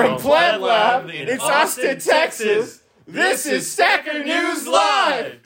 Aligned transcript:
From 0.00 0.16
Pleb 0.16 0.62
Lab 0.62 1.10
in 1.10 1.38
Austin, 1.40 2.00
Texas, 2.00 2.80
this 3.06 3.44
is 3.44 3.70
Stacker 3.70 4.24
News 4.24 4.66
Live. 4.66 5.42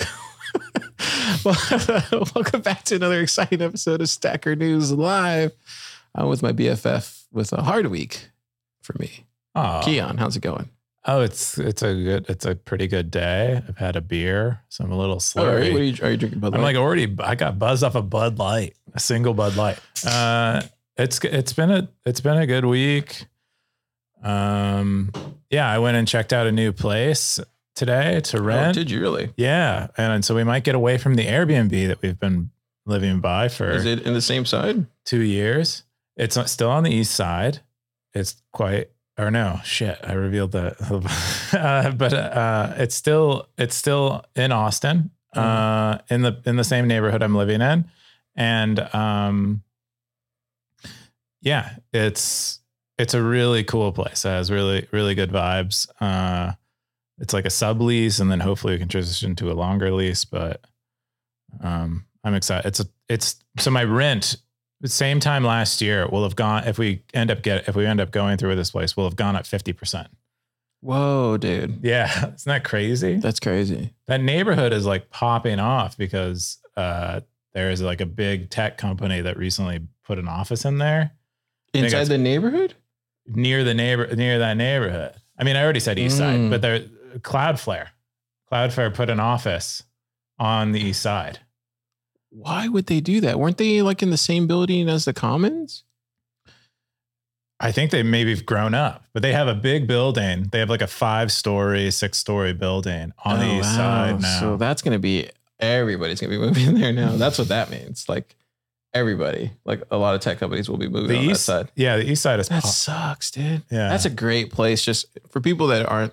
Welcome 2.37 2.61
back 2.61 2.85
to 2.85 2.95
another 2.95 3.21
exciting 3.21 3.61
episode 3.61 4.01
of 4.01 4.09
Stacker 4.09 4.55
News 4.55 4.93
Live. 4.93 5.51
I'm 6.15 6.29
with 6.29 6.45
my 6.45 6.53
BFF 6.53 7.25
with 7.33 7.53
a 7.53 7.65
hard 7.65 7.89
week 7.89 8.31
for 8.81 8.95
me. 9.01 9.27
Oh, 9.57 9.81
Keyan, 9.83 10.21
how's 10.21 10.37
it 10.37 10.43
going? 10.43 10.69
oh, 11.07 11.21
it's 11.21 11.59
it's 11.59 11.83
a 11.83 11.93
good, 11.93 12.27
it's 12.29 12.47
a 12.47 12.55
pretty 12.55 12.87
good 12.87 13.11
day. 13.11 13.61
I've 13.69 13.79
had 13.79 13.97
a 13.97 14.01
beer, 14.01 14.61
so 14.69 14.85
I'm 14.85 14.93
a 14.93 14.97
little 14.97 15.21
All 15.37 15.47
right, 15.47 15.65
slurry. 15.65 15.73
what 15.73 15.81
are 15.81 15.85
you, 15.85 15.97
are 16.05 16.11
you 16.13 16.17
drinking? 16.17 16.39
Bud 16.39 16.53
Light? 16.53 16.59
I'm 16.59 16.63
like 16.63 16.77
already, 16.77 17.13
I 17.19 17.35
got 17.35 17.59
buzzed 17.59 17.83
off 17.83 17.97
a 17.97 18.03
Bud 18.03 18.39
Light, 18.39 18.77
a 18.95 19.01
single 19.01 19.35
Bud 19.35 19.57
Light. 19.57 19.81
Uh, 20.07 20.63
it's 20.97 21.19
it's 21.25 21.53
been 21.53 21.73
a 21.73 21.89
it's 22.07 22.21
been 22.21 22.37
a 22.37 22.47
good 22.47 22.67
week. 22.67 23.27
Um, 24.25 25.13
yeah, 25.51 25.71
I 25.71 25.79
went 25.79 25.97
and 25.97 26.09
checked 26.09 26.33
out 26.33 26.47
a 26.47 26.53
new 26.53 26.73
place 26.73 27.39
today 27.75 28.21
to 28.21 28.39
oh, 28.39 28.43
rent. 28.43 28.75
did 28.75 28.91
you 28.91 29.01
really? 29.01 29.33
yeah, 29.37 29.89
and 29.97 30.25
so 30.25 30.35
we 30.35 30.45
might 30.45 30.65
get 30.65 30.75
away 30.75 30.99
from 30.99 31.15
the 31.15 31.27
Airbnb 31.27 31.89
that 31.89 32.01
we've 32.03 32.19
been 32.19 32.51
living 32.87 33.21
by 33.21 33.49
for 33.49 33.71
Is 33.71 33.85
it 33.85 34.03
in 34.03 34.15
the 34.15 34.23
same 34.23 34.45
side? 34.45 34.87
two 35.05 35.21
years. 35.21 35.83
It's 36.17 36.39
still 36.51 36.71
on 36.71 36.85
the 36.85 36.91
east 36.91 37.15
side. 37.15 37.61
It's 38.15 38.37
quite, 38.53 38.91
or 39.19 39.31
no, 39.31 39.61
shit. 39.65 39.99
I 40.03 40.13
revealed 40.13 40.53
that, 40.53 40.77
uh, 41.53 41.91
but 41.91 42.15
uh, 42.15 42.75
it's 42.77 42.95
still 42.95 43.49
it's 43.59 43.75
still 43.75 44.25
in 44.37 44.53
Austin, 44.53 45.11
uh, 45.35 45.99
in 46.09 46.23
the 46.23 46.41
in 46.47 46.57
the 46.57 46.65
same 46.65 46.87
neighborhood 46.87 47.23
I'm 47.23 47.35
living 47.35 47.61
in, 47.61 47.87
and 48.37 48.79
um, 48.95 49.63
yeah, 51.41 51.77
it's 51.93 52.61
it's 52.99 53.15
a 53.15 53.23
really 53.23 53.65
cool 53.65 53.93
place. 53.93 54.25
It 54.25 54.29
has 54.29 54.51
really 54.51 54.87
really 54.93 55.15
good 55.15 55.31
vibes. 55.31 55.89
Uh, 56.01 56.53
it's 57.19 57.33
like 57.33 57.45
a 57.45 57.49
sublease, 57.49 58.21
and 58.21 58.31
then 58.31 58.41
hopefully 58.41 58.75
we 58.75 58.79
can 58.79 58.89
transition 58.89 59.37
to 59.37 59.51
a 59.51 59.55
longer 59.55 59.91
lease. 59.93 60.25
But 60.25 60.65
um, 61.61 62.07
I'm 62.23 62.35
excited. 62.35 62.67
It's 62.69 62.81
a 62.81 62.87
it's 63.09 63.37
so 63.59 63.71
my 63.71 63.85
rent 63.85 64.37
the 64.81 64.89
same 64.89 65.21
time 65.21 65.45
last 65.45 65.81
year 65.81 66.07
will 66.09 66.25
have 66.25 66.37
gone 66.37 66.65
if 66.67 66.79
we 66.79 67.03
end 67.13 67.31
up 67.31 67.43
get 67.43 67.69
if 67.69 67.77
we 67.77 67.87
end 67.87 68.01
up 68.01 68.11
going 68.11 68.37
through 68.37 68.51
with 68.51 68.59
this 68.59 68.71
place 68.71 68.97
will 68.97 69.05
have 69.05 69.17
gone 69.17 69.37
up 69.37 69.45
50%. 69.45 70.09
Whoa, 70.81 71.39
dude. 71.39 71.81
Yeah, 71.83 72.11
isn't 72.35 72.45
that 72.45 72.65
crazy? 72.65 73.17
That's 73.17 73.41
crazy. 73.41 73.95
That 74.07 74.21
neighborhood 74.21 74.73
is 74.73 74.85
like 74.85 75.11
popping 75.11 75.59
off 75.59 75.97
because 75.97 76.59
uh 76.77 77.21
there 77.55 77.71
is 77.71 77.81
like 77.81 78.01
a 78.01 78.07
big 78.07 78.51
tech 78.51 78.79
company 78.79 79.21
that 79.21 79.37
recently 79.37 79.81
put 80.05 80.19
an 80.19 80.29
office 80.29 80.65
in 80.65 80.79
there 80.79 81.13
Inside 81.75 82.05
the 82.05 82.19
neighborhood? 82.19 82.75
Near 83.27 83.65
the 83.65 83.75
neighbor 83.75 84.15
near 84.15 84.39
that 84.39 84.57
neighborhood. 84.57 85.15
I 85.39 85.45
mean, 85.45 85.57
I 85.57 85.63
already 85.65 85.81
said 85.81 85.99
east 85.99 86.19
side, 86.19 86.39
Mm. 86.41 86.51
but 86.51 86.63
there 86.63 86.81
Cloudflare. 87.19 87.89
Cloudflare 88.53 88.93
put 88.95 89.09
an 89.11 89.21
office 89.21 89.83
on 90.39 90.73
the 90.73 90.81
east 90.81 91.01
side. 91.03 91.41
Why 92.31 92.67
would 92.69 92.87
they 92.87 93.01
do 93.01 93.21
that? 93.21 93.39
Weren't 93.39 93.59
they 93.59 93.81
like 93.83 94.03
in 94.03 94.11
the 94.11 94.17
same 94.17 94.47
building 94.47 94.89
as 94.89 95.05
the 95.05 95.13
Commons? 95.13 95.85
I 97.61 97.71
think 97.73 97.91
they 97.93 98.03
maybe 98.03 98.31
have 98.35 98.45
grown 98.45 98.75
up, 98.75 99.05
but 99.13 99.23
they 99.23 99.33
have 99.33 99.47
a 99.47 99.55
big 99.55 99.87
building. 99.87 100.49
They 100.51 100.59
have 100.59 100.69
like 100.69 100.83
a 100.83 100.87
five 100.89 101.31
story, 101.31 101.91
six 101.93 102.19
story 102.19 102.53
building 102.53 103.13
on 103.25 103.39
the 103.39 103.47
Oh, 103.47 103.59
east 103.59 103.71
wow. 103.71 103.77
side 103.77 104.21
now. 104.23 104.41
So 104.41 104.57
that's 104.57 104.83
going 104.83 104.93
to 104.93 104.99
be 104.99 105.31
everybody's 105.61 106.21
going 106.21 106.33
to 106.33 106.39
be 106.39 106.45
moving 106.47 106.75
there 106.81 106.93
now. 106.93 107.17
That's 107.17 107.39
what 107.39 107.49
that 107.49 107.71
means. 107.71 108.09
Like 108.09 108.35
everybody, 108.95 109.51
like 109.65 109.83
a 109.91 109.97
lot 109.99 110.15
of 110.15 110.21
tech 110.21 110.39
companies 110.39 110.69
will 110.69 110.77
be 110.79 110.89
moving 110.89 111.09
the 111.09 111.19
on 111.19 111.25
east 111.25 111.47
that 111.47 111.67
side. 111.67 111.73
Yeah, 111.75 111.97
the 111.97 112.11
east 112.11 112.23
side 112.23 112.41
is 112.41 112.49
That 112.49 112.63
pop- 112.63 112.73
sucks, 112.73 113.31
dude. 113.31 113.63
yeah. 113.71 113.89
That's 113.91 114.05
a 114.07 114.11
great 114.11 114.51
place 114.53 114.83
just 114.85 115.07
for 115.31 115.41
people 115.41 115.67
that 115.69 115.87
aren't 115.87 116.13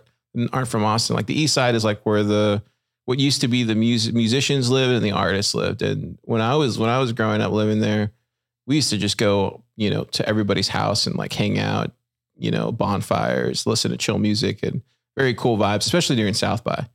aren't 0.51 0.67
from 0.67 0.83
Austin. 0.83 1.15
Like 1.15 1.27
the 1.27 1.39
east 1.39 1.53
side 1.53 1.75
is 1.75 1.83
like 1.85 2.01
where 2.05 2.23
the 2.23 2.63
what 3.05 3.19
used 3.19 3.41
to 3.41 3.47
be 3.47 3.63
the 3.63 3.75
music 3.75 4.13
musicians 4.13 4.69
lived 4.69 4.93
and 4.93 5.03
the 5.05 5.11
artists 5.11 5.53
lived. 5.53 5.81
And 5.81 6.17
when 6.23 6.41
I 6.41 6.55
was 6.55 6.77
when 6.79 6.89
I 6.89 6.99
was 6.99 7.13
growing 7.13 7.41
up 7.41 7.51
living 7.51 7.79
there, 7.81 8.11
we 8.67 8.75
used 8.75 8.89
to 8.91 8.97
just 8.97 9.17
go, 9.17 9.63
you 9.77 9.89
know, 9.89 10.03
to 10.05 10.27
everybody's 10.27 10.67
house 10.69 11.05
and 11.07 11.15
like 11.15 11.33
hang 11.33 11.59
out, 11.59 11.91
you 12.37 12.49
know, 12.51 12.71
bonfires, 12.71 13.65
listen 13.67 13.91
to 13.91 13.97
chill 13.97 14.17
music 14.19 14.63
and 14.63 14.81
very 15.17 15.33
cool 15.33 15.57
vibes, 15.57 15.79
especially 15.79 16.15
during 16.15 16.33
South 16.33 16.63
by. 16.63 16.87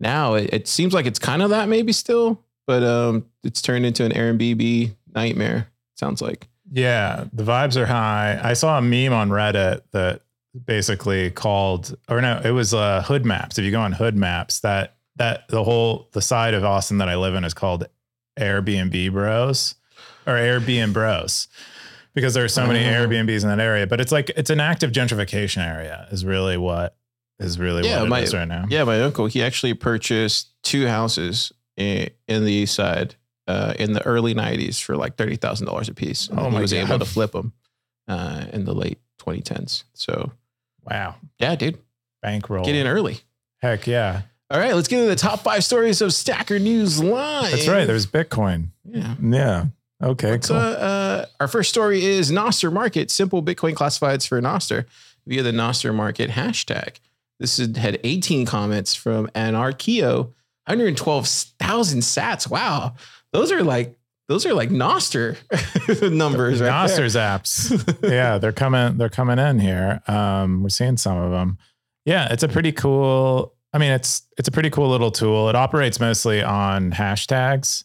Now 0.00 0.34
it, 0.34 0.50
it 0.52 0.68
seems 0.68 0.92
like 0.92 1.06
it's 1.06 1.18
kind 1.18 1.42
of 1.42 1.50
that 1.50 1.68
maybe 1.68 1.92
still, 1.92 2.42
but 2.66 2.82
um 2.82 3.26
it's 3.44 3.62
turned 3.62 3.86
into 3.86 4.04
an 4.04 4.12
Airbnb 4.12 4.94
nightmare. 5.22 5.68
Sounds 5.96 6.20
like. 6.22 6.48
yeah, 6.70 7.24
the 7.32 7.42
vibes 7.42 7.76
are 7.76 7.86
high. 7.86 8.38
I 8.42 8.52
saw 8.54 8.78
a 8.78 8.82
meme 8.82 9.12
on 9.12 9.30
Reddit 9.30 9.80
that 9.92 10.22
basically 10.64 11.30
called 11.30 11.96
or 12.08 12.20
no, 12.20 12.40
it 12.44 12.50
was 12.52 12.72
uh 12.74 13.02
hood 13.02 13.24
maps. 13.24 13.58
If 13.58 13.64
you 13.64 13.70
go 13.70 13.80
on 13.80 13.92
hood 13.92 14.16
maps, 14.16 14.60
that 14.60 14.96
that 15.16 15.48
the 15.48 15.64
whole 15.64 16.08
the 16.12 16.22
side 16.22 16.54
of 16.54 16.64
Austin 16.64 16.98
that 16.98 17.08
I 17.08 17.16
live 17.16 17.34
in 17.34 17.44
is 17.44 17.54
called 17.54 17.86
Airbnb 18.38 19.12
bros 19.12 19.74
or 20.26 20.34
Airbnb 20.34 20.92
bros. 20.92 21.48
Because 22.14 22.34
there 22.34 22.44
are 22.44 22.48
so 22.48 22.66
many 22.66 22.80
Oh. 22.80 22.90
Airbnbs 23.06 23.42
in 23.42 23.48
that 23.48 23.60
area, 23.60 23.86
but 23.86 24.00
it's 24.00 24.10
like 24.12 24.30
it's 24.36 24.50
an 24.50 24.60
active 24.60 24.90
gentrification 24.92 25.64
area, 25.64 26.06
is 26.10 26.24
really 26.24 26.56
what 26.56 26.96
is 27.38 27.58
really 27.58 27.86
Yeah, 27.88 28.00
what 28.00 28.08
my- 28.08 28.20
it 28.20 28.24
is 28.24 28.34
right 28.34 28.48
now. 28.48 28.64
Yeah, 28.68 28.84
my 28.84 29.00
uncle, 29.02 29.26
he 29.26 29.42
actually 29.42 29.74
purchased 29.74 30.48
two 30.64 30.86
houses 30.88 31.52
in, 31.76 32.10
in 32.26 32.44
the 32.44 32.52
east 32.52 32.74
side 32.74 33.14
uh, 33.48 33.74
in 33.78 33.92
the 33.94 34.04
early 34.06 34.34
90s 34.34 34.80
for 34.80 34.96
like 34.96 35.16
$30,000 35.16 35.88
a 35.88 35.94
piece. 35.94 36.28
And 36.28 36.38
Oh 36.38 36.50
he 36.50 36.58
was 36.60 36.72
able 36.72 36.98
to 37.00 37.04
flip 37.04 37.32
them 37.32 37.52
uh, 38.06 38.44
in 38.52 38.64
the 38.64 38.74
late 38.74 38.98
2010s. 39.20 39.82
So, 39.94 40.30
Wow. 40.84 41.16
yeah, 41.40 41.56
dude, 41.56 41.78
Bankroll. 42.22 42.64
get 42.64 42.76
in 42.76 42.86
early. 42.86 43.20
Heck 43.60 43.86
yeah. 43.86 44.22
All 44.50 44.58
right, 44.60 44.74
let's 44.74 44.88
get 44.88 44.98
into 45.00 45.10
the 45.10 45.16
top 45.16 45.40
five 45.40 45.62
stories 45.64 46.00
of 46.00 46.14
Stacker 46.14 46.58
News 46.58 47.02
Live. 47.02 47.50
That's 47.50 47.68
right. 47.68 47.86
There's 47.86 48.06
Bitcoin. 48.06 48.68
yeah. 48.84 49.14
Yeah. 49.20 49.64
Okay, 50.02 50.30
Let's, 50.32 50.46
cool. 50.48 50.56
uh, 50.56 50.60
uh, 50.60 51.26
our 51.40 51.48
first 51.48 51.70
story 51.70 52.04
is 52.04 52.30
Nostr 52.30 52.72
Market, 52.72 53.10
simple 53.10 53.42
Bitcoin 53.42 53.74
classifieds 53.74 54.28
for 54.28 54.40
Nostr 54.40 54.84
via 55.26 55.42
the 55.42 55.50
Nostr 55.50 55.92
Market 55.92 56.30
hashtag. 56.30 56.96
This 57.40 57.58
is, 57.58 57.76
had 57.76 57.98
18 58.04 58.46
comments 58.46 58.94
from 58.94 59.28
Anarchio, 59.34 60.32
112,000 60.66 62.00
sats. 62.00 62.48
Wow. 62.48 62.94
Those 63.32 63.52
are 63.52 63.62
like, 63.62 63.96
those 64.28 64.44
are 64.46 64.54
like 64.54 64.70
Nostr 64.70 65.36
numbers, 66.12 66.60
right? 66.60 66.66
there. 66.66 66.72
Nostr's 66.72 67.14
apps. 67.16 68.02
yeah, 68.10 68.38
they're 68.38 68.52
coming. 68.52 68.96
They're 68.98 69.08
coming 69.08 69.38
in 69.38 69.58
here. 69.58 70.02
Um, 70.06 70.62
we're 70.62 70.68
seeing 70.68 70.96
some 70.96 71.16
of 71.16 71.30
them. 71.30 71.58
Yeah, 72.04 72.28
it's 72.32 72.42
a 72.42 72.48
pretty 72.48 72.72
cool. 72.72 73.54
I 73.72 73.78
mean, 73.78 73.92
it's 73.92 74.22
it's 74.38 74.48
a 74.48 74.50
pretty 74.52 74.70
cool 74.70 74.88
little 74.88 75.10
tool. 75.10 75.48
It 75.48 75.56
operates 75.56 76.00
mostly 76.00 76.42
on 76.42 76.90
hashtags. 76.92 77.84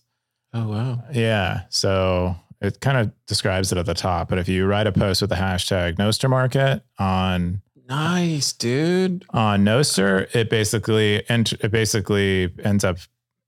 Oh, 0.53 0.67
wow. 0.69 1.03
Yeah, 1.11 1.61
so 1.69 2.35
it 2.61 2.79
kind 2.79 2.97
of 2.97 3.11
describes 3.25 3.71
it 3.71 3.77
at 3.77 3.85
the 3.85 3.93
top. 3.93 4.29
But 4.29 4.37
if 4.37 4.47
you 4.47 4.65
write 4.65 4.87
a 4.87 4.91
post 4.91 5.21
with 5.21 5.29
the 5.29 5.35
hashtag 5.35 5.95
Nostr 5.97 6.29
Market 6.29 6.83
on 6.99 7.61
Nice, 7.89 8.53
dude. 8.53 9.25
on 9.31 9.65
Nostr, 9.65 10.33
it 10.33 10.49
basically 10.49 11.27
ent- 11.29 11.53
it 11.53 11.71
basically 11.71 12.53
ends 12.63 12.83
up 12.85 12.97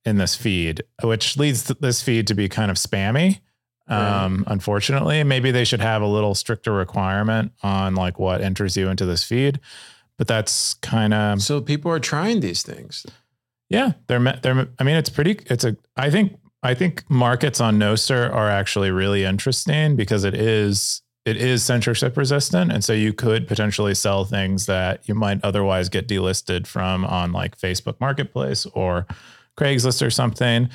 in 0.06 0.18
this 0.18 0.36
feed, 0.36 0.84
which 1.04 1.38
leads 1.38 1.64
th- 1.64 1.80
this 1.80 2.02
feed 2.02 2.28
to 2.28 2.34
be 2.34 2.48
kind 2.50 2.70
of 2.72 2.78
spammy. 2.78 3.40
Um, 3.88 4.44
unfortunately, 4.48 5.24
maybe 5.24 5.52
they 5.52 5.64
should 5.64 5.82
have 5.82 6.02
a 6.02 6.08
little 6.08 6.34
stricter 6.34 6.72
requirement 6.74 7.52
on 7.62 7.94
like 7.94 8.18
what 8.18 8.42
enters 8.42 8.76
you 8.76 8.90
into 8.90 9.06
this 9.06 9.24
feed. 9.24 9.60
But 10.18 10.28
that's 10.28 10.74
kind 10.76 11.14
of 11.14 11.42
So 11.42 11.62
people 11.62 11.92
are 11.92 12.00
trying 12.00 12.40
these 12.40 12.64
things. 12.64 13.06
yeah. 13.70 13.92
They're 14.08 14.20
they're. 14.42 14.68
I 14.80 14.84
mean, 14.84 14.96
it's 14.96 15.10
pretty. 15.10 15.40
It's 15.48 15.64
a. 15.64 15.78
I 15.98 16.10
think 16.10 16.36
I 16.64 16.74
think 16.74 17.04
markets 17.10 17.62
on 17.62 17.78
Nostr 17.78 18.34
are 18.34 18.50
actually 18.50 18.90
really 18.90 19.24
interesting 19.24 19.96
because 19.96 20.24
it 20.24 20.34
is 20.34 21.04
it 21.26 21.38
is 21.38 21.64
censorship 21.64 22.18
resistant, 22.18 22.72
and 22.72 22.84
so 22.84 22.94
you 22.94 23.14
could 23.14 23.48
potentially 23.48 23.94
sell 23.94 24.26
things 24.26 24.66
that 24.68 25.08
you 25.08 25.14
might 25.14 25.44
otherwise 25.44 25.90
get 25.90 26.08
delisted 26.08 26.66
from 26.66 27.06
on 27.06 27.32
like 27.32 27.56
Facebook 27.58 28.00
Marketplace 28.00 28.66
or 28.74 29.06
Craigslist 29.58 30.06
or 30.06 30.10
something. 30.10 30.70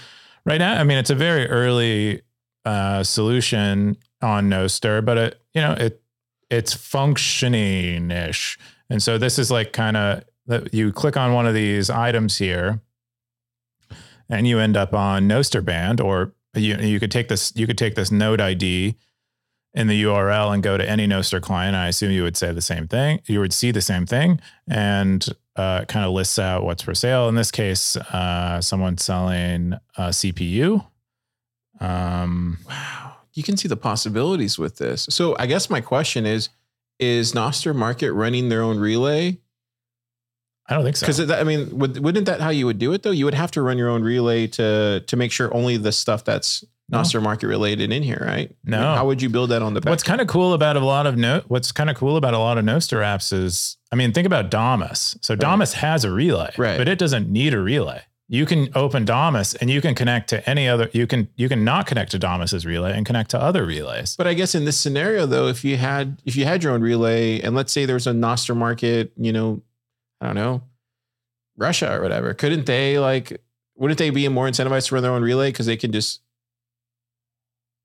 Right 0.45 0.59
now, 0.59 0.81
I 0.81 0.85
mean, 0.85 0.99
it's 0.99 1.11
a 1.11 1.15
very 1.15 1.49
early 1.49 2.23
uh, 2.65 3.03
solution 3.03 3.97
on 4.23 4.49
Nostr, 4.49 5.05
but 5.05 5.19
it 5.19 5.43
you 5.55 5.61
know 5.61 5.73
it 5.73 6.03
it's 6.51 6.73
functioning 6.73 8.11
ish, 8.11 8.59
and 8.89 9.03
so 9.03 9.19
this 9.19 9.39
is 9.39 9.51
like 9.51 9.73
kind 9.73 9.97
of 9.97 10.25
you 10.73 10.93
click 10.93 11.17
on 11.17 11.33
one 11.33 11.47
of 11.47 11.55
these 11.55 11.91
items 11.91 12.39
here 12.39 12.81
and 14.31 14.47
you 14.47 14.59
end 14.59 14.77
up 14.77 14.95
on 14.95 15.29
Nostr 15.29 15.63
Band, 15.63 16.01
or 16.01 16.33
you 16.55 16.77
you 16.77 17.01
could 17.01 17.11
take 17.11 17.29
this 17.29 17.53
you 17.55 17.67
could 17.67 17.77
take 17.77 17.97
this 17.97 18.11
node 18.11 18.41
ID 18.41 18.97
in 19.75 19.87
the 19.87 20.03
URL 20.05 20.53
and 20.55 20.63
go 20.63 20.79
to 20.79 20.89
any 20.89 21.07
Nostr 21.07 21.41
client. 21.41 21.77
I 21.77 21.89
assume 21.89 22.13
you 22.13 22.23
would 22.23 22.37
say 22.37 22.53
the 22.53 22.63
same 22.63 22.89
thing. 22.89 23.21
You 23.27 23.41
would 23.41 23.53
see 23.53 23.73
the 23.73 23.83
same 23.83 24.07
thing, 24.07 24.41
and 24.69 25.27
uh, 25.57 25.85
kind 25.87 26.05
of 26.05 26.13
lists 26.13 26.39
out 26.39 26.65
what's 26.65 26.83
for 26.83 26.95
sale. 26.95 27.29
In 27.29 27.35
this 27.35 27.51
case, 27.51 27.97
uh, 27.97 28.61
someone's 28.61 29.05
selling 29.05 29.75
a 29.97 30.09
CPU. 30.11 30.87
Um, 31.81 32.59
Wow. 32.69 33.17
You 33.33 33.43
can 33.43 33.57
see 33.57 33.69
the 33.69 33.77
possibilities 33.77 34.59
with 34.59 34.79
this. 34.79 35.07
So 35.09 35.37
I 35.39 35.47
guess 35.47 35.71
my 35.71 35.81
question 35.81 36.27
is 36.27 36.49
is 36.99 37.33
Nostr 37.33 37.75
Market 37.75 38.13
running 38.13 38.51
their 38.51 38.63
own 38.63 38.79
relay? 38.79 39.39
I 40.69 40.75
don't 40.75 40.85
think 40.85 40.97
so. 40.97 41.07
Because 41.07 41.31
I 41.31 41.43
mean, 41.43 41.79
would, 41.79 41.99
wouldn't 41.99 42.27
that 42.27 42.41
how 42.41 42.51
you 42.51 42.67
would 42.67 42.79
do 42.79 42.93
it 42.93 43.03
though? 43.03 43.11
You 43.11 43.25
would 43.25 43.35
have 43.35 43.51
to 43.53 43.63
run 43.63 43.77
your 43.79 43.89
own 43.89 44.03
relay 44.03 44.47
to 44.49 45.01
to 45.07 45.17
make 45.17 45.33
sure 45.33 45.53
only 45.55 45.77
the 45.77 45.91
stuff 45.93 46.25
that's 46.25 46.63
No. 46.89 46.99
Nostr 46.99 47.21
Market 47.23 47.49
related 47.49 47.93
in 47.93 48.03
here, 48.03 48.23
right? 48.25 48.55
No. 48.65 48.77
I 48.79 48.81
mean, 48.81 48.97
how 48.99 49.07
would 49.07 49.21
you 49.23 49.29
build 49.31 49.51
that 49.51 49.63
on 49.63 49.75
the 49.75 49.81
back? 49.81 49.91
What's 49.91 50.03
kind 50.05 50.21
of 50.21 50.27
cool 50.29 50.53
about 50.55 50.77
a 50.77 50.81
lot 50.85 51.07
of 51.07 51.17
no, 51.17 51.43
what's 51.49 51.73
kind 51.73 51.91
of 51.91 51.97
cool 51.97 52.17
about 52.17 52.35
a 52.35 52.39
lot 52.39 52.57
of 52.59 52.65
Nostr 52.65 52.99
apps 53.03 53.33
is, 53.33 53.77
I 53.93 53.97
mean, 53.97 54.13
think 54.13 54.27
about 54.27 54.51
Damus. 54.51 55.17
So 55.21 55.35
Damus 55.35 55.73
has 55.75 56.05
a 56.05 56.11
relay, 56.13 56.53
Right. 56.57 56.79
but 56.79 56.89
it 56.89 56.99
doesn't 56.99 57.29
need 57.31 57.53
a 57.55 57.61
relay. 57.61 58.03
You 58.33 58.47
can 58.47 58.69
open 58.77 59.05
Damus 59.05 59.55
and 59.57 59.69
you 59.71 59.81
can 59.81 59.97
connect 59.97 60.29
to 60.31 60.49
any 60.49 60.69
other. 60.69 60.89
You 60.93 61.09
can 61.09 61.27
you 61.35 61.49
can 61.49 61.65
not 61.65 61.87
connect 61.89 62.13
to 62.13 62.19
Damus's 62.21 62.65
relay 62.65 62.93
and 62.97 63.05
connect 63.05 63.31
to 63.33 63.43
other 63.43 63.65
relays. 63.67 64.15
But 64.17 64.29
I 64.29 64.35
guess 64.35 64.55
in 64.55 64.65
this 64.65 64.77
scenario, 64.79 65.27
though, 65.27 65.49
if 65.49 65.65
you 65.65 65.77
had 65.79 66.23
if 66.25 66.37
you 66.37 66.45
had 66.45 66.63
your 66.63 66.73
own 66.73 66.81
relay, 66.81 67.41
and 67.41 67.57
let's 67.57 67.73
say 67.73 67.87
there's 67.87 68.07
a 68.07 68.13
Nostr 68.13 68.57
market, 68.57 69.11
you 69.17 69.33
know, 69.33 69.63
I 70.21 70.27
don't 70.27 70.35
know, 70.35 70.63
Russia 71.57 71.95
or 71.95 72.03
whatever, 72.03 72.35
couldn't 72.35 72.67
they 72.67 72.99
like? 72.99 73.41
Wouldn't 73.77 73.99
they 73.99 74.11
be 74.11 74.29
more 74.29 74.47
incentivized 74.47 74.89
to 74.89 74.95
run 74.95 75.03
their 75.03 75.13
own 75.13 75.23
relay 75.23 75.51
because 75.51 75.67
they 75.67 75.77
can 75.77 75.93
just, 75.93 76.21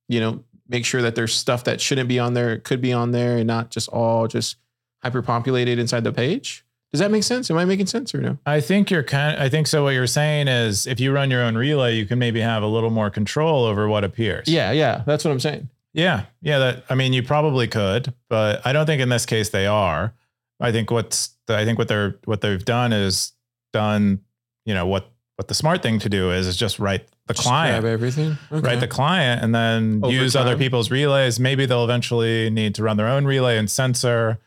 you 0.10 0.20
know, 0.20 0.44
make 0.68 0.86
sure 0.86 1.02
that 1.02 1.16
there's 1.16 1.34
stuff 1.34 1.64
that 1.66 1.80
shouldn't 1.80 2.10
be 2.10 2.20
on 2.20 2.34
there 2.34 2.58
could 2.58 2.82
be 2.82 2.92
on 2.92 3.12
there 3.12 3.38
and 3.38 3.48
not 3.48 3.70
just 3.72 3.88
all 3.90 4.28
just 4.28 4.58
hyper 5.04 5.22
populated 5.22 5.80
inside 5.80 6.04
the 6.04 6.12
page? 6.12 6.66
Does 6.92 7.00
that 7.00 7.12
make 7.12 7.24
sense? 7.24 7.52
Am 7.52 7.58
I 7.58 7.66
making 7.66 7.88
sense 7.88 8.16
or 8.16 8.22
no? 8.22 8.38
I 8.46 8.62
think 8.62 8.90
you're 8.90 9.04
kind. 9.04 9.38
I 9.42 9.50
think 9.50 9.68
so. 9.68 9.84
What 9.84 9.92
you're 9.92 10.08
saying 10.08 10.48
is, 10.48 10.88
if 10.88 11.00
you 11.00 11.12
run 11.12 11.30
your 11.30 11.44
own 11.44 11.56
relay, 11.56 11.96
you 11.96 12.06
can 12.06 12.20
maybe 12.20 12.40
have 12.40 12.64
a 12.64 12.68
little 12.68 12.90
more 12.90 13.10
control 13.10 13.66
over 13.66 13.88
what 13.90 14.04
appears. 14.04 14.48
Yeah, 14.48 14.72
yeah, 14.72 15.04
that's 15.06 15.26
what 15.26 15.32
I'm 15.32 15.40
saying. 15.40 15.70
Yeah, 15.94 16.26
yeah. 16.42 16.58
That 16.60 16.86
I 16.90 16.96
mean, 16.96 17.12
you 17.12 17.22
probably 17.22 17.68
could, 17.68 18.14
but 18.30 18.66
I 18.66 18.72
don't 18.72 18.86
think 18.86 19.02
in 19.02 19.10
this 19.10 19.26
case 19.26 19.50
they 19.50 19.66
are. 19.66 20.14
I 20.60 20.72
think 20.72 20.92
what's 20.92 21.36
I 21.48 21.66
think 21.66 21.78
what 21.78 21.88
they're 21.88 22.20
what 22.26 22.42
they've 22.42 22.64
done 22.64 22.94
is 22.94 23.34
done. 23.74 24.22
You 24.66 24.74
know 24.74 24.88
what 24.88 25.12
what 25.36 25.48
the 25.48 25.54
smart 25.54 25.84
thing 25.84 26.00
to 26.00 26.10
do 26.10 26.32
is 26.32 26.48
is 26.48 26.58
just 26.58 26.80
write 26.80 27.08
the 27.28 27.34
Just 27.34 27.48
client, 27.48 27.82
grab 27.82 27.92
everything. 27.92 28.38
Okay. 28.52 28.68
write 28.68 28.80
the 28.80 28.88
client, 28.88 29.44
and 29.44 29.54
then 29.54 30.02
Over 30.04 30.14
use 30.14 30.36
other 30.36 30.58
people's 30.58 30.92
relays. 30.92 31.40
Maybe 31.40 31.66
they'll 31.66 31.84
eventually 31.84 32.50
need 32.50 32.76
to 32.76 32.84
run 32.84 32.98
their 32.98 33.08
own 33.08 33.26
relay 33.26 33.58
and 33.58 33.70
censor. 33.70 34.40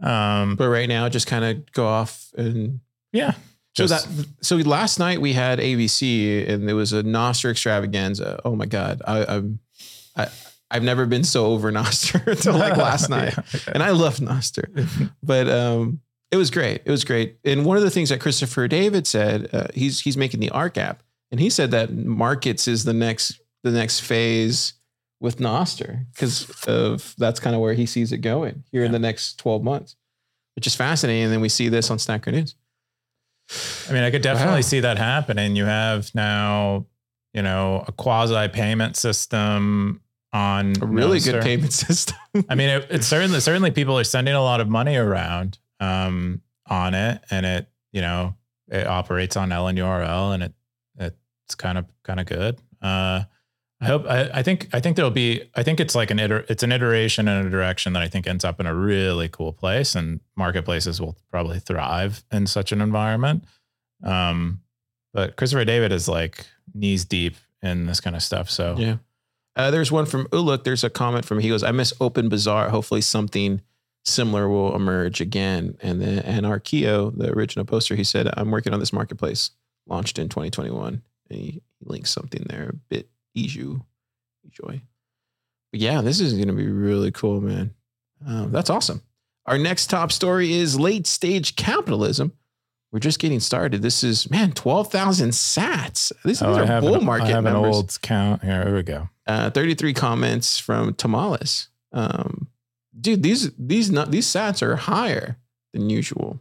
Um, 0.00 0.54
but 0.56 0.68
right 0.68 0.88
now, 0.88 1.08
just 1.08 1.26
kind 1.26 1.44
of 1.44 1.72
go 1.72 1.86
off 1.86 2.30
and 2.36 2.80
yeah. 3.12 3.32
So 3.76 3.86
that 3.86 4.08
so 4.40 4.56
last 4.56 4.98
night 4.98 5.20
we 5.20 5.34
had 5.34 5.60
ABC 5.60 6.48
and 6.48 6.68
there 6.68 6.74
was 6.74 6.92
a 6.92 7.02
Nostr 7.02 7.50
extravaganza. 7.50 8.40
Oh 8.44 8.56
my 8.56 8.66
god, 8.66 9.02
I, 9.06 9.24
I'm 9.24 9.60
I 10.16 10.28
I've 10.70 10.82
never 10.82 11.06
been 11.06 11.24
so 11.24 11.46
over 11.46 11.70
Nostr 11.78 12.26
until 12.30 12.54
like 12.56 12.76
last 12.76 13.08
night, 13.18 13.34
Yeah. 13.36 13.60
and 13.74 13.82
I 13.82 13.90
love 13.90 14.16
Nostr, 14.18 15.10
but 15.22 15.48
um, 15.48 16.00
it 16.30 16.36
was 16.36 16.50
great. 16.50 16.82
It 16.84 16.90
was 16.90 17.04
great. 17.04 17.38
And 17.44 17.64
one 17.64 17.76
of 17.76 17.82
the 17.82 17.90
things 17.90 18.10
that 18.10 18.20
Christopher 18.20 18.68
David 18.68 19.06
said, 19.06 19.48
uh, 19.52 19.68
he's 19.74 20.00
he's 20.00 20.16
making 20.16 20.40
the 20.40 20.50
Arc 20.50 20.76
app, 20.76 21.02
and 21.30 21.40
he 21.40 21.48
said 21.50 21.70
that 21.70 21.92
markets 21.92 22.68
is 22.68 22.84
the 22.84 22.92
next 22.92 23.40
the 23.64 23.70
next 23.70 24.00
phase 24.00 24.74
with 25.20 25.38
Nostr 25.38 26.04
because 26.14 26.48
of 26.66 27.14
that's 27.18 27.40
kind 27.40 27.56
of 27.56 27.60
where 27.62 27.74
he 27.74 27.86
sees 27.86 28.12
it 28.12 28.18
going 28.18 28.62
here 28.70 28.84
in 28.84 28.92
the 28.92 28.98
next 28.98 29.38
twelve 29.38 29.62
months, 29.64 29.96
which 30.54 30.66
is 30.66 30.74
fascinating. 30.76 31.24
And 31.24 31.32
then 31.32 31.40
we 31.40 31.48
see 31.48 31.68
this 31.68 31.90
on 31.90 31.98
Stacker 31.98 32.30
News. 32.30 32.54
I 33.88 33.92
mean, 33.94 34.02
I 34.02 34.10
could 34.10 34.20
definitely 34.22 34.56
Wow. 34.58 34.60
see 34.60 34.80
that 34.80 34.98
happening. 34.98 35.56
You 35.56 35.64
have 35.64 36.14
now, 36.14 36.84
you 37.32 37.40
know, 37.42 37.82
a 37.88 37.92
quasi 37.92 38.48
payment 38.48 38.96
system 38.96 40.02
on 40.32 40.74
a 40.80 40.86
really 40.86 41.20
good 41.20 41.42
payment 41.42 41.72
system. 41.86 42.16
I 42.48 42.54
mean, 42.54 42.68
it, 42.68 42.86
it's 42.90 43.06
certainly 43.06 43.40
certainly 43.40 43.70
people 43.70 43.98
are 43.98 44.04
sending 44.04 44.34
a 44.34 44.42
lot 44.42 44.60
of 44.60 44.68
money 44.68 44.96
around 44.96 45.58
um, 45.80 46.42
on 46.66 46.94
it, 46.94 47.22
and 47.30 47.46
it 47.46 47.68
you 47.92 48.00
know 48.00 48.34
it 48.68 48.86
operates 48.86 49.36
on 49.36 49.50
LNURL, 49.50 50.34
and 50.34 50.42
it 50.42 50.52
it's 51.48 51.54
kind 51.54 51.78
of 51.78 51.86
kind 52.02 52.20
of 52.20 52.26
good. 52.26 52.60
Uh, 52.82 53.24
I 53.80 53.86
hope 53.86 54.06
I, 54.06 54.30
I 54.34 54.42
think 54.42 54.68
I 54.74 54.80
think 54.80 54.96
there'll 54.96 55.10
be 55.10 55.50
I 55.54 55.62
think 55.62 55.80
it's 55.80 55.94
like 55.94 56.10
an 56.10 56.20
iter, 56.20 56.44
it's 56.48 56.62
an 56.62 56.72
iteration 56.72 57.26
in 57.26 57.46
a 57.46 57.50
direction 57.50 57.94
that 57.94 58.02
I 58.02 58.08
think 58.08 58.26
ends 58.26 58.44
up 58.44 58.60
in 58.60 58.66
a 58.66 58.74
really 58.74 59.28
cool 59.28 59.52
place, 59.52 59.94
and 59.94 60.20
marketplaces 60.36 61.00
will 61.00 61.16
probably 61.30 61.58
thrive 61.58 62.22
in 62.30 62.46
such 62.46 62.70
an 62.70 62.82
environment. 62.82 63.44
Um, 64.04 64.60
but 65.14 65.36
Christopher 65.36 65.64
David 65.64 65.90
is 65.90 66.06
like 66.06 66.44
knees 66.74 67.06
deep 67.06 67.36
in 67.62 67.86
this 67.86 68.00
kind 68.00 68.14
of 68.14 68.22
stuff, 68.22 68.50
so 68.50 68.76
yeah. 68.76 68.96
Uh, 69.58 69.72
there's 69.72 69.90
one 69.90 70.06
from 70.06 70.26
Uluk. 70.28 70.62
There's 70.62 70.84
a 70.84 70.90
comment 70.90 71.24
from 71.24 71.40
he 71.40 71.48
goes, 71.48 71.64
I 71.64 71.72
miss 71.72 71.92
Open 72.00 72.28
Bazaar. 72.28 72.70
Hopefully 72.70 73.00
something 73.00 73.60
similar 74.04 74.48
will 74.48 74.74
emerge 74.74 75.20
again. 75.20 75.76
And 75.82 76.00
then 76.00 76.20
and 76.20 76.46
the 76.46 77.32
original 77.32 77.64
poster, 77.64 77.96
he 77.96 78.04
said, 78.04 78.30
I'm 78.36 78.52
working 78.52 78.72
on 78.72 78.78
this 78.78 78.92
marketplace, 78.92 79.50
launched 79.86 80.18
in 80.18 80.28
2021. 80.28 81.02
And 81.28 81.38
he, 81.38 81.60
links 81.80 82.10
something 82.10 82.44
there, 82.48 82.74
bit 82.88 83.08
Iju, 83.36 83.82
Enjoy. 84.44 84.80
But 85.70 85.80
yeah, 85.80 86.00
this 86.00 86.20
is 86.20 86.34
gonna 86.34 86.54
be 86.54 86.68
really 86.68 87.10
cool, 87.10 87.40
man. 87.40 87.74
Um, 88.26 88.50
that's 88.50 88.70
awesome. 88.70 89.02
Our 89.46 89.58
next 89.58 89.88
top 89.88 90.10
story 90.10 90.52
is 90.52 90.78
late 90.78 91.06
stage 91.06 91.56
capitalism. 91.56 92.32
We're 92.90 93.00
just 93.00 93.18
getting 93.18 93.40
started. 93.40 93.82
This 93.82 94.02
is 94.02 94.30
man, 94.30 94.52
twelve 94.52 94.90
thousand 94.90 95.30
sats. 95.30 96.10
These, 96.24 96.40
Oh, 96.42 96.58
these 96.58 96.70
are 96.70 96.80
bull 96.80 96.94
an, 96.96 97.04
market 97.04 97.26
I 97.26 97.30
have 97.32 97.44
an 97.46 97.52
numbers. 97.52 97.76
old 97.76 97.98
count 98.02 98.42
here. 98.42 98.64
Here 98.64 98.74
we 98.76 98.82
go. 98.82 99.08
Uh, 99.26 99.50
33 99.50 99.92
comments 99.92 100.58
from 100.58 100.94
tomlaies. 100.94 101.68
Um, 101.92 102.48
dude, 102.98 103.22
these 103.22 103.50
these 103.58 103.90
these 103.90 104.26
sats 104.26 104.62
are 104.62 104.76
higher 104.76 105.36
than 105.74 105.90
usual. 105.90 106.40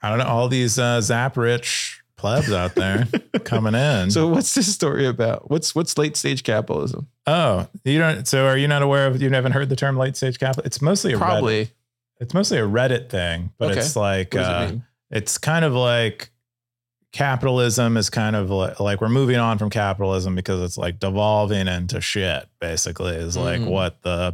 I 0.00 0.08
don't 0.08 0.18
know 0.18 0.24
all 0.26 0.48
these 0.48 0.78
uh, 0.78 1.00
zap 1.00 1.36
rich 1.36 2.02
plebs 2.16 2.52
out 2.52 2.74
there 2.76 3.08
coming 3.44 3.74
in. 3.74 4.10
So 4.12 4.28
what's 4.28 4.54
this 4.54 4.72
story 4.72 5.06
about? 5.06 5.50
What's 5.50 5.74
what's 5.74 5.98
late 5.98 6.16
stage 6.16 6.44
capitalism? 6.44 7.08
oh, 7.26 7.66
you 7.84 7.98
don't. 7.98 8.26
So 8.28 8.46
are 8.46 8.56
you 8.56 8.68
not 8.68 8.82
aware 8.82 9.08
of? 9.08 9.20
You 9.20 9.28
haven't 9.30 9.52
heard 9.52 9.68
the 9.68 9.76
term 9.76 9.96
late 9.96 10.16
stage 10.16 10.38
capital? 10.38 10.62
It's 10.64 10.80
mostly 10.80 11.12
a 11.12 11.16
Reddit, 11.16 11.20
Probably. 11.20 11.70
it's 12.20 12.34
mostly 12.34 12.58
a 12.58 12.66
Reddit 12.68 13.08
thing, 13.10 13.52
but 13.58 13.72
Okay. 13.72 13.80
it's 13.80 13.96
like 13.96 14.32
What 14.32 14.40
does 14.42 14.48
uh, 14.48 14.66
it 14.68 14.70
mean? 14.70 14.84
It's 15.10 15.38
kind 15.38 15.64
of 15.64 15.72
like 15.74 16.30
capitalism 17.12 17.96
is 17.96 18.08
kind 18.10 18.36
of 18.36 18.50
like, 18.50 18.78
like 18.78 19.00
we're 19.00 19.08
moving 19.08 19.36
on 19.36 19.58
from 19.58 19.68
capitalism 19.70 20.34
because 20.34 20.60
it's 20.62 20.78
like 20.78 20.98
devolving 21.00 21.66
into 21.68 22.00
shit. 22.00 22.46
Basically, 22.60 23.14
is 23.14 23.36
like 23.36 23.60
Mhm. 23.60 23.66
what 23.70 24.02
the 24.02 24.32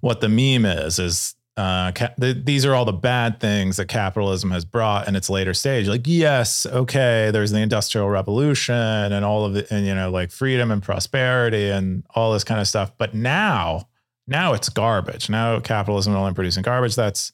what 0.00 0.20
the 0.20 0.28
meme 0.28 0.64
is 0.64 0.98
is 0.98 1.34
uh, 1.56 1.90
ca- 1.90 2.14
th- 2.20 2.44
these 2.44 2.64
are 2.64 2.72
all 2.72 2.84
the 2.84 2.92
bad 2.92 3.40
things 3.40 3.78
that 3.78 3.86
capitalism 3.88 4.52
has 4.52 4.64
brought 4.64 5.08
in 5.08 5.16
its 5.16 5.28
later 5.28 5.52
stage. 5.52 5.88
Like, 5.88 6.02
yes, 6.06 6.64
okay, 6.66 7.30
there's 7.32 7.50
the 7.50 7.58
industrial 7.58 8.08
revolution 8.08 8.76
and 8.76 9.24
all 9.24 9.44
of 9.44 9.56
it, 9.56 9.66
and 9.72 9.84
you 9.84 9.92
know, 9.92 10.08
like 10.08 10.30
freedom 10.30 10.70
and 10.70 10.80
prosperity 10.80 11.68
and 11.68 12.04
all 12.14 12.32
this 12.32 12.44
kind 12.44 12.60
of 12.60 12.68
stuff. 12.68 12.92
But 12.96 13.12
now, 13.12 13.88
now 14.28 14.52
it's 14.52 14.68
garbage. 14.68 15.28
Now 15.28 15.58
capitalism 15.58 16.12
is 16.12 16.16
only 16.16 16.32
producing 16.34 16.62
garbage. 16.62 16.94
That's 16.94 17.32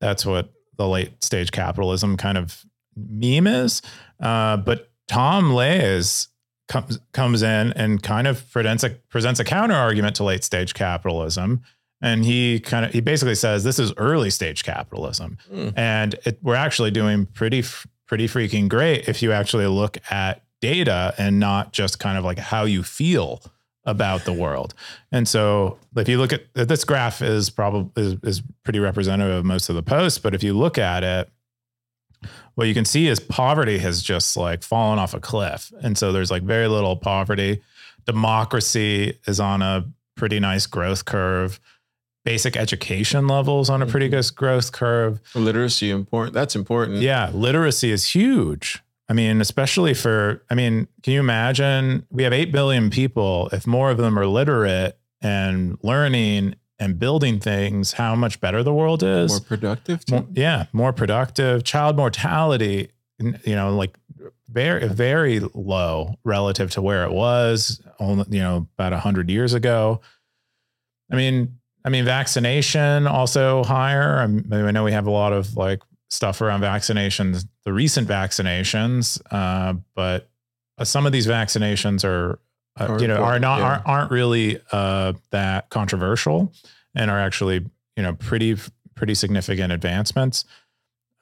that's 0.00 0.24
what 0.24 0.50
the 0.78 0.88
late 0.88 1.22
stage 1.22 1.52
capitalism 1.52 2.16
kind 2.16 2.38
of 2.38 2.64
meme 2.96 3.46
is. 3.46 3.82
Uh, 4.20 4.56
but 4.56 4.90
Tom 5.08 5.52
Lays 5.52 6.28
comes 6.68 6.98
comes 7.12 7.42
in 7.42 7.72
and 7.74 8.02
kind 8.02 8.26
of 8.26 8.50
presents 8.50 8.84
a 8.84 8.90
presents 9.10 9.40
a 9.40 9.44
counter 9.44 9.74
argument 9.74 10.16
to 10.16 10.24
late 10.24 10.44
stage 10.44 10.74
capitalism. 10.74 11.62
And 12.00 12.24
he 12.24 12.60
kind 12.60 12.84
of 12.86 12.92
he 12.92 13.00
basically 13.00 13.34
says 13.34 13.64
this 13.64 13.78
is 13.78 13.92
early 13.96 14.30
stage 14.30 14.62
capitalism, 14.64 15.36
Mm. 15.52 15.72
and 15.76 16.14
it, 16.24 16.38
we're 16.42 16.54
actually 16.54 16.90
doing 16.92 17.26
pretty 17.26 17.64
pretty 18.06 18.26
freaking 18.28 18.68
great 18.68 19.08
if 19.08 19.20
you 19.22 19.32
actually 19.32 19.66
look 19.66 19.98
at 20.10 20.42
data 20.60 21.14
and 21.18 21.38
not 21.40 21.72
just 21.72 21.98
kind 21.98 22.16
of 22.16 22.24
like 22.24 22.38
how 22.38 22.64
you 22.64 22.82
feel 22.82 23.42
about 23.88 24.24
the 24.24 24.32
world. 24.32 24.74
And 25.10 25.26
so 25.26 25.78
if 25.96 26.08
you 26.08 26.18
look 26.18 26.32
at 26.32 26.42
this 26.54 26.84
graph 26.84 27.22
is 27.22 27.48
probably 27.48 27.90
is, 28.00 28.16
is 28.22 28.42
pretty 28.62 28.78
representative 28.78 29.34
of 29.34 29.44
most 29.44 29.68
of 29.70 29.76
the 29.76 29.82
posts, 29.82 30.18
but 30.18 30.34
if 30.34 30.42
you 30.42 30.52
look 30.52 30.76
at 30.76 31.02
it, 31.02 31.30
what 32.54 32.66
you 32.66 32.74
can 32.74 32.84
see 32.84 33.06
is 33.06 33.18
poverty 33.18 33.78
has 33.78 34.02
just 34.02 34.36
like 34.36 34.62
fallen 34.62 34.98
off 34.98 35.14
a 35.14 35.20
cliff. 35.20 35.72
And 35.82 35.96
so 35.96 36.12
there's 36.12 36.30
like 36.30 36.42
very 36.42 36.68
little 36.68 36.96
poverty. 36.96 37.62
Democracy 38.04 39.18
is 39.26 39.40
on 39.40 39.62
a 39.62 39.86
pretty 40.16 40.38
nice 40.38 40.66
growth 40.66 41.04
curve. 41.04 41.60
Basic 42.24 42.56
education 42.56 43.26
levels 43.26 43.70
on 43.70 43.80
a 43.80 43.86
pretty 43.86 44.06
mm-hmm. 44.06 44.16
good 44.16 44.34
growth 44.34 44.72
curve. 44.72 45.20
Literacy 45.34 45.90
important. 45.90 46.34
That's 46.34 46.56
important. 46.56 46.98
Yeah, 46.98 47.30
literacy 47.32 47.90
is 47.90 48.08
huge. 48.08 48.82
I 49.08 49.14
mean, 49.14 49.40
especially 49.40 49.94
for, 49.94 50.42
I 50.50 50.54
mean, 50.54 50.86
can 51.02 51.14
you 51.14 51.20
imagine? 51.20 52.06
We 52.10 52.24
have 52.24 52.32
8 52.32 52.52
billion 52.52 52.90
people. 52.90 53.48
If 53.52 53.66
more 53.66 53.90
of 53.90 53.96
them 53.96 54.18
are 54.18 54.26
literate 54.26 54.98
and 55.22 55.78
learning 55.82 56.56
and 56.78 56.98
building 56.98 57.40
things, 57.40 57.92
how 57.92 58.14
much 58.14 58.40
better 58.40 58.62
the 58.62 58.72
world 58.72 59.02
is. 59.02 59.30
More 59.30 59.40
productive. 59.40 60.04
Too. 60.04 60.14
More- 60.14 60.26
yeah, 60.34 60.66
more 60.72 60.92
productive. 60.92 61.64
Child 61.64 61.96
mortality, 61.96 62.90
you 63.18 63.54
know, 63.56 63.74
like 63.74 63.98
very, 64.48 64.86
very 64.88 65.40
low 65.40 66.14
relative 66.24 66.70
to 66.72 66.82
where 66.82 67.04
it 67.04 67.12
was 67.12 67.80
only, 67.98 68.26
you 68.28 68.40
know, 68.40 68.68
about 68.78 68.92
100 68.92 69.30
years 69.30 69.54
ago. 69.54 70.00
I 71.10 71.16
mean, 71.16 71.58
I 71.84 71.88
mean, 71.88 72.04
vaccination 72.04 73.06
also 73.06 73.64
higher. 73.64 74.18
I, 74.18 74.26
mean, 74.26 74.52
I 74.52 74.70
know 74.70 74.84
we 74.84 74.92
have 74.92 75.06
a 75.06 75.10
lot 75.10 75.32
of 75.32 75.56
like 75.56 75.80
stuff 76.08 76.40
around 76.40 76.60
vaccinations, 76.60 77.46
the 77.64 77.72
recent 77.72 78.08
vaccinations, 78.08 79.20
uh, 79.30 79.74
but 79.94 80.28
uh, 80.78 80.84
some 80.84 81.06
of 81.06 81.12
these 81.12 81.26
vaccinations 81.26 82.04
are, 82.04 82.40
uh, 82.78 82.86
Are 82.86 83.00
you 83.00 83.08
know, 83.08 83.16
are 83.16 83.38
not 83.38 83.58
yeah. 83.58 83.66
aren't, 83.66 83.86
aren't 83.86 84.10
really 84.10 84.60
uh, 84.72 85.12
that 85.30 85.68
controversial 85.70 86.52
and 86.94 87.10
are 87.10 87.18
actually 87.18 87.66
you 87.96 88.02
know 88.02 88.14
pretty 88.14 88.56
pretty 88.94 89.14
significant 89.14 89.72
advancements. 89.72 90.44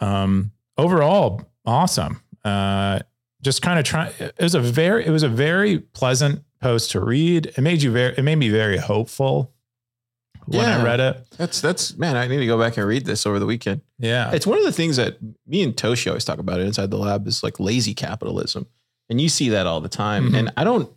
Um, 0.01 0.53
overall, 0.77 1.43
awesome. 1.65 2.21
Uh, 2.45 3.01
just 3.43 3.63
kind 3.63 3.79
of 3.79 3.85
try. 3.85 4.13
It 4.19 4.35
was 4.41 4.55
a 4.55 4.61
very 4.61 5.07
it 5.07 5.11
was 5.11 5.23
a 5.23 5.29
very 5.29 5.79
pleasant 5.79 6.43
post 6.61 6.91
to 6.93 7.01
read. 7.01 7.47
It 7.47 7.61
made 7.61 7.83
you 7.83 7.91
very 7.91 8.15
it 8.17 8.23
made 8.23 8.37
me 8.37 8.49
very 8.49 8.79
hopeful 8.79 9.53
when 10.47 10.65
I 10.65 10.83
read 10.85 11.01
it. 11.01 11.27
That's 11.37 11.61
that's 11.61 11.97
man. 11.97 12.17
I 12.17 12.27
need 12.27 12.39
to 12.39 12.47
go 12.47 12.59
back 12.59 12.77
and 12.77 12.87
read 12.87 13.05
this 13.05 13.27
over 13.27 13.39
the 13.39 13.47
weekend. 13.47 13.81
Yeah, 13.99 14.33
It's 14.33 14.47
one 14.47 14.59
of 14.59 14.65
the 14.65 14.73
things 14.73 14.97
that 14.97 15.19
me 15.47 15.63
and 15.63 15.75
Toshi 15.75 16.09
always 16.09 16.25
talk 16.25 16.39
about 16.39 16.61
inside 16.61 16.91
the 16.91 16.99
lab 16.99 17.27
is 17.27 17.43
like 17.43 17.59
lazy 17.61 17.95
capitalism, 17.95 18.67
and 19.09 19.21
you 19.21 19.29
see 19.29 19.49
that 19.51 19.67
all 19.67 19.81
the 19.81 19.89
time. 19.89 20.31
Mhm. 20.31 20.39
And 20.39 20.53
I 20.57 20.65
don't, 20.65 20.91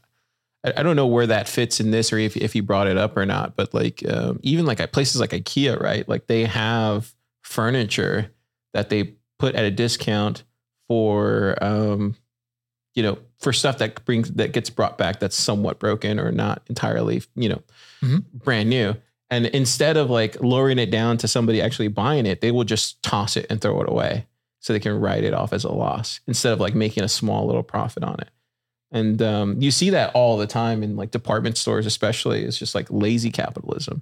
I 0.63 0.84
don't 0.84 0.96
know 0.96 1.08
where 1.08 1.27
that 1.27 1.48
fits 1.48 1.79
in 1.79 1.91
this 1.91 2.12
or 2.13 2.18
if 2.18 2.36
if 2.38 2.53
he 2.53 2.60
brought 2.62 2.88
it 2.88 2.98
up 2.98 3.15
or 3.18 3.25
not. 3.25 3.56
But 3.56 3.74
like 3.74 4.03
um, 4.10 4.39
even 4.44 4.65
like 4.65 4.79
at 4.79 4.91
places 4.91 5.20
like 5.22 5.32
IKEA, 5.32 5.79
right? 5.79 6.08
Like 6.08 6.27
they 6.27 6.46
have 6.46 7.13
furniture 7.41 8.32
that 8.74 8.89
they 8.89 9.15
put 9.39 9.56
at 9.56 9.63
a 9.65 9.72
discount 9.72 10.44
for, 10.88 11.56
um, 11.63 12.15
you 12.96 13.03
know, 13.03 13.18
for 13.39 13.53
stuff 13.53 13.77
that 13.77 14.03
brings 14.06 14.32
that 14.32 14.51
gets 14.51 14.70
brought 14.70 14.98
back 14.98 15.20
that's 15.20 15.36
somewhat 15.38 15.79
broken 15.79 16.20
or 16.20 16.32
not 16.32 16.62
entirely, 16.68 17.24
you 17.36 17.48
know, 17.50 17.62
Mhm. 18.03 18.25
brand 18.34 18.70
new. 18.70 18.96
And 19.31 19.45
instead 19.48 19.95
of 19.98 20.09
like 20.09 20.41
lowering 20.41 20.79
it 20.79 20.89
down 20.91 21.17
to 21.17 21.27
somebody 21.27 21.62
actually 21.62 21.88
buying 21.89 22.25
it, 22.25 22.41
they 22.41 22.51
will 22.51 22.63
just 22.63 23.01
toss 23.03 23.38
it 23.38 23.45
and 23.50 23.62
throw 23.62 23.79
it 23.81 23.89
away 23.89 24.25
so 24.59 24.74
they 24.74 24.79
can 24.79 25.00
write 25.00 25.24
it 25.24 25.33
off 25.33 25.53
as 25.53 25.63
a 25.63 25.71
loss 25.71 26.19
instead 26.27 26.51
of 26.51 26.59
like 26.59 26.74
making 26.75 27.03
a 27.03 27.09
small 27.09 27.45
little 27.45 27.63
profit 27.63 28.03
on 28.03 28.15
it. 28.19 28.29
And 28.91 29.21
um, 29.21 29.62
you 29.62 29.69
see 29.69 29.91
that 29.91 30.15
all 30.15 30.38
the 30.38 30.48
time 30.48 30.81
in 30.81 30.95
like 30.95 31.12
department 31.12 31.57
stores, 31.57 31.86
especially. 31.86 32.43
It's 32.43 32.57
just 32.57 32.74
like 32.74 32.88
lazy 32.89 33.29
capitalism. 33.31 34.01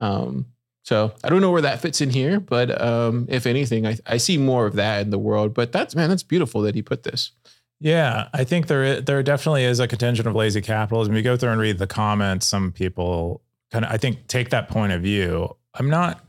Um, 0.00 0.46
so 0.84 1.12
I 1.24 1.30
don't 1.30 1.40
know 1.40 1.50
where 1.50 1.62
that 1.62 1.80
fits 1.80 2.00
in 2.00 2.10
here, 2.10 2.38
but 2.38 2.80
um, 2.80 3.26
if 3.28 3.46
anything, 3.46 3.86
I, 3.86 3.96
I 4.06 4.18
see 4.18 4.38
more 4.38 4.66
of 4.66 4.74
that 4.74 5.00
in 5.02 5.10
the 5.10 5.18
world. 5.18 5.52
But 5.54 5.72
that's 5.72 5.96
man, 5.96 6.10
that's 6.10 6.22
beautiful 6.22 6.60
that 6.62 6.74
he 6.74 6.82
put 6.82 7.02
this. 7.02 7.32
Yeah, 7.80 8.28
I 8.32 8.44
think 8.44 8.68
there 8.68 8.84
i- 8.84 9.00
there 9.00 9.22
definitely 9.22 9.64
is 9.64 9.80
a 9.80 9.88
contingent 9.88 10.28
of 10.28 10.34
lazy 10.34 10.60
capitalism. 10.60 11.16
You 11.16 11.22
go 11.22 11.36
through 11.36 11.50
and 11.50 11.60
read 11.60 11.78
the 11.78 11.86
comments. 11.86 12.46
Some 12.46 12.70
people 12.70 13.42
kind 13.74 13.84
of, 13.84 13.90
I 13.92 13.96
think, 13.96 14.26
take 14.28 14.50
that 14.50 14.68
point 14.68 14.92
of 14.92 15.02
view. 15.02 15.54
I'm 15.74 15.90
not. 15.90 16.24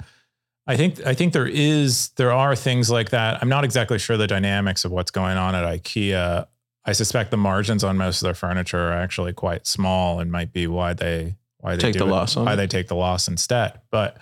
I 0.67 0.75
think 0.75 1.05
I 1.05 1.13
think 1.13 1.33
there 1.33 1.45
is 1.47 2.09
there 2.17 2.31
are 2.31 2.55
things 2.55 2.89
like 2.89 3.11
that. 3.11 3.39
I'm 3.41 3.49
not 3.49 3.63
exactly 3.63 3.99
sure 3.99 4.17
the 4.17 4.25
dynamics 4.27 4.83
of 4.83 4.91
what's 4.91 5.11
going 5.11 5.37
on 5.37 5.53
at 5.53 5.63
IKEA. 5.63 6.47
I 6.85 6.91
suspect 6.91 7.29
the 7.31 7.37
margins 7.37 7.83
on 7.83 7.97
most 7.97 8.21
of 8.21 8.25
their 8.25 8.33
furniture 8.33 8.89
are 8.89 8.93
actually 8.93 9.33
quite 9.33 9.67
small 9.67 10.19
and 10.19 10.31
might 10.31 10.51
be 10.53 10.65
why 10.65 10.93
they 10.93 11.35
why 11.59 11.75
they 11.75 11.81
Take 11.81 11.97
the 11.99 12.05
it- 12.05 12.09
loss 12.09 12.35
on 12.35 12.45
why 12.45 12.53
it. 12.53 12.55
they 12.57 12.67
take 12.67 12.87
the 12.87 12.95
loss 12.95 13.27
instead. 13.27 13.79
But 13.91 14.17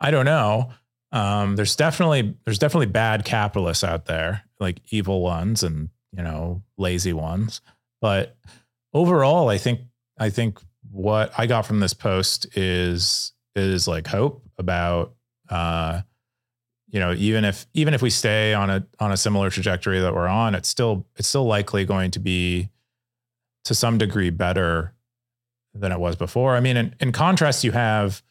I 0.00 0.10
don't 0.10 0.26
know. 0.26 0.70
Um, 1.12 1.56
there's 1.56 1.76
definitely 1.76 2.34
there's 2.44 2.58
definitely 2.58 2.86
bad 2.86 3.24
capitalists 3.24 3.82
out 3.82 4.04
there, 4.04 4.42
like 4.60 4.80
evil 4.90 5.22
ones 5.22 5.62
and 5.62 5.88
you 6.14 6.22
know 6.22 6.62
lazy 6.76 7.14
ones. 7.14 7.62
But 8.02 8.36
overall, 8.92 9.48
I 9.48 9.56
think 9.56 9.80
I 10.18 10.28
think 10.28 10.58
what 10.90 11.32
I 11.38 11.46
got 11.46 11.66
from 11.66 11.80
this 11.80 11.94
post 11.94 12.46
is 12.56 13.32
is 13.56 13.86
like 13.88 14.06
hope 14.06 14.42
about 14.58 15.14
uh, 15.48 16.02
you 16.88 17.00
know 17.00 17.12
even 17.14 17.44
if 17.44 17.66
even 17.74 17.94
if 17.94 18.02
we 18.02 18.10
stay 18.10 18.54
on 18.54 18.70
a 18.70 18.86
on 18.98 19.12
a 19.12 19.16
similar 19.16 19.50
trajectory 19.50 20.00
that 20.00 20.14
we're 20.14 20.28
on, 20.28 20.54
it's 20.54 20.68
still 20.68 21.06
it's 21.16 21.28
still 21.28 21.44
likely 21.46 21.84
going 21.84 22.10
to 22.12 22.18
be 22.18 22.68
to 23.64 23.74
some 23.74 23.98
degree 23.98 24.30
better 24.30 24.94
than 25.74 25.92
it 25.92 26.00
was 26.00 26.16
before. 26.16 26.56
I 26.56 26.60
mean, 26.60 26.76
in, 26.76 26.94
in 26.98 27.12
contrast, 27.12 27.62
you 27.62 27.72
have 27.72 28.22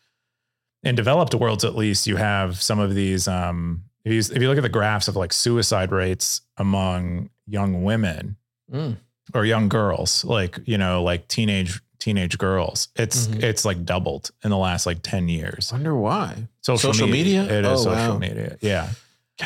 in 0.83 0.95
developed 0.95 1.33
worlds 1.35 1.63
at 1.63 1.75
least 1.75 2.07
you 2.07 2.15
have 2.15 2.61
some 2.61 2.79
of 2.79 2.95
these 2.95 3.27
um 3.27 3.83
if 4.05 4.13
you, 4.13 4.19
if 4.35 4.41
you 4.41 4.47
look 4.47 4.57
at 4.57 4.61
the 4.61 4.69
graphs 4.69 5.07
of 5.09 5.15
like 5.17 5.33
suicide 5.33 5.91
rates 5.91 6.41
among 6.57 7.29
young 7.47 7.83
women 7.83 8.35
Mm. 8.71 8.97
or 9.33 9.45
young 9.45 9.67
girls 9.67 10.23
like 10.23 10.59
you 10.65 10.77
know 10.77 11.01
like 11.03 11.27
teenage 11.27 11.81
teenage 11.99 12.37
girls 12.37 12.87
it's 12.95 13.27
Mhm. 13.27 13.43
it's 13.43 13.65
like 13.65 13.83
doubled 13.85 14.31
in 14.43 14.49
the 14.49 14.57
last 14.57 14.85
like 14.85 14.99
10 15.03 15.27
years 15.29 15.71
I 15.71 15.75
Wonder 15.75 15.95
why. 15.95 16.47
social, 16.61 16.93
Social 16.93 17.07
media? 17.07 17.43
it 17.43 17.65
is 17.65 17.67
Oh, 17.67 17.75
social 17.83 18.13
wow. 18.13 18.17
media 18.17 18.57
yeah 18.61 18.89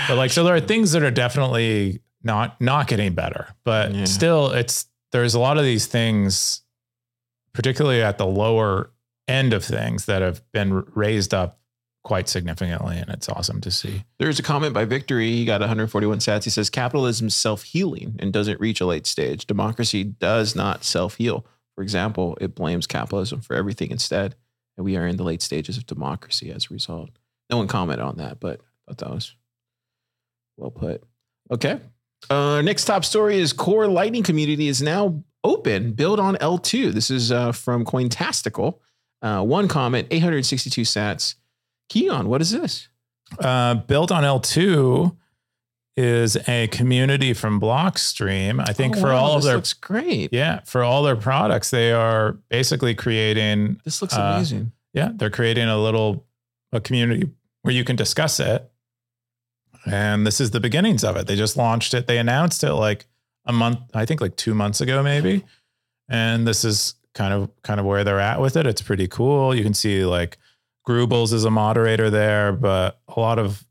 but 0.07 0.17
like 0.17 0.31
so 0.31 0.43
there 0.43 0.55
are 0.55 0.59
things 0.61 0.91
that 0.91 1.03
are 1.03 1.11
definitely 1.11 2.01
not 2.23 2.59
not 2.61 2.87
getting 2.87 3.13
better 3.13 3.47
but 3.63 3.93
Yeah. 3.93 4.05
still 4.05 4.51
it's 4.51 4.85
there's 5.11 5.33
a 5.33 5.39
lot 5.39 5.57
of 5.57 5.63
these 5.63 5.85
things 5.87 6.61
particularly 7.53 8.01
at 8.01 8.17
the 8.17 8.25
lower 8.25 8.91
end 9.27 9.53
of 9.53 9.63
things 9.63 10.05
that 10.05 10.21
have 10.21 10.41
been 10.51 10.83
raised 10.95 11.33
up 11.33 11.59
quite 12.03 12.27
significantly 12.27 12.97
and 12.97 13.09
it's 13.09 13.29
awesome 13.29 13.61
to 13.61 13.71
see 13.71 14.03
There's 14.19 14.37
a 14.39 14.43
comment 14.43 14.73
by 14.73 14.83
Victory. 14.85 15.31
He 15.31 15.45
got 15.45 15.61
141 15.61 16.19
sats. 16.19 16.43
He 16.43 16.49
says 16.49 16.69
capitalism 16.69 17.27
is 17.27 17.35
self 17.35 17.63
healing 17.63 18.17
and 18.19 18.33
doesn't 18.33 18.59
reach 18.59 18.81
a 18.81 18.85
late 18.85 19.07
stage. 19.07 19.45
Democracy 19.47 20.03
does 20.03 20.53
not 20.55 20.83
self 20.83 21.15
heal. 21.15 21.45
For 21.75 21.81
example, 21.83 22.37
it 22.41 22.55
blames 22.55 22.87
capitalism 22.87 23.41
for 23.41 23.55
everything 23.55 23.91
instead. 23.91 24.35
And 24.77 24.85
we 24.85 24.97
are 24.97 25.05
in 25.07 25.17
the 25.17 25.23
late 25.23 25.41
stages 25.41 25.77
of 25.77 25.85
democracy 25.85 26.51
as 26.51 26.65
a 26.69 26.73
result. 26.73 27.09
No 27.49 27.57
one 27.57 27.67
commented 27.67 28.03
on 28.05 28.17
that, 28.17 28.39
but 28.39 28.59
I 28.87 28.91
thought 28.93 28.97
that 28.99 29.09
was 29.13 29.35
well 30.57 30.71
put. 30.71 31.03
Okay. 31.51 31.79
Uh, 32.29 32.61
next 32.61 32.85
top 32.85 33.03
story 33.05 33.37
is 33.37 33.53
Core 33.53 33.87
Lightning 33.87 34.23
community 34.23 34.67
is 34.67 34.81
now 34.81 35.23
open. 35.43 35.91
Build 35.93 36.19
on 36.19 36.35
L2. 36.35 36.91
This 36.91 37.11
is 37.11 37.31
uh, 37.31 37.51
from 37.51 37.85
Cointastical. 37.85 38.79
Uh, 39.21 39.43
one 39.43 39.67
comment, 39.67 40.07
862 40.11 40.81
sats. 40.81 41.35
Keyan, 41.91 42.25
what 42.25 42.41
is 42.41 42.51
this? 42.51 42.87
uh, 43.39 43.75
Build 43.75 44.11
on 44.11 44.23
L2 44.23 45.15
is 45.95 46.35
a 46.47 46.67
community 46.69 47.33
from 47.33 47.59
blockstream. 47.61 48.63
I 48.67 48.73
think 48.73 48.97
Oh, 48.97 49.01
for 49.01 49.07
wow, 49.09 49.17
all 49.17 49.37
of 49.37 49.43
their 49.43 49.55
looks 49.55 49.73
great. 49.73 50.33
yeah 50.33 50.61
for 50.65 50.83
all 50.83 51.03
their 51.03 51.15
products 51.15 51.69
they 51.69 51.91
are 51.91 52.33
basically 52.49 52.95
creating 52.95 53.79
This 53.85 54.01
looks 54.01 54.15
Uh, 54.15 54.33
amazing. 54.35 54.71
yeah 54.93 55.11
they're 55.13 55.29
creating 55.29 55.67
a 55.67 55.77
little 55.77 56.25
a 56.71 56.81
community 56.81 57.29
where 57.61 57.73
you 57.73 57.83
can 57.83 57.95
discuss 57.95 58.39
it. 58.39 58.69
And 59.85 60.25
this 60.25 60.39
is 60.41 60.51
the 60.51 60.59
beginnings 60.59 61.03
of 61.03 61.15
it. 61.17 61.27
They 61.27 61.35
just 61.35 61.57
launched 61.57 61.93
it. 61.93 62.07
They 62.07 62.17
announced 62.17 62.63
it 62.63 62.73
like 62.73 63.05
a 63.45 63.51
month 63.51 63.79
i 63.93 64.05
think 64.05 64.21
like 64.21 64.37
two 64.37 64.53
months 64.53 64.79
ago 64.81 65.03
maybe. 65.03 65.43
And 66.09 66.47
this 66.47 66.63
is 66.65 66.95
kind 67.13 67.33
of 67.33 67.49
kind 67.61 67.79
of 67.79 67.85
where 67.85 68.03
they're 68.03 68.19
at 68.19 68.39
with 68.41 68.55
it. 68.57 68.65
It's 68.65 68.81
pretty 68.81 69.07
cool. 69.07 69.53
You 69.53 69.63
can 69.63 69.73
see 69.73 70.05
like 70.05 70.37
Grubles 70.87 71.31
is 71.33 71.45
a 71.45 71.51
moderator 71.51 72.09
there 72.09 72.51
but 72.53 72.99
a 73.15 73.19
lot 73.19 73.37
of 73.39 73.63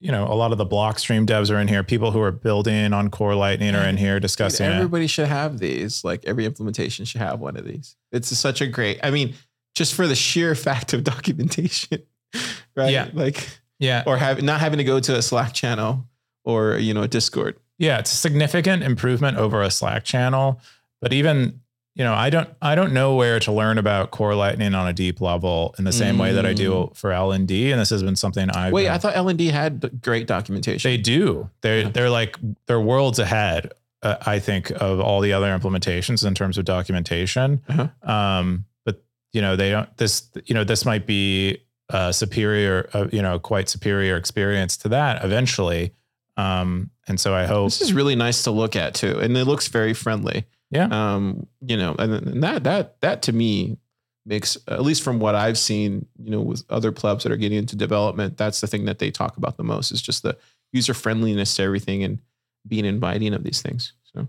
you 0.00 0.12
know 0.12 0.24
a 0.26 0.34
lot 0.34 0.52
of 0.52 0.58
the 0.58 0.66
blockstream 0.66 1.26
devs 1.26 1.50
are 1.50 1.58
in 1.58 1.68
here 1.68 1.82
people 1.82 2.10
who 2.10 2.20
are 2.20 2.32
building 2.32 2.92
on 2.92 3.10
core 3.10 3.34
lightning 3.34 3.74
are 3.74 3.86
in 3.86 3.96
here 3.96 4.16
Dude, 4.16 4.22
discussing 4.22 4.66
it 4.66 4.74
everybody 4.74 5.06
should 5.06 5.28
have 5.28 5.58
these. 5.58 6.04
Like 6.04 6.24
every 6.24 6.44
implementation 6.44 7.04
should 7.04 7.20
have 7.20 7.40
one 7.40 7.56
of 7.56 7.64
these. 7.64 7.96
It's 8.12 8.28
such 8.36 8.60
a 8.60 8.66
great. 8.66 9.00
I 9.02 9.10
mean, 9.10 9.34
just 9.74 9.94
for 9.94 10.06
the 10.06 10.14
sheer 10.14 10.54
fact 10.66 10.92
of 10.92 11.04
documentation, 11.04 12.02
right? 12.76 12.92
Yeah. 12.92 13.10
Like, 13.12 13.48
yeah 13.78 14.02
or 14.06 14.16
have 14.16 14.42
not 14.42 14.60
having 14.60 14.78
to 14.78 14.84
go 14.84 15.00
to 15.00 15.16
a 15.16 15.22
Slack 15.22 15.52
channel 15.52 16.06
or 16.44 16.78
you 16.78 16.94
know 16.94 17.02
a 17.02 17.08
Discord. 17.08 17.58
Yeah, 17.78 17.98
it's 17.98 18.12
a 18.12 18.16
significant 18.16 18.82
improvement 18.82 19.36
over 19.36 19.62
a 19.62 19.70
Slack 19.70 20.04
channel. 20.04 20.60
But 21.02 21.12
even, 21.12 21.60
you 21.96 22.04
know, 22.04 22.12
I 22.14 22.28
don't 22.30 22.48
I 22.60 22.74
don't 22.74 22.92
know 22.92 23.14
where 23.16 23.40
to 23.40 23.50
learn 23.50 23.78
about 23.78 24.10
core 24.10 24.34
lightning 24.34 24.74
on 24.74 24.86
a 24.86 24.92
deep 24.92 25.20
level 25.20 25.74
in 25.78 25.84
the 25.84 25.92
same 25.92 26.18
way 26.18 26.32
that 26.34 26.44
I 26.44 26.52
do 26.52 26.90
for 26.94 27.10
L 27.10 27.32
and 27.32 27.48
D. 27.48 27.72
And 27.72 27.80
this 27.80 27.88
has 27.90 28.02
been 28.02 28.16
something 28.16 28.50
I've 28.50 28.72
Wait, 28.72 28.84
been- 28.84 28.92
I 28.92 28.98
thought 28.98 29.16
L 29.16 29.28
and 29.28 29.38
D 29.38 29.46
had 29.48 30.02
great 30.02 30.26
documentation. 30.26 30.88
they 30.90 30.98
do. 30.98 31.48
They're 31.62 31.80
Yeah. 31.80 31.88
they're 31.88 32.10
like 32.10 32.36
they're 32.66 32.80
worlds 32.80 33.18
ahead. 33.18 33.72
Uh, 34.02 34.16
I 34.26 34.38
think 34.40 34.70
of 34.70 35.00
all 35.00 35.20
the 35.22 35.32
other 35.32 35.46
implementations 35.58 36.24
in 36.24 36.34
terms 36.34 36.58
of 36.58 36.66
documentation. 36.66 37.62
Uh-huh. 37.66 37.88
Um, 38.08 38.66
but 38.84 39.02
you 39.32 39.40
know 39.40 39.56
they 39.56 39.70
don't. 39.70 39.88
This 39.96 40.28
you 40.44 40.54
know 40.54 40.64
this 40.64 40.84
might 40.84 41.06
be 41.06 41.62
a 41.88 42.12
superior, 42.12 42.90
uh, 42.92 43.06
you 43.10 43.22
know, 43.22 43.38
quite 43.38 43.68
superior 43.70 44.16
experience 44.16 44.76
to 44.78 44.88
that 44.90 45.24
eventually. 45.24 45.92
Um, 46.36 46.90
and 47.08 47.18
so 47.18 47.32
I 47.34 47.46
hope 47.46 47.68
this 47.68 47.80
is 47.80 47.92
really 47.94 48.16
nice 48.16 48.42
to 48.42 48.50
look 48.50 48.76
at 48.76 48.92
too, 48.94 49.18
and 49.18 49.34
it 49.36 49.46
looks 49.46 49.68
very 49.68 49.94
friendly. 49.94 50.44
Yeah. 50.70 50.88
Um, 50.90 51.46
you 51.60 51.76
know, 51.76 51.94
and, 51.98 52.12
and 52.12 52.42
that 52.42 52.64
that 52.64 53.00
that 53.00 53.22
to 53.22 53.32
me 53.32 53.78
makes 54.24 54.58
at 54.66 54.82
least 54.82 55.02
from 55.02 55.20
what 55.20 55.34
I've 55.36 55.56
seen, 55.58 56.06
you 56.18 56.30
know, 56.30 56.40
with 56.40 56.64
other 56.68 56.90
clubs 56.90 57.22
that 57.22 57.30
are 57.32 57.36
getting 57.36 57.58
into 57.58 57.76
development, 57.76 58.36
that's 58.36 58.60
the 58.60 58.66
thing 58.66 58.84
that 58.86 58.98
they 58.98 59.10
talk 59.10 59.36
about 59.36 59.56
the 59.56 59.62
most 59.64 59.92
is 59.92 60.02
just 60.02 60.22
the 60.24 60.36
user 60.72 60.94
friendliness 60.94 61.54
to 61.56 61.62
everything 61.62 62.02
and 62.02 62.18
being 62.66 62.84
inviting 62.84 63.32
of 63.34 63.44
these 63.44 63.62
things. 63.62 63.92
So 64.12 64.26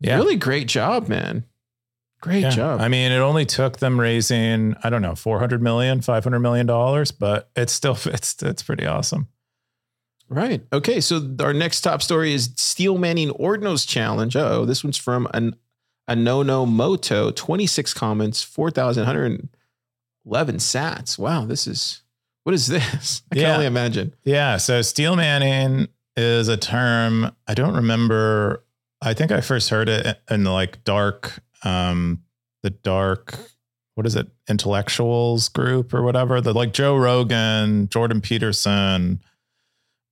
yeah. 0.00 0.16
really 0.16 0.36
great 0.36 0.68
job, 0.68 1.08
man. 1.08 1.44
Great 2.22 2.40
Yeah. 2.44 2.50
job. 2.50 2.80
I 2.80 2.88
mean, 2.88 3.12
it 3.12 3.18
only 3.18 3.44
took 3.44 3.78
them 3.78 4.00
raising, 4.00 4.74
I 4.82 4.88
don't 4.88 5.02
know, 5.02 5.14
400 5.14 5.60
million, 5.60 6.00
500 6.00 6.40
million 6.40 6.64
dollars, 6.64 7.10
but 7.10 7.50
it's 7.54 7.74
still, 7.74 7.98
it's, 8.06 8.42
it's 8.42 8.62
pretty 8.62 8.86
awesome. 8.86 9.28
Right. 10.30 10.66
Okay. 10.72 11.00
So 11.02 11.36
our 11.40 11.52
next 11.52 11.82
top 11.82 12.02
story 12.02 12.32
is 12.32 12.50
Steel 12.56 12.96
Manning 12.98 13.28
Ordinals 13.30 13.86
Challenge. 13.86 14.34
Oh, 14.34 14.64
this 14.64 14.82
one's 14.82 14.96
from 14.96 15.28
an 15.34 15.54
a 16.08 16.14
no 16.16 16.42
no 16.42 16.66
moto. 16.66 17.30
Twenty 17.30 17.66
six 17.66 17.92
comments, 17.94 18.42
four 18.42 18.70
thousand 18.70 19.02
one 19.02 19.06
hundred 19.14 19.48
eleven 20.24 20.56
sats. 20.56 21.18
Wow. 21.18 21.44
This 21.44 21.66
is 21.66 22.02
what 22.44 22.54
is 22.54 22.66
this? 22.68 23.22
I 23.32 23.34
can 23.34 23.42
Yeah. 23.42 23.54
only 23.54 23.66
imagine. 23.66 24.14
Yeah. 24.24 24.56
So 24.58 24.82
steel 24.82 25.16
manning 25.16 25.88
is 26.16 26.48
a 26.48 26.56
term 26.56 27.30
I 27.46 27.54
don't 27.54 27.74
remember. 27.74 28.64
I 29.02 29.14
think 29.14 29.30
I 29.32 29.40
first 29.40 29.68
heard 29.70 29.88
it 29.88 30.18
in 30.30 30.44
the 30.44 30.50
like 30.50 30.82
dark, 30.84 31.40
um, 31.64 32.22
the 32.62 32.70
dark, 32.70 33.38
what 33.94 34.06
is 34.06 34.16
it, 34.16 34.26
intellectuals 34.48 35.48
group 35.50 35.92
or 35.92 36.02
whatever. 36.02 36.40
The 36.40 36.54
like 36.54 36.72
Joe 36.72 36.96
Rogan, 36.96 37.88
Jordan 37.88 38.20
Peterson, 38.22 39.20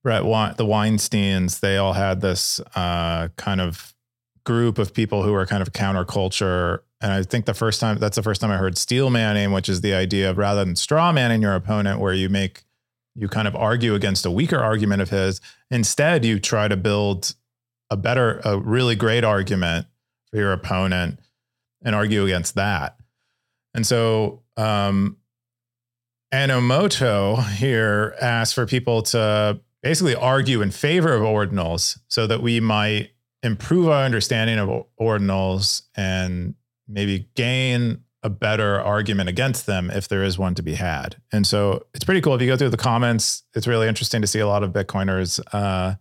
Brett 0.02 0.24
Wein, 0.26 0.54
the 0.58 0.66
Weinsteins. 0.66 1.60
They 1.60 1.78
all 1.78 1.94
had 1.94 2.20
this 2.20 2.60
uh, 2.76 3.28
kind 3.36 3.60
of 3.62 3.93
group 4.44 4.78
of 4.78 4.94
people 4.94 5.22
who 5.22 5.32
were 5.32 5.46
kind 5.46 5.62
of 5.62 5.72
counterculture. 5.72 6.80
And 7.00 7.12
I 7.12 7.22
think 7.22 7.46
the 7.46 7.54
first 7.54 7.80
time 7.80 7.98
that's 7.98 8.16
the 8.16 8.22
first 8.22 8.40
time 8.40 8.50
I 8.50 8.56
heard 8.56 8.78
steel 8.78 9.10
manning, 9.10 9.52
which 9.52 9.68
is 9.68 9.80
the 9.80 9.94
idea 9.94 10.30
of 10.30 10.38
rather 10.38 10.64
than 10.64 10.76
straw 10.76 11.12
manning 11.12 11.42
your 11.42 11.54
opponent, 11.54 12.00
where 12.00 12.14
you 12.14 12.28
make 12.28 12.64
you 13.14 13.28
kind 13.28 13.46
of 13.46 13.54
argue 13.54 13.94
against 13.94 14.26
a 14.26 14.30
weaker 14.30 14.58
argument 14.58 15.00
of 15.02 15.10
his. 15.10 15.40
Instead, 15.70 16.24
you 16.24 16.40
try 16.40 16.68
to 16.68 16.76
build 16.76 17.34
a 17.90 17.96
better, 17.96 18.40
a 18.44 18.58
really 18.58 18.96
great 18.96 19.24
argument 19.24 19.86
for 20.30 20.38
your 20.38 20.52
opponent 20.52 21.20
and 21.84 21.94
argue 21.94 22.24
against 22.24 22.54
that. 22.56 22.96
And 23.74 23.86
so, 23.86 24.42
um, 24.56 25.16
Anonomoto 26.32 27.46
here 27.52 28.16
asks 28.20 28.52
for 28.52 28.66
people 28.66 29.02
to 29.02 29.60
basically 29.82 30.16
argue 30.16 30.62
in 30.62 30.72
favor 30.72 31.12
of 31.12 31.22
ordinals 31.22 31.98
so 32.08 32.26
that 32.26 32.42
we 32.42 32.58
might 32.58 33.10
improve 33.44 33.88
our 33.88 34.04
understanding 34.04 34.58
of 34.58 34.86
ordinals 34.98 35.82
and 35.96 36.54
maybe 36.88 37.28
gain 37.34 38.00
a 38.22 38.30
better 38.30 38.80
argument 38.80 39.28
against 39.28 39.66
them 39.66 39.90
if 39.90 40.08
there 40.08 40.22
is 40.22 40.38
one 40.38 40.54
to 40.54 40.62
be 40.62 40.74
had. 40.74 41.16
And 41.30 41.46
so 41.46 41.84
it's 41.92 42.04
pretty 42.04 42.22
cool 42.22 42.34
if 42.34 42.40
you 42.40 42.48
go 42.48 42.56
through 42.56 42.70
the 42.70 42.78
comments. 42.78 43.42
It's 43.54 43.66
really 43.66 43.86
interesting 43.86 44.22
to 44.22 44.26
see 44.26 44.38
a 44.38 44.46
lot 44.46 44.62
of 44.62 44.72
Bitcoiners, 44.72 45.40
uh, 45.52 45.96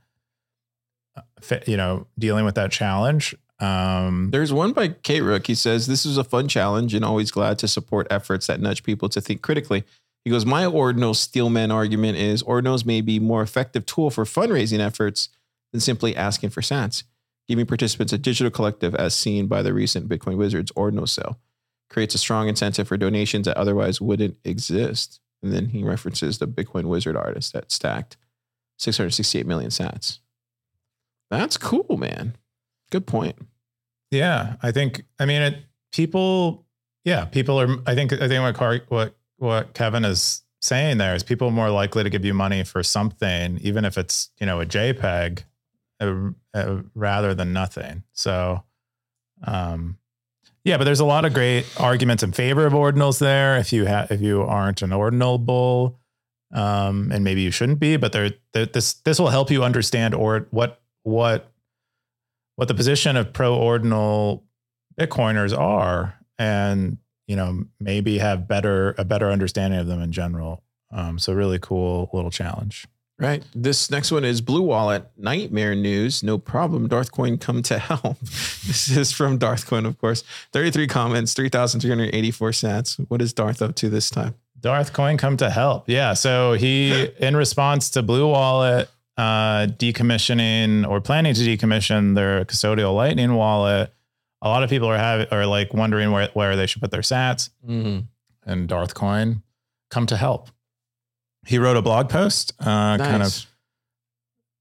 you 1.68 1.76
know, 1.76 2.08
dealing 2.18 2.46
with 2.46 2.56
that 2.56 2.72
challenge. 2.72 3.36
Um, 3.60 4.30
There's 4.32 4.54
one 4.54 4.72
by 4.72 4.90
K 4.90 5.20
Rook. 5.20 5.48
He 5.48 5.56
says, 5.56 5.86
This 5.86 6.06
is 6.06 6.18
a 6.18 6.24
fun 6.24 6.48
challenge 6.48 6.94
and 6.94 7.04
always 7.04 7.30
glad 7.30 7.60
to 7.60 7.68
support 7.68 8.08
efforts 8.10 8.48
that 8.48 8.62
nudge 8.62 8.84
people 8.84 9.10
to 9.10 9.20
think 9.20 9.42
critically. 9.42 9.84
He 10.24 10.32
goes, 10.32 10.46
My 10.46 10.66
ordinal 10.66 11.14
steelman 11.14 11.72
argument 11.72 12.18
is 12.18 12.42
ordinals 12.42 12.86
may 12.86 13.02
be 13.02 13.20
more 13.20 13.42
effective 13.42 13.86
tool 13.86 14.10
for 14.10 14.24
fundraising 14.24 14.80
efforts 14.80 15.28
than 15.74 15.82
simply 15.82 16.16
asking 16.16 16.52
for 16.52 16.62
sats. 16.62 17.04
Giving 17.48 17.66
participants 17.66 18.14
a 18.14 18.18
digital 18.18 18.52
collective 18.52 18.96
as 18.96 19.14
seen 19.14 19.48
by 19.48 19.62
the 19.62 19.74
recent 19.74 20.08
Bitcoin 20.08 20.38
Wizards 20.38 20.72
ordinal 20.76 21.08
sale 21.08 21.40
creates 21.90 22.16
a 22.16 22.18
strong 22.18 22.48
incentive 22.48 22.88
for 22.88 22.98
donations 22.98 23.46
that 23.46 23.58
otherwise 23.58 24.02
wouldn't 24.02 24.38
exist. 24.44 25.20
And 25.42 25.52
then 25.54 25.68
he 25.68 25.84
references 25.84 26.38
the 26.38 26.48
Bitcoin 26.48 26.86
Wizard 26.86 27.18
artist 27.18 27.54
that 27.54 27.72
stacked 27.72 28.18
668 28.78 29.46
million 29.46 29.70
sats. 29.70 30.20
That's 31.30 31.58
cool, 31.58 31.98
man. 31.98 32.36
Good 32.92 33.06
point. 33.06 33.36
Yeah, 34.12 34.56
I 34.62 34.72
think. 34.72 35.04
I 35.20 35.26
mean, 35.26 35.42
it, 35.42 35.58
people. 35.92 36.66
Yeah, 37.04 37.26
people 37.26 37.60
are. 37.60 37.78
I 37.86 37.96
think. 37.96 38.14
I 38.14 38.28
think 38.28 38.42
what 38.42 38.56
Car, 38.56 38.82
what 38.88 39.16
what 39.38 39.74
Kevin 39.74 40.06
is 40.06 40.44
saying 40.62 40.98
there 40.98 41.16
is 41.16 41.24
people 41.24 41.52
more 41.52 41.70
likely 41.70 42.04
to 42.04 42.10
give 42.10 42.24
you 42.24 42.34
money 42.34 42.64
for 42.64 42.84
something, 42.84 43.58
even 43.62 43.84
if 43.84 43.98
it's 43.98 44.30
you 44.40 44.46
know 44.46 44.62
a 44.62 44.66
JPEG, 44.66 45.44
rather 46.94 47.34
than 47.34 47.54
nothing. 47.54 48.04
So, 48.14 48.64
um, 49.46 49.98
yeah, 50.64 50.78
but 50.78 50.86
there's 50.86 51.02
a 51.02 51.06
lot 51.06 51.26
of 51.26 51.34
great 51.34 51.66
arguments 51.80 52.24
in 52.24 52.32
favor 52.32 52.66
of 52.66 52.74
ordinals 52.74 53.20
there. 53.20 53.58
If 53.58 53.74
you 53.74 53.86
have, 53.86 54.12
if 54.12 54.22
you 54.22 54.44
aren't 54.44 54.82
an 54.82 54.94
ordinal 54.94 55.38
bull, 55.38 56.00
um, 56.54 57.12
and 57.12 57.24
maybe 57.24 57.42
you 57.42 57.52
shouldn't 57.52 57.80
be, 57.80 57.98
but 57.98 58.14
there, 58.14 58.32
there 58.54 58.66
this 58.66 58.94
this 58.94 59.20
will 59.20 59.30
help 59.30 59.52
you 59.52 59.64
understand 59.64 60.14
or 60.14 60.48
what 60.52 60.82
what 61.02 61.52
what 62.56 62.68
the 62.68 62.74
position 62.76 63.18
of 63.18 63.34
pro 63.34 63.56
ordinal 63.56 64.44
Bitcoiners 65.00 65.58
are, 65.58 66.16
and 66.38 66.98
you 67.28 67.36
know 67.36 67.66
maybe 67.80 68.20
have 68.20 68.48
better 68.48 68.96
a 68.98 69.04
better 69.04 69.32
understanding 69.32 69.80
of 69.80 69.88
them 69.88 70.02
in 70.02 70.12
general. 70.12 70.64
Um, 70.92 71.18
so 71.18 71.34
really 71.34 71.60
cool 71.60 72.10
little 72.14 72.32
challenge. 72.32 72.88
Right. 73.20 73.44
This 73.54 73.92
next 73.92 74.12
one 74.12 74.26
is 74.26 74.42
Blue 74.42 74.64
Wallet 74.64 75.06
Nightmare 75.18 75.76
News. 75.76 76.24
No 76.24 76.38
problem. 76.38 76.88
Darth 76.88 77.12
Coin 77.12 77.38
come 77.38 77.62
to 77.64 77.78
help. 77.78 78.20
this 78.20 78.90
is 78.90 79.12
from 79.12 79.38
Darth 79.38 79.68
Coin, 79.68 79.86
of 79.86 79.98
course. 80.00 80.24
33 80.52 80.88
comments, 80.88 81.34
3,384 81.34 82.50
sats. 82.52 83.06
What 83.10 83.22
is 83.22 83.32
Darth 83.32 83.62
up 83.62 83.76
to 83.76 83.90
this 83.90 84.10
time? 84.10 84.36
Darth 84.60 84.94
Coin 84.94 85.18
come 85.18 85.38
to 85.38 85.50
help. 85.50 85.88
Yeah. 85.88 86.14
So 86.14 86.54
he, 86.54 87.10
in 87.20 87.36
response 87.36 87.92
to 87.92 88.02
Blue 88.02 88.28
Wallet 88.28 88.90
uh, 89.18 89.68
decommissioning 89.68 90.88
or 90.88 91.00
planning 91.00 91.34
to 91.36 91.42
decommission 91.42 92.16
their 92.16 92.46
custodial 92.46 92.96
Lightning 92.96 93.36
wallet, 93.36 93.94
a 94.42 94.48
lot 94.50 94.64
of 94.64 94.70
people 94.70 94.88
are 94.90 94.98
having 94.98 95.28
are 95.32 95.46
like 95.46 95.74
wondering 95.74 96.12
where 96.12 96.30
where 96.34 96.56
they 96.56 96.66
should 96.66 96.82
put 96.82 96.92
their 96.92 97.02
Sats. 97.02 97.50
And 98.46 98.68
Darth 98.68 98.94
Coin 98.94 99.44
come 99.90 100.06
to 100.08 100.18
help. 100.18 100.50
He 101.46 101.58
wrote 101.58 101.78
a 101.78 101.82
blog 101.82 102.10
post, 102.10 102.54
uh, 102.60 102.98
kind 102.98 103.24
of 103.24 103.46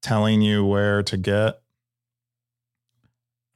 telling 0.03 0.43
you 0.43 0.65
where 0.65 1.03
to 1.05 1.17
get 1.17 1.61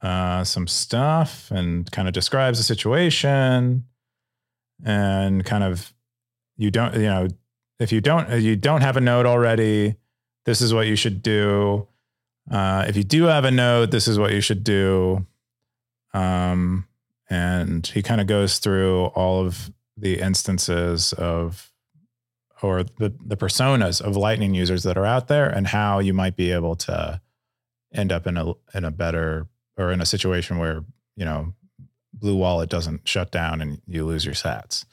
uh, 0.01 0.43
some 0.43 0.67
stuff 0.67 1.51
and 1.51 1.91
kind 1.91 2.07
of 2.07 2.13
describes 2.13 2.57
the 2.57 2.63
situation 2.63 3.85
and 4.85 5.43
kind 5.43 5.63
of 5.63 5.93
you 6.55 6.69
don't 6.69 6.93
you 6.93 7.01
know 7.01 7.27
if 7.79 7.91
you 7.91 7.99
don't 7.99 8.41
you 8.41 8.55
don't 8.55 8.81
have 8.81 8.95
a 8.97 9.01
node 9.01 9.25
already 9.25 9.95
this 10.45 10.61
is 10.61 10.73
what 10.73 10.87
you 10.87 10.95
should 10.95 11.21
do. 11.21 11.87
Uh, 12.49 12.85
if 12.87 12.95
you 12.95 13.03
do 13.03 13.23
have 13.23 13.43
a 13.43 13.51
node 13.51 13.91
this 13.91 14.07
is 14.07 14.17
what 14.17 14.31
you 14.31 14.41
should 14.41 14.63
do. 14.63 15.25
Um, 16.13 16.87
and 17.29 17.85
he 17.85 18.01
kind 18.01 18.21
of 18.21 18.27
goes 18.27 18.59
through 18.59 19.07
all 19.07 19.45
of 19.45 19.71
the 19.97 20.21
instances 20.21 21.11
of 21.13 21.71
or 22.61 22.83
the, 22.83 23.13
the 23.25 23.37
personas 23.37 24.01
of 24.01 24.15
lightning 24.15 24.53
users 24.53 24.83
that 24.83 24.97
are 24.97 25.05
out 25.05 25.27
there 25.27 25.47
and 25.47 25.67
how 25.67 25.99
you 25.99 26.13
might 26.13 26.35
be 26.35 26.51
able 26.51 26.75
to 26.75 27.21
end 27.93 28.11
up 28.11 28.27
in 28.27 28.37
a 28.37 28.53
in 28.73 28.83
a 28.83 28.91
better 28.91 29.47
or 29.77 29.91
in 29.91 30.01
a 30.01 30.05
situation 30.05 30.57
where 30.57 30.83
you 31.15 31.25
know 31.25 31.53
blue 32.13 32.35
wallet 32.35 32.69
doesn't 32.69 33.07
shut 33.07 33.31
down 33.31 33.61
and 33.61 33.81
you 33.87 34.05
lose 34.05 34.25
your 34.25 34.33
sats 34.33 34.85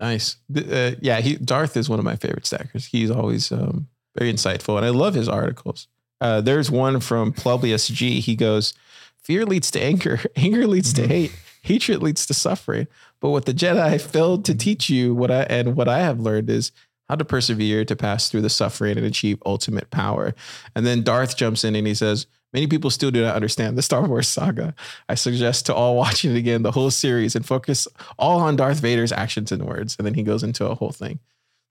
Nice. 0.00 0.36
Uh, 0.56 0.92
yeah, 1.00 1.20
he 1.20 1.36
Darth 1.36 1.76
is 1.76 1.88
one 1.88 1.98
of 1.98 2.04
my 2.04 2.16
favorite 2.16 2.46
stackers. 2.46 2.86
He's 2.86 3.10
always 3.10 3.52
um, 3.52 3.86
very 4.16 4.32
insightful, 4.32 4.76
and 4.78 4.86
I 4.86 4.88
love 4.88 5.12
his 5.12 5.28
articles. 5.28 5.88
Uh, 6.20 6.40
there's 6.40 6.70
one 6.70 7.00
from 7.00 7.32
Publius 7.32 7.86
G. 7.86 8.20
He 8.20 8.34
goes, 8.34 8.72
"Fear 9.18 9.44
leads 9.44 9.70
to 9.72 9.82
anger. 9.82 10.20
Anger 10.36 10.66
leads 10.66 10.94
to 10.94 11.06
hate. 11.06 11.36
Hatred 11.62 12.02
leads 12.02 12.24
to 12.26 12.34
suffering. 12.34 12.88
But 13.20 13.30
what 13.30 13.44
the 13.44 13.54
Jedi 13.54 14.00
failed 14.00 14.44
to 14.46 14.54
teach 14.54 14.88
you, 14.88 15.14
what 15.14 15.30
I 15.30 15.42
and 15.42 15.76
what 15.76 15.88
I 15.88 16.00
have 16.00 16.20
learned 16.20 16.50
is." 16.50 16.72
How 17.08 17.16
to 17.16 17.24
persevere 17.24 17.84
to 17.86 17.96
pass 17.96 18.30
through 18.30 18.42
the 18.42 18.48
suffering 18.48 18.96
and 18.96 19.04
achieve 19.04 19.42
ultimate 19.44 19.90
power. 19.90 20.32
And 20.76 20.86
then 20.86 21.02
Darth 21.02 21.36
jumps 21.36 21.64
in 21.64 21.74
and 21.74 21.84
he 21.84 21.92
says, 21.92 22.28
Many 22.52 22.66
people 22.66 22.90
still 22.90 23.10
do 23.10 23.22
not 23.22 23.36
understand 23.36 23.78
the 23.78 23.82
Star 23.82 24.06
Wars 24.06 24.26
saga. 24.28 24.74
I 25.08 25.14
suggest 25.14 25.66
to 25.66 25.74
all 25.74 25.96
watching 25.96 26.32
it 26.32 26.36
again, 26.36 26.62
the 26.62 26.72
whole 26.72 26.90
series, 26.90 27.36
and 27.36 27.46
focus 27.46 27.86
all 28.18 28.40
on 28.40 28.56
Darth 28.56 28.80
Vader's 28.80 29.12
actions 29.12 29.52
and 29.52 29.64
words. 29.66 29.96
And 29.98 30.06
then 30.06 30.14
he 30.14 30.22
goes 30.22 30.42
into 30.42 30.66
a 30.68 30.74
whole 30.74 30.92
thing. 30.92 31.20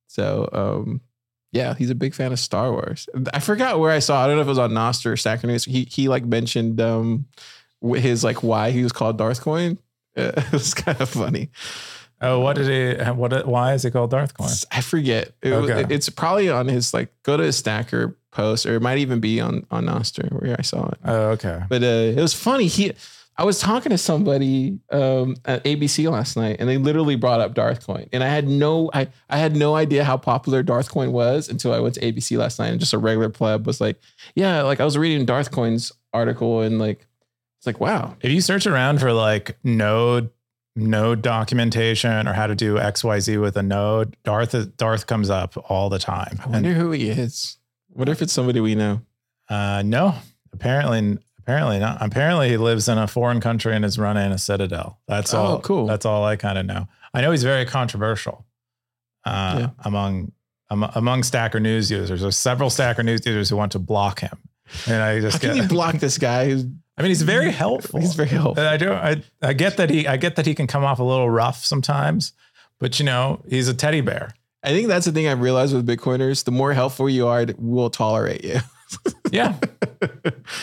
So, 0.07 0.49
um, 0.53 1.01
yeah, 1.51 1.73
he's 1.73 1.89
a 1.89 1.95
big 1.95 2.13
fan 2.13 2.31
of 2.31 2.39
Star 2.39 2.71
Wars. 2.71 3.09
I 3.33 3.39
forgot 3.39 3.79
where 3.79 3.91
I 3.91 3.99
saw. 3.99 4.23
I 4.23 4.27
don't 4.27 4.35
know 4.35 4.41
if 4.41 4.47
it 4.47 4.49
was 4.49 4.59
on 4.59 4.71
Nostr 4.71 5.11
or 5.11 5.17
Stacker 5.17 5.47
News. 5.47 5.65
He 5.65 5.85
he 5.85 6.07
like 6.07 6.25
mentioned 6.25 6.79
um, 6.79 7.25
his 7.81 8.23
like 8.23 8.43
why 8.43 8.71
he 8.71 8.83
was 8.83 8.91
called 8.91 9.17
Darth 9.17 9.41
Coin. 9.41 9.79
It 10.37 10.51
was 10.51 10.73
kind 10.73 10.99
of 11.01 11.09
funny. 11.09 11.49
oh 12.21 12.39
what 12.39 12.55
did 12.57 12.67
he 12.67 13.11
what 13.13 13.47
why 13.47 13.73
is 13.73 13.85
it 13.85 13.91
called 13.91 14.11
darth 14.11 14.33
coin 14.37 14.49
I 14.71 14.81
forget. 14.81 15.31
It 15.41 15.53
Okay. 15.53 15.85
it's 15.93 16.09
probably 16.09 16.49
on 16.49 16.67
his 16.67 16.93
like 16.93 17.13
go 17.23 17.37
to 17.37 17.43
his 17.43 17.57
Stacker 17.57 18.17
post, 18.31 18.65
or 18.65 18.75
it 18.75 18.81
might 18.81 18.97
even 18.99 19.19
be 19.19 19.39
on 19.41 19.65
on 19.71 19.85
Nostr 19.85 20.29
where 20.31 20.55
I 20.59 20.61
saw 20.63 20.87
it. 20.89 20.99
oh 21.05 21.29
okay 21.31 21.61
But 21.69 21.81
uh, 21.83 22.17
it 22.17 22.21
was 22.21 22.33
funny. 22.33 22.67
He, 22.67 22.91
I 23.37 23.43
was 23.45 23.57
talking 23.59 23.91
to 23.91 23.97
somebody 23.97 24.79
um, 24.91 25.37
at 25.45 25.63
ABC 25.63 26.11
last 26.11 26.35
night, 26.35 26.57
and 26.59 26.67
they 26.67 26.77
literally 26.77 27.15
brought 27.15 27.39
up 27.39 27.53
Darth 27.53 27.87
Coin, 27.87 28.09
and 28.11 28.21
I 28.21 28.27
had 28.27 28.49
no, 28.49 28.91
I, 28.93 29.07
I 29.29 29.37
had 29.37 29.55
no 29.55 29.75
idea 29.75 30.03
how 30.03 30.17
popular 30.17 30.61
Darth 30.61 30.89
Coin 30.91 31.13
was 31.13 31.47
until 31.47 31.73
I 31.73 31.79
went 31.79 31.95
to 31.95 32.01
ABC 32.01 32.37
last 32.37 32.59
night, 32.59 32.67
and 32.67 32.81
just 32.81 32.91
a 32.91 32.97
regular 32.97 33.29
pleb 33.29 33.65
was 33.65 33.79
like, 33.79 33.95
yeah, 34.35 34.63
like 34.63 34.81
I 34.81 34.83
was 34.83 34.97
reading 34.97 35.25
Darth 35.25 35.51
Coin's 35.51 35.93
article, 36.11 36.59
and 36.59 36.79
like, 36.79 37.07
it's 37.59 37.67
like, 37.67 37.79
wow, 37.79 38.15
if 38.21 38.31
you 38.31 38.41
search 38.41 38.65
around 38.65 38.99
for 38.99 39.13
like 39.13 39.57
node 39.63 40.29
node 40.75 41.21
documentation 41.21 42.27
or 42.27 42.33
how 42.33 42.47
to 42.47 42.55
do 42.55 42.75
XYZ 42.75 43.41
with 43.41 43.57
a 43.57 43.63
node, 43.63 44.15
Darth 44.23 44.77
Darth 44.77 45.07
comes 45.07 45.29
up 45.29 45.55
all 45.69 45.89
the 45.89 45.99
time. 45.99 46.39
I 46.45 46.47
wonder 46.49 46.73
who 46.73 46.91
he 46.91 47.09
is. 47.09 47.57
What 47.89 48.07
if 48.09 48.21
it's 48.21 48.31
somebody 48.33 48.59
we 48.61 48.75
know? 48.75 49.01
Uh, 49.49 49.81
no, 49.85 50.15
apparently, 50.53 51.17
apparently 51.39 51.79
not. 51.79 51.97
Apparently, 52.01 52.49
he 52.49 52.55
lives 52.57 52.87
in 52.87 52.97
a 52.97 53.07
foreign 53.07 53.41
country 53.41 53.75
and 53.75 53.83
is 53.83 53.97
running 53.99 54.31
a 54.31 54.37
citadel. 54.37 54.99
That's 55.07 55.33
Oh, 55.33 55.37
all. 55.41 55.59
cool. 55.61 55.85
That's 55.87 56.05
all 56.05 56.23
I 56.23 56.35
kind 56.37 56.57
of 56.57 56.65
know. 56.65 56.87
I 57.13 57.21
know 57.21 57.31
he's 57.31 57.43
very 57.43 57.65
controversial 57.65 58.45
uh, 59.25 59.55
Yeah. 59.59 59.69
among 59.83 60.31
am- 60.71 60.83
among 60.95 61.23
Stacker 61.23 61.59
News 61.59 61.89
users. 61.91 62.21
There's 62.21 62.37
several 62.37 62.69
Stacker 62.69 63.03
News 63.03 63.25
users 63.25 63.49
who 63.49 63.57
want 63.57 63.71
to 63.73 63.79
block 63.79 64.21
him, 64.21 64.37
and 64.87 65.01
I 65.01 65.15
How 65.15 65.21
just 65.21 65.41
can 65.41 65.55
get. 65.55 65.63
you 65.63 65.67
block 65.67 65.95
this 65.95 66.17
guy? 66.19 66.45
Who's, 66.45 66.65
I 66.99 67.03
mean, 67.03 67.09
he's 67.11 67.21
very 67.21 67.49
helpful. 67.51 67.99
he's 68.01 68.13
very 68.13 68.27
helpful. 68.29 68.63
I 68.63 68.75
do. 68.77 68.91
I, 68.91 69.23
I 69.41 69.53
get 69.53 69.77
that 69.77 69.89
he. 69.89 70.05
I 70.05 70.17
get 70.17 70.35
that 70.35 70.45
he 70.45 70.53
can 70.53 70.67
come 70.67 70.83
off 70.83 70.99
a 70.99 71.03
little 71.03 71.29
rough 71.29 71.63
sometimes, 71.63 72.33
but 72.79 72.99
you 72.99 73.05
know, 73.05 73.41
he's 73.49 73.67
a 73.69 73.73
teddy 73.73 74.01
bear. 74.01 74.31
I 74.61 74.69
think 74.69 74.89
that's 74.89 75.05
the 75.05 75.13
thing 75.13 75.25
I've 75.27 75.39
realized 75.41 75.73
with 75.73 75.87
Bitcoiners. 75.87 76.43
The 76.43 76.51
more 76.51 76.73
helpful 76.73 77.09
you 77.09 77.27
are, 77.27 77.45
we'll 77.57 77.89
tolerate 77.89 78.43
you. 78.43 78.59
Yeah, 79.31 79.53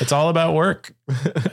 it's 0.01 0.11
all 0.11 0.29
about 0.29 0.55
work. 0.55 0.93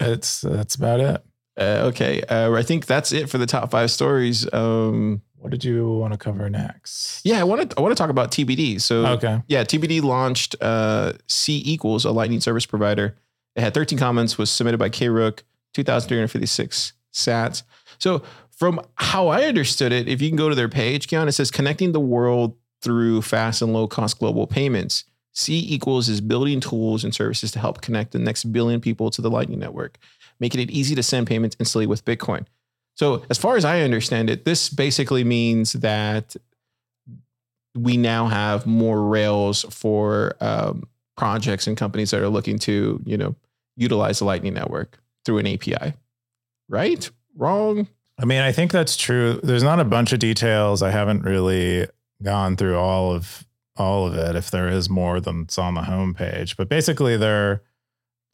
It's 0.01 0.41
that's 0.41 0.73
about 0.73 0.99
it. 0.99 1.23
Uh, 1.55 1.89
okay, 1.91 2.23
uh, 2.23 2.51
I 2.51 2.63
think 2.63 2.87
that's 2.87 3.11
it 3.11 3.29
for 3.29 3.37
the 3.37 3.45
top 3.45 3.69
five 3.69 3.91
stories. 3.91 4.51
Um, 4.51 5.21
What 5.37 5.51
did 5.51 5.63
you 5.63 5.87
want 5.99 6.13
to 6.13 6.17
cover 6.17 6.49
next? 6.49 7.21
yeah, 7.23 7.39
I 7.39 7.43
want 7.43 7.69
to 7.69 7.77
I 7.77 7.81
want 7.81 7.95
to 7.95 8.01
talk 8.01 8.09
about 8.09 8.31
TBD. 8.31 8.81
So 8.81 9.05
Okay. 9.05 9.39
yeah, 9.47 9.63
TBD 9.63 10.01
launched 10.01 10.55
uh, 10.61 11.13
C 11.27 11.61
equals 11.63 12.05
a 12.05 12.11
Lightning 12.11 12.41
service 12.41 12.65
provider. 12.65 13.15
It 13.55 13.61
had 13.61 13.73
13 13.73 13.97
comments, 13.99 14.37
was 14.37 14.49
submitted 14.49 14.77
by 14.77 14.89
K 14.89 15.09
Rook, 15.09 15.43
2,356 15.73 16.93
sats. 17.13 17.63
So 17.99 18.23
from 18.51 18.81
how 18.95 19.27
I 19.27 19.43
understood 19.43 19.91
it, 19.91 20.07
if 20.07 20.21
you 20.21 20.29
can 20.29 20.37
go 20.37 20.49
to 20.49 20.55
their 20.55 20.69
page, 20.69 21.07
Keyan, 21.07 21.27
it 21.27 21.33
says 21.33 21.51
connecting 21.51 21.91
the 21.91 21.99
world 21.99 22.55
through 22.81 23.21
fast 23.21 23.61
and 23.61 23.73
low 23.73 23.87
cost 23.87 24.19
global 24.19 24.47
payments. 24.47 25.05
C 25.33 25.65
equals 25.67 26.09
is 26.09 26.21
building 26.21 26.59
tools 26.59 27.03
and 27.03 27.13
services 27.13 27.51
to 27.51 27.59
help 27.59 27.81
connect 27.81 28.11
the 28.11 28.19
next 28.19 28.45
billion 28.51 28.79
people 28.79 29.09
to 29.11 29.21
the 29.21 29.31
Lightning 29.31 29.59
Network, 29.59 29.97
making 30.39 30.61
it 30.61 30.69
easy 30.69 30.93
to 30.95 31.01
send 31.01 31.25
payments 31.27 31.55
instantly 31.59 31.87
with 31.87 32.05
Bitcoin. 32.05 32.45
So, 32.95 33.25
as 33.31 33.39
far 33.39 33.57
as 33.57 33.65
I 33.65 33.81
understand 33.81 34.29
it, 34.29 34.45
this 34.45 34.69
basically 34.69 35.23
means 35.23 35.73
that 35.73 36.35
we 37.75 37.97
now 37.97 38.27
have 38.27 38.67
more 38.67 39.01
rails 39.01 39.65
for 39.71 40.35
um, 40.39 40.87
projects 41.15 41.67
and 41.67 41.77
companies 41.77 42.11
that 42.11 42.21
are 42.21 42.29
looking 42.29 42.57
to, 42.59 43.01
you 43.05 43.17
know, 43.17 43.35
utilize 43.75 44.19
the 44.19 44.25
Lightning 44.25 44.53
Network 44.53 44.99
through 45.25 45.39
an 45.39 45.47
API. 45.47 45.93
Right? 46.69 47.09
Wrong? 47.35 47.87
I 48.19 48.25
mean, 48.25 48.41
I 48.41 48.51
think 48.51 48.71
that's 48.71 48.95
true. 48.95 49.39
There's 49.43 49.63
not 49.63 49.79
a 49.79 49.83
bunch 49.85 50.13
of 50.13 50.19
details. 50.19 50.81
I 50.81 50.91
haven't 50.91 51.23
really 51.23 51.87
gone 52.21 52.55
through 52.55 52.77
all 52.77 53.11
of 53.13 53.45
all 53.75 54.05
of 54.07 54.13
it. 54.15 54.35
If 54.35 54.51
there 54.51 54.67
is 54.69 54.89
more 54.89 55.19
than 55.19 55.41
it's 55.43 55.57
on 55.57 55.73
the 55.73 55.81
homepage, 55.81 56.55
but 56.55 56.69
basically, 56.69 57.17
they're 57.17 57.63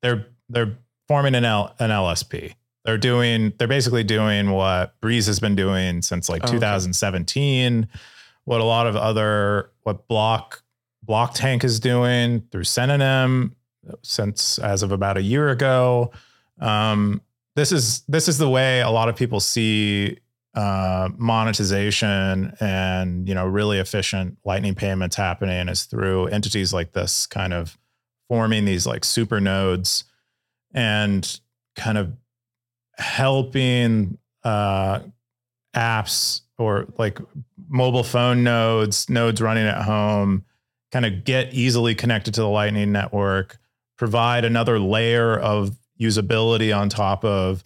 they're 0.01 0.27
they're 0.49 0.77
forming 1.07 1.33
an 1.35 1.45
L, 1.45 1.73
an 1.79 1.89
LSP. 1.89 2.53
They're 2.85 2.97
doing. 2.97 3.53
They're 3.57 3.67
basically 3.67 4.03
doing 4.03 4.51
what 4.51 4.99
Breeze 4.99 5.27
has 5.27 5.39
been 5.39 5.55
doing 5.55 6.01
since 6.01 6.29
like 6.29 6.43
Oh, 6.43 6.47
okay. 6.47 6.55
2017. 6.55 7.87
What 8.43 8.61
a 8.61 8.65
lot 8.65 8.85
of 8.87 8.95
other 8.95 9.71
what 9.83 10.07
Block 10.07 10.61
Blocktank 11.09 11.63
is 11.63 11.79
doing 11.79 12.41
through 12.51 12.65
Synonym 12.65 13.55
since 14.03 14.59
as 14.59 14.83
of 14.83 14.91
about 14.91 15.17
a 15.17 15.21
year 15.21 15.49
ago. 15.49 16.11
Um, 16.59 17.21
this 17.55 17.71
is 17.71 18.01
this 18.07 18.27
is 18.27 18.37
the 18.37 18.49
way 18.49 18.81
a 18.81 18.89
lot 18.89 19.09
of 19.09 19.15
people 19.15 19.39
see 19.39 20.17
uh, 20.53 21.09
monetization 21.17 22.55
and 22.59 23.27
you 23.27 23.33
know 23.33 23.45
really 23.45 23.79
efficient 23.79 24.37
lightning 24.45 24.75
payments 24.75 25.15
happening 25.15 25.67
is 25.67 25.85
through 25.85 26.27
entities 26.27 26.73
like 26.73 26.93
this 26.93 27.25
kind 27.25 27.53
of 27.53 27.77
forming 28.27 28.65
these 28.65 28.85
like 28.85 29.03
super 29.03 29.39
nodes 29.39 30.03
and 30.73 31.39
kind 31.75 31.97
of 31.97 32.13
helping 32.97 34.17
uh, 34.43 34.99
apps 35.75 36.41
or 36.57 36.87
like 36.97 37.19
mobile 37.67 38.03
phone 38.03 38.43
nodes 38.43 39.09
nodes 39.09 39.41
running 39.41 39.65
at 39.65 39.81
home 39.83 40.43
kind 40.91 41.05
of 41.05 41.23
get 41.23 41.53
easily 41.53 41.93
connected 41.95 42.33
to 42.35 42.41
the 42.41 42.47
lightning 42.47 42.91
network 42.91 43.57
provide 43.97 44.45
another 44.45 44.79
layer 44.79 45.37
of 45.37 45.77
usability 45.99 46.75
on 46.75 46.89
top 46.89 47.23
of 47.25 47.63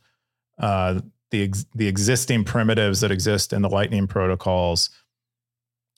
uh, 0.59 0.99
the 1.31 1.43
ex- 1.43 1.65
the 1.75 1.87
existing 1.87 2.43
primitives 2.43 3.01
that 3.01 3.11
exist 3.11 3.53
in 3.53 3.61
the 3.61 3.69
Lightning 3.69 4.07
protocols 4.07 4.89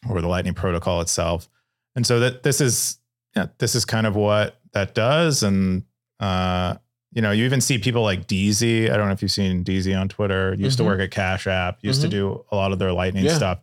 or 0.09 0.21
the 0.21 0.27
Lightning 0.27 0.53
protocol 0.53 1.01
itself. 1.01 1.47
And 1.95 2.05
so 2.05 2.19
that 2.19 2.43
this 2.43 2.61
is 2.61 2.97
yeah, 3.35 3.47
this 3.57 3.75
is 3.75 3.83
kind 3.85 4.07
of 4.07 4.15
what 4.15 4.59
that 4.73 4.93
does. 4.95 5.43
And 5.43 5.83
uh, 6.19 6.75
you 7.11 7.21
know, 7.21 7.31
you 7.31 7.45
even 7.45 7.61
see 7.61 7.77
people 7.77 8.01
like 8.03 8.27
DZ. 8.27 8.89
I 8.91 8.97
don't 8.97 9.07
know 9.07 9.13
if 9.13 9.21
you've 9.21 9.31
seen 9.31 9.63
DZ 9.63 9.97
on 9.99 10.07
Twitter. 10.09 10.53
Used 10.57 10.75
Mhm. 10.75 10.77
to 10.79 10.83
work 10.85 10.99
at 11.01 11.11
Cash 11.11 11.47
App. 11.47 11.79
Used 11.81 12.01
to 12.01 12.07
Mhm. 12.07 12.11
do 12.11 12.45
a 12.51 12.55
lot 12.55 12.71
of 12.73 12.79
their 12.79 12.91
Lightning 12.91 13.25
Yeah. 13.25 13.35
stuff. 13.35 13.59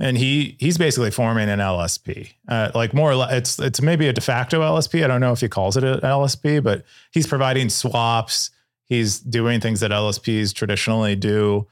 And 0.00 0.16
he 0.16 0.56
he's 0.58 0.78
basically 0.78 1.10
forming 1.10 1.50
an 1.50 1.58
LSP, 1.58 2.32
uh, 2.48 2.70
like 2.74 2.94
more. 2.94 3.12
It's 3.30 3.58
it's 3.58 3.82
maybe 3.82 4.08
a 4.08 4.14
de 4.14 4.22
facto 4.22 4.62
LSP. 4.62 5.04
I 5.04 5.06
don't 5.06 5.20
know 5.20 5.32
if 5.32 5.40
he 5.40 5.48
calls 5.48 5.76
it 5.76 5.84
an 5.84 6.00
LSP, 6.00 6.62
but 6.62 6.84
he's 7.12 7.26
providing 7.26 7.68
swaps. 7.68 8.50
He's 8.86 9.20
doing 9.20 9.60
things 9.60 9.80
that 9.80 9.90
LSPs 9.90 10.54
traditionally 10.54 11.16
do. 11.16 11.68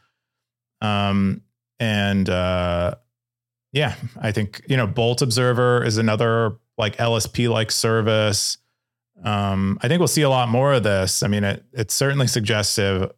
Um, 0.83 1.43
and 1.81 2.29
uh, 2.29 2.97
yeah, 3.73 3.95
I 4.21 4.33
think 4.33 4.63
you 4.69 4.77
know 4.77 4.87
Bolt 4.87 5.23
Observer 5.23 5.83
is 5.83 5.97
another 5.97 6.59
like 6.77 6.97
LSP 6.99 7.51
like 7.51 7.71
service. 7.71 8.59
Um, 9.25 9.79
I 9.83 9.89
think 9.89 10.01
we'll 10.01 10.09
see 10.09 10.23
a 10.23 10.31
lot 10.31 10.49
more 10.49 10.75
of 10.75 10.83
this. 10.83 11.23
I 11.23 11.29
mean, 11.29 11.45
it, 11.45 11.65
it's 11.73 11.95
certainly 11.95 12.27
suggestive 12.27 13.11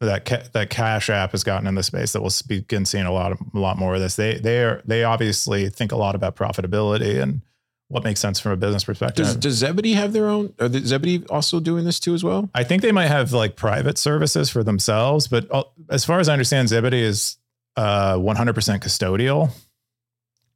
that 0.00 0.24
ca- 0.24 0.44
that 0.52 0.70
Cash 0.70 1.08
App 1.10 1.32
has 1.32 1.42
gotten 1.44 1.66
in 1.66 1.74
the 1.74 1.82
space 1.82 2.12
that 2.12 2.20
we'll 2.20 2.32
begin 2.46 2.84
seeing 2.84 3.06
a 3.06 3.12
lot 3.12 3.32
of 3.32 3.40
a 3.54 3.58
lot 3.58 3.78
more 3.78 3.94
of 3.94 4.00
this. 4.00 4.16
They 4.16 4.34
they 4.34 4.62
are 4.62 4.82
they 4.84 5.04
obviously 5.04 5.68
think 5.68 5.92
a 5.92 5.96
lot 5.96 6.14
about 6.14 6.36
profitability 6.36 7.20
and 7.20 7.40
what 7.88 8.02
makes 8.02 8.20
sense 8.20 8.40
from 8.40 8.52
a 8.52 8.56
business 8.56 8.84
perspective. 8.84 9.24
Does, 9.24 9.36
does 9.36 9.54
Zebedee 9.54 9.92
have 9.94 10.12
their 10.12 10.28
own? 10.28 10.52
Are 10.58 10.68
the 10.68 10.80
Zebedee 10.80 11.24
also 11.30 11.60
doing 11.60 11.84
this 11.84 12.00
too 12.00 12.14
as 12.14 12.24
well? 12.24 12.50
I 12.54 12.64
think 12.64 12.82
they 12.82 12.92
might 12.92 13.06
have 13.06 13.32
like 13.32 13.56
private 13.56 13.96
services 13.96 14.50
for 14.50 14.62
themselves, 14.62 15.28
but 15.28 15.46
uh, 15.50 15.64
as 15.90 16.04
far 16.04 16.18
as 16.18 16.28
I 16.28 16.32
understand, 16.32 16.68
Zebedee 16.68 17.02
is 17.02 17.36
uh, 17.76 18.16
100% 18.16 18.54
custodial, 18.80 19.50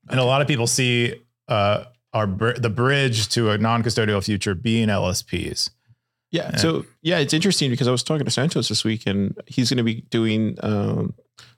and 0.08 0.18
a 0.18 0.24
lot 0.24 0.42
of 0.42 0.48
people 0.48 0.66
see 0.66 1.14
uh, 1.48 1.84
our 2.12 2.26
the 2.26 2.70
bridge 2.70 3.28
to 3.30 3.50
a 3.50 3.58
non-custodial 3.58 4.24
future 4.24 4.54
being 4.54 4.88
LSPs. 4.88 5.70
Yeah. 6.30 6.50
Yeah. 6.52 6.56
So 6.58 6.84
yeah, 7.02 7.18
it's 7.18 7.32
interesting 7.34 7.70
because 7.70 7.88
I 7.88 7.90
was 7.90 8.02
talking 8.02 8.24
to 8.24 8.30
Santos 8.30 8.68
this 8.68 8.84
week, 8.84 9.06
and 9.06 9.36
he's 9.46 9.70
going 9.70 9.78
to 9.78 9.82
be 9.84 10.02
doing 10.10 10.56
um, 10.62 11.14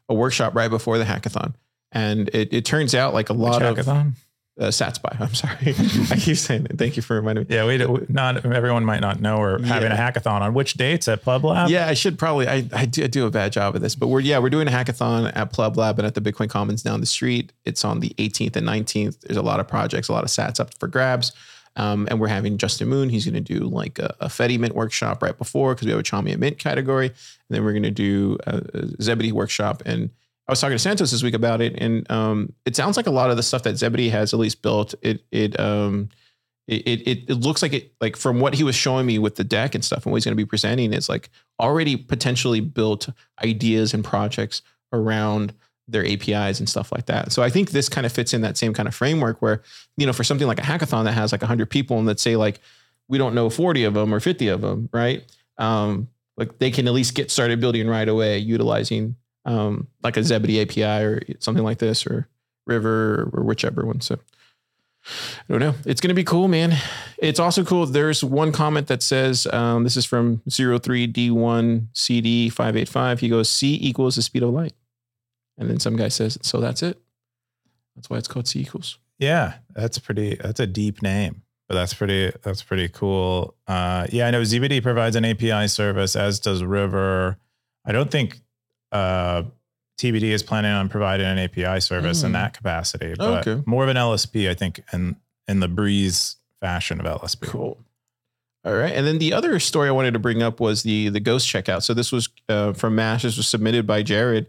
a 0.09 0.15
workshop 0.15 0.55
right 0.55 0.69
before 0.71 0.99
the 0.99 1.05
hackathon, 1.05 1.55
and 1.93 2.29
it, 2.35 2.53
it 2.53 2.65
turns 2.65 2.95
out 2.95 3.13
like 3.15 3.31
a 3.31 3.35
Which 3.35 3.41
lot 3.43 3.63
of 3.63 3.77
hackathon? 3.77 4.13
uh, 4.61 4.65
Sats 4.67 5.01
by. 5.01 5.15
I'm 5.21 5.35
sorry, 5.35 5.57
I 6.11 6.17
keep 6.19 6.37
saying 6.37 6.67
it. 6.71 6.79
Thank 6.79 6.97
you 6.97 7.03
for 7.03 7.17
reminding 7.17 7.47
me. 7.49 7.55
Yeah, 7.55 7.67
we 7.67 7.79
do, 7.79 8.07
not 8.09 8.45
everyone 8.47 8.85
might 8.85 9.01
not 9.01 9.21
know 9.21 9.39
we're 9.39 9.63
having 9.63 9.91
a 9.93 9.95
hackathon 9.95 10.41
on 10.41 10.55
which 10.55 10.75
dates 10.75 11.09
at 11.09 11.23
Pleb 11.23 11.43
Lab. 11.45 11.69
Yeah, 11.71 11.87
I 11.87 11.95
should 11.95 12.19
probably. 12.19 12.49
I 12.49 12.67
I 12.73 12.87
do, 12.87 13.05
I 13.05 13.07
do 13.09 13.27
a 13.27 13.31
bad 13.31 13.53
job 13.53 13.75
of 13.77 13.83
this, 13.83 13.95
but 13.95 14.09
we're 14.09 14.21
yeah 14.21 14.39
we're 14.39 14.51
doing 14.51 14.69
a 14.69 14.71
hackathon 14.71 15.33
at 15.35 15.53
Pleb 15.53 15.77
Lab 15.77 15.99
and 15.99 16.07
at 16.07 16.15
the 16.15 16.21
Bitcoin 16.21 16.49
Commons 16.49 16.83
down 16.83 17.01
the 17.01 17.07
street. 17.07 17.53
It's 17.65 17.85
on 17.85 18.01
the 18.01 18.11
18th 18.19 18.57
and 18.57 18.67
19th. 18.67 19.21
There's 19.21 19.37
a 19.39 19.43
lot 19.43 19.61
of 19.61 19.69
projects, 19.69 20.09
a 20.09 20.13
lot 20.13 20.25
of 20.25 20.31
Sats 20.31 20.61
up 20.61 20.73
for 20.79 20.87
grabs. 20.87 21.33
Um, 21.77 22.07
and 22.11 22.21
we're 22.21 22.29
having 22.29 22.59
Justin 22.59 22.89
Moon. 22.89 23.09
He's 23.09 23.25
going 23.25 23.35
to 23.35 23.41
do 23.41 23.65
like 23.65 23.99
a, 23.99 24.15
a 24.21 24.29
Fedimint 24.29 24.73
workshop 24.73 25.23
right 25.23 25.37
before 25.37 25.75
because 25.75 25.87
we 25.87 25.91
have 25.93 26.01
a 26.01 26.03
Chami 26.03 26.33
and 26.33 26.41
Mint 26.41 26.59
category. 26.59 27.07
And 27.07 27.17
then 27.49 27.65
we're 27.65 27.73
going 27.73 27.83
to 27.85 27.91
do 27.91 28.39
a, 28.47 28.63
a 28.75 29.03
Zebedee 29.03 29.33
workshop. 29.33 29.83
And 29.87 30.11
I 30.49 30.53
was 30.53 30.61
talking 30.61 30.75
to 30.75 30.79
Santos 30.79 31.13
this 31.13 31.23
week 31.23 31.35
about 31.35 31.61
it, 31.61 31.75
and 31.81 32.11
um, 32.11 32.53
it 32.67 32.75
sounds 32.75 32.97
like 32.97 33.07
a 33.07 33.13
lot 33.13 33.31
of 33.31 33.37
the 33.37 33.43
stuff 33.43 33.63
that 33.63 33.77
Zebedee 33.77 34.09
has 34.09 34.35
at 34.35 34.41
least 34.41 34.61
built. 34.61 34.95
It 35.01 35.25
it 35.31 35.59
um, 35.59 36.11
it, 36.69 37.01
it 37.03 37.25
it 37.29 37.35
looks 37.35 37.63
like 37.63 37.73
it 37.73 37.93
like 38.01 38.17
from 38.17 38.41
what 38.41 38.55
he 38.55 38.65
was 38.65 38.75
showing 38.75 39.07
me 39.07 39.19
with 39.19 39.37
the 39.37 39.45
deck 39.45 39.75
and 39.75 39.85
stuff 39.85 40.05
and 40.05 40.13
what 40.13 40.19
he's 40.19 40.25
going 40.25 40.37
to 40.37 40.43
be 40.43 40.47
presenting 40.47 40.93
it's 40.93 41.09
like 41.09 41.29
already 41.61 41.97
potentially 41.97 42.61
built 42.61 43.09
ideas 43.43 43.95
and 43.95 44.05
projects 44.05 44.63
around 44.93 45.53
their 45.89 46.07
APIs 46.07 46.59
and 46.59 46.69
stuff 46.69 46.93
like 46.93 47.07
that. 47.07 47.33
So 47.33 47.43
I 47.43 47.51
think 47.51 47.71
this 47.71 47.89
kind 47.89 48.07
of 48.07 48.13
fits 48.13 48.33
in 48.33 48.41
that 48.43 48.57
same 48.57 48.73
kind 48.73 48.89
of 48.89 48.95
framework 48.95 49.43
where 49.43 49.63
you 49.97 50.07
know 50.07 50.13
for 50.13 50.25
something 50.25 50.47
like 50.47 50.59
a 50.59 50.63
hackathon 50.63 51.05
that 51.05 51.13
has 51.13 51.33
like 51.33 51.43
100 51.43 51.71
people 51.71 51.99
and 51.99 52.07
let's 52.07 52.23
say 52.23 52.37
like 52.37 52.61
we 53.09 53.19
don't 53.19 53.35
know 53.35 53.51
40 53.51 53.85
of 53.85 53.95
them 53.95 54.15
or 54.15 54.21
50 54.21 54.49
of 54.49 54.61
them, 54.61 54.89
right? 54.93 55.25
Um 55.59 56.09
like 56.37 56.59
they 56.59 56.71
can 56.71 56.87
at 56.87 56.95
least 56.95 57.15
get 57.15 57.31
started 57.31 57.61
building 57.61 57.89
right 57.89 58.09
away 58.09 58.39
utilizing 58.39 59.17
um 59.45 59.89
like 60.03 60.17
a 60.17 60.23
Zebedee 60.23 60.63
API 60.63 61.05
or 61.05 61.23
something 61.41 61.65
like 61.65 61.79
this 61.79 62.07
or 62.07 62.29
River 62.67 63.31
or 63.33 63.43
whichever 63.43 63.85
one. 63.85 64.01
So 64.01 64.19
I 65.05 65.45
don't 65.49 65.61
know. 65.61 65.75
It's 65.85 66.01
going 66.01 66.11
to 66.11 66.15
be 66.15 66.25
cool, 66.25 66.47
man. 66.49 66.77
It's 67.19 67.41
also 67.41 67.65
cool. 67.65 67.87
There's 67.87 68.23
one 68.23 68.53
comment 68.53 68.87
that 68.87 69.03
says, 69.03 69.49
um, 69.53 69.83
this 69.85 69.97
is 69.97 70.05
from 70.05 70.43
03D1CD585. 70.49 73.19
He 73.19 73.29
goes, 73.29 73.51
C 73.51 73.77
equals 73.81 74.15
the 74.17 74.23
speed 74.23 74.45
of 74.45 74.51
light. 74.51 74.75
And 75.59 75.69
then 75.71 75.79
some 75.81 75.97
guy 75.97 76.09
says, 76.09 76.39
so 76.43 76.61
that's 76.61 76.83
it. 76.83 77.01
That's 77.97 78.09
why 78.09 78.17
it's 78.19 78.29
called 78.29 78.49
C 78.49 78.61
equals. 78.61 78.99
Yeah, 79.19 79.55
that's 79.75 79.99
pretty. 79.99 80.37
That's 80.37 80.61
a 80.61 80.67
deep 80.67 81.03
name, 81.03 81.43
but 81.69 81.75
that's 81.75 81.95
pretty. 81.95 82.33
That's 82.43 82.63
pretty 82.63 82.89
cool. 82.89 83.55
Uh, 83.67 84.07
yeah, 84.11 84.27
I 84.27 84.31
know 84.31 84.41
ZBD 84.43 84.83
provides 84.83 85.15
an 85.15 85.25
API 85.25 85.69
service, 85.69 86.17
as 86.17 86.41
does 86.41 86.65
River. 86.65 87.37
I 87.85 87.93
don't 87.93 88.11
think 88.11 88.41
uh, 88.91 89.43
TBD 90.01 90.23
is 90.25 90.43
planning 90.43 90.73
on 90.73 90.89
providing 90.89 91.27
an 91.27 91.39
API 91.39 91.81
service 91.81 92.23
in 92.23 92.31
Mm. 92.31 92.35
that 92.35 92.55
capacity, 92.55 93.15
but 93.17 93.47
Okay. 93.47 93.63
more 93.67 93.85
of 93.85 93.91
an 93.91 93.97
LSP, 93.97 94.49
I 94.49 94.55
think, 94.55 94.83
in 94.93 95.17
in 95.47 95.61
the 95.61 95.69
Breeze 95.69 96.37
fashion 96.61 96.99
of 96.99 97.07
LSP. 97.07 97.47
Cool. 97.49 97.79
All 98.65 98.75
right, 98.75 98.93
and 98.95 99.07
then 99.07 99.19
the 99.19 99.33
other 99.35 99.59
story 99.61 99.89
I 99.89 99.93
wanted 99.93 100.13
to 100.15 100.21
bring 100.21 100.43
up 100.43 100.61
was 100.61 100.83
the 100.83 101.11
the 101.11 101.21
Ghost 101.21 101.47
checkout. 101.47 101.83
So 101.83 101.95
this 101.95 102.11
was 102.11 102.29
uh, 102.49 102.73
from 102.73 102.95
Mash. 102.95 103.23
This 103.23 103.37
was 103.37 103.47
submitted 103.49 103.87
by 103.87 104.03
Jared, 104.03 104.47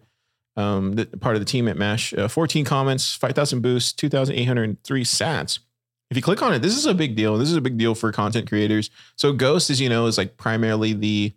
um, 0.56 0.94
the, 0.94 1.06
part 1.06 1.36
of 1.36 1.42
the 1.42 1.46
team 1.46 1.68
at 1.68 1.78
Mash. 1.78 2.14
Uh, 2.14 2.28
14 2.28 2.66
comments, 2.66 3.14
5,000 3.16 3.62
boosts, 3.62 3.94
2,803 3.94 5.04
sats. 5.04 5.60
If 6.10 6.18
you 6.18 6.24
click 6.24 6.42
on 6.42 6.54
it, 6.54 6.60
this 6.60 6.78
is 6.78 6.86
a 6.86 6.94
big 6.94 7.16
deal. 7.16 7.38
This 7.38 7.50
is 7.50 7.56
a 7.56 7.62
big 7.62 7.78
deal 7.78 7.96
for 7.96 8.12
content 8.12 8.48
creators. 8.48 8.90
So 9.16 9.34
Ghost, 9.34 9.70
as 9.70 9.82
you 9.82 9.90
know, 9.90 10.06
is 10.06 10.18
like 10.18 10.38
primarily 10.38 10.94
the 10.94 11.34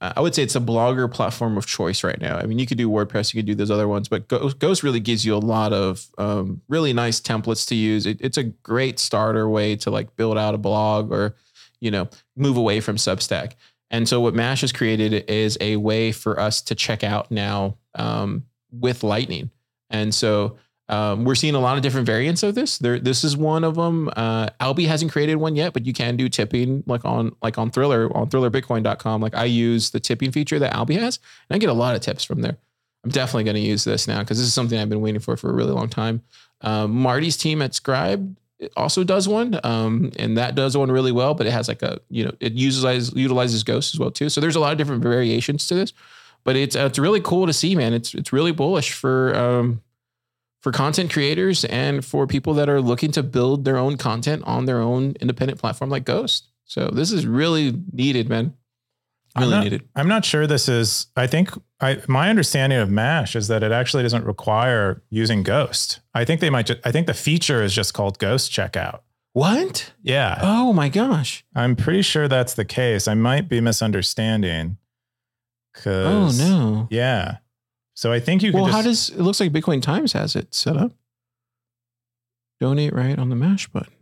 uh, 0.00 0.12
I 0.16 0.20
would 0.20 0.34
say 0.34 0.42
it's 0.42 0.56
a 0.56 0.60
blogger 0.60 1.10
platform 1.10 1.56
of 1.56 1.66
choice 1.66 2.04
right 2.04 2.20
now. 2.20 2.36
I 2.36 2.44
mean, 2.44 2.58
you 2.58 2.66
could 2.66 2.76
do 2.76 2.90
WordPress, 2.90 3.32
you 3.32 3.38
could 3.38 3.46
do 3.46 3.54
those 3.54 3.70
other 3.70 3.88
ones, 3.88 4.06
but 4.06 4.28
Ghost, 4.28 4.82
really 4.82 5.00
gives 5.00 5.24
you 5.24 5.34
a 5.34 5.38
lot 5.38 5.72
of 5.72 6.06
um, 6.18 6.60
really 6.68 6.92
nice 6.92 7.20
templates 7.20 7.66
to 7.68 7.74
use. 7.74 8.04
It, 8.04 8.18
it's 8.20 8.36
a 8.36 8.42
great 8.44 8.98
starter 8.98 9.48
way 9.48 9.76
to 9.76 9.90
like 9.90 10.14
build 10.16 10.36
out 10.36 10.54
a 10.54 10.58
blog 10.58 11.10
or, 11.10 11.36
you 11.80 11.90
know, 11.90 12.08
move 12.36 12.58
away 12.58 12.80
from 12.80 12.96
Substack. 12.96 13.52
And 13.90 14.08
so 14.08 14.20
what 14.20 14.34
Mash 14.34 14.62
has 14.62 14.72
created 14.72 15.28
is 15.30 15.56
a 15.60 15.76
way 15.76 16.10
for 16.12 16.40
us 16.40 16.62
to 16.62 16.74
check 16.74 17.04
out 17.04 17.30
now 17.30 17.76
um, 17.94 18.44
with 18.72 19.02
Lightning. 19.02 19.50
And 19.90 20.14
so 20.14 20.56
um, 20.88 21.24
we're 21.24 21.34
seeing 21.34 21.54
a 21.54 21.60
lot 21.60 21.76
of 21.76 21.82
different 21.82 22.06
variants 22.06 22.42
of 22.42 22.54
this. 22.54 22.78
There, 22.78 22.98
this 22.98 23.24
is 23.24 23.36
one 23.36 23.64
of 23.64 23.76
them. 23.76 24.10
Uh, 24.16 24.48
Alby 24.60 24.86
hasn't 24.86 25.12
created 25.12 25.36
one 25.36 25.56
yet, 25.56 25.72
but 25.72 25.86
you 25.86 25.92
can 25.92 26.16
do 26.16 26.28
tipping 26.28 26.82
like 26.86 27.04
on 27.04 27.34
like 27.42 27.56
on 27.56 27.70
Thriller 27.70 28.14
on 28.14 28.28
ThrillerBitcoin.com. 28.28 29.20
Like 29.20 29.34
I 29.34 29.44
use 29.44 29.90
the 29.90 30.00
tipping 30.00 30.30
feature 30.30 30.58
that 30.58 30.74
Alby 30.74 30.96
has, 30.96 31.18
and 31.48 31.56
I 31.56 31.58
get 31.58 31.70
a 31.70 31.74
lot 31.74 31.94
of 31.94 32.02
tips 32.02 32.24
from 32.24 32.42
there. 32.42 32.58
I'm 33.02 33.10
definitely 33.10 33.44
going 33.44 33.56
to 33.56 33.60
use 33.60 33.84
this 33.84 34.06
now 34.08 34.20
because 34.20 34.38
this 34.38 34.46
is 34.46 34.54
something 34.54 34.78
I've 34.78 34.88
been 34.88 35.00
waiting 35.00 35.20
for 35.20 35.36
for 35.36 35.50
a 35.50 35.54
really 35.54 35.72
long 35.72 35.88
time. 35.88 36.22
Um, 36.60 36.90
Marty's 36.92 37.36
team 37.36 37.62
at 37.62 37.74
Scribe 37.74 38.36
also 38.76 39.04
does 39.04 39.28
one, 39.28 39.58
um, 39.64 40.12
and 40.18 40.36
that 40.36 40.54
does 40.54 40.76
one 40.76 40.90
really 40.90 41.12
well. 41.12 41.34
But 41.34 41.46
it 41.46 41.52
has 41.52 41.68
like 41.68 41.82
a 41.82 42.00
you 42.08 42.24
know 42.24 42.32
it 42.40 42.52
utilizes 42.52 43.12
utilizes 43.14 43.62
Ghost 43.62 43.94
as 43.94 44.00
well 44.00 44.10
too. 44.10 44.28
So 44.28 44.40
there's 44.40 44.56
a 44.56 44.60
lot 44.60 44.72
of 44.72 44.78
different 44.78 45.02
variations 45.02 45.66
to 45.68 45.74
this, 45.74 45.92
but 46.44 46.56
it's 46.56 46.76
uh, 46.76 46.86
it's 46.86 46.98
really 46.98 47.20
cool 47.20 47.46
to 47.46 47.52
see, 47.52 47.74
man. 47.74 47.92
It's 47.92 48.14
it's 48.14 48.32
really 48.32 48.52
bullish 48.52 48.92
for 48.92 49.34
um, 49.34 49.82
for 50.60 50.72
content 50.72 51.12
creators 51.12 51.64
and 51.66 52.04
for 52.04 52.26
people 52.26 52.54
that 52.54 52.68
are 52.68 52.80
looking 52.80 53.12
to 53.12 53.22
build 53.22 53.64
their 53.64 53.76
own 53.76 53.96
content 53.96 54.42
on 54.46 54.64
their 54.64 54.80
own 54.80 55.14
independent 55.20 55.60
platform 55.60 55.90
like 55.90 56.04
Ghost. 56.04 56.48
So 56.64 56.88
this 56.88 57.12
is 57.12 57.26
really 57.26 57.78
needed, 57.92 58.28
man. 58.28 58.54
I'm 59.36 59.50
not- 59.50 59.64
needed. 59.64 59.82
I'm 59.96 60.08
not 60.08 60.24
sure 60.24 60.46
this 60.46 60.68
is. 60.68 61.06
I 61.16 61.26
think 61.26 61.50
I 61.80 62.00
my 62.08 62.30
understanding 62.30 62.78
of 62.78 62.90
Mash 62.90 63.34
is 63.34 63.48
that 63.48 63.62
it 63.62 63.72
actually 63.72 64.02
doesn't 64.04 64.24
require 64.24 65.02
using 65.10 65.42
Ghost. 65.42 66.00
I 66.14 66.24
think 66.24 66.40
they 66.40 66.50
might. 66.50 66.66
Ju- 66.66 66.80
I 66.84 66.92
think 66.92 67.06
the 67.06 67.14
feature 67.14 67.62
is 67.62 67.74
just 67.74 67.94
called 67.94 68.18
Ghost 68.18 68.52
Checkout. 68.52 69.00
What? 69.32 69.92
Yeah, 70.02 70.38
Oh 70.42 70.72
my 70.72 70.88
gosh. 70.88 71.44
I'm 71.56 71.74
pretty 71.74 72.02
sure 72.02 72.28
that's 72.28 72.54
the 72.54 72.64
case. 72.64 73.08
I 73.08 73.14
might 73.14 73.48
be 73.48 73.60
misunderstanding. 73.60 74.76
Oh 75.84 76.30
no. 76.38 76.86
yeah. 76.90 77.38
So 77.94 78.12
I 78.12 78.20
think 78.20 78.42
you. 78.44 78.52
Well, 78.52 78.66
just, 78.66 78.76
how 78.76 78.82
does 78.82 79.10
it 79.10 79.18
looks 79.18 79.40
like 79.40 79.50
Bitcoin 79.52 79.82
Times 79.82 80.12
has 80.12 80.36
it 80.36 80.54
set 80.54 80.76
up? 80.76 80.92
Donate 82.60 82.94
right 82.94 83.18
on 83.18 83.28
the 83.28 83.34
mash 83.36 83.66
button. 83.68 83.92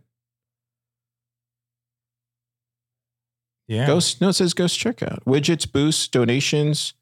Yeah 3.67 3.87
Ghost 3.87 4.21
no, 4.21 4.29
it 4.29 4.33
says 4.33 4.53
Ghost 4.53 4.79
checkout. 4.79 5.23
Widgets, 5.25 5.71
boosts, 5.71 6.07
donations. 6.07 6.93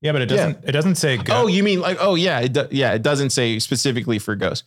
yeah, 0.00 0.12
but 0.12 0.22
it 0.22 0.26
doesn't. 0.26 0.58
It 0.64 0.72
doesn't 0.72 0.96
say 0.96 1.16
Ghost. 1.16 1.30
Oh, 1.30 1.46
you 1.46 1.62
mean 1.62 1.80
like 1.80 1.98
oh 2.00 2.14
yeah, 2.14 2.40
it 2.40 2.52
do, 2.52 2.66
yeah, 2.70 2.92
it 2.92 3.02
doesn't 3.02 3.30
say 3.30 3.58
specifically 3.58 4.18
for 4.18 4.34
Ghost. 4.36 4.64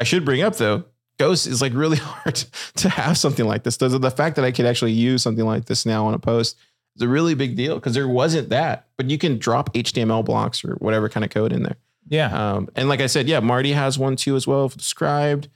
I 0.00 0.04
should 0.04 0.24
bring 0.24 0.42
up 0.42 0.56
though, 0.56 0.84
Ghost 1.18 1.46
is 1.46 1.62
like 1.62 1.72
really 1.74 1.96
hard 2.02 2.34
to 2.76 2.88
have 2.88 3.16
something 3.16 3.46
like 3.46 3.62
this. 3.62 3.76
The, 3.76 3.88
the 3.88 4.10
fact 4.10 4.36
that 4.36 4.44
I 4.44 4.50
could 4.52 4.66
actually 4.66 4.92
use 4.92 5.22
something 5.22 5.44
like 5.44 5.66
this 5.66 5.86
now 5.86 6.06
on 6.06 6.14
a 6.14 6.18
post 6.18 6.56
is 6.96 7.02
a 7.02 7.08
really 7.08 7.34
big 7.34 7.56
deal 7.56 7.76
because 7.76 7.94
there 7.94 8.08
wasn't 8.08 8.48
that. 8.50 8.86
But 8.96 9.10
you 9.10 9.18
can 9.18 9.38
drop 9.38 9.72
HTML 9.74 10.24
blocks 10.24 10.64
or 10.64 10.74
whatever 10.76 11.08
kind 11.08 11.24
of 11.24 11.30
code 11.30 11.52
in 11.52 11.62
there. 11.62 11.76
yeah. 12.08 12.32
Um, 12.54 12.68
and 12.74 12.88
like 12.88 13.00
I 13.00 13.06
said, 13.06 13.28
yeah, 13.28 13.40
Marty 13.40 13.72
has 13.72 13.98
one 13.98 14.16
too 14.16 14.36
as 14.36 14.46
well, 14.46 14.68
described. 14.68 15.48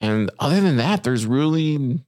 And 0.00 0.30
other 0.38 0.60
than 0.60 0.76
that, 0.76 1.04
there's 1.04 1.24
really 1.24 2.00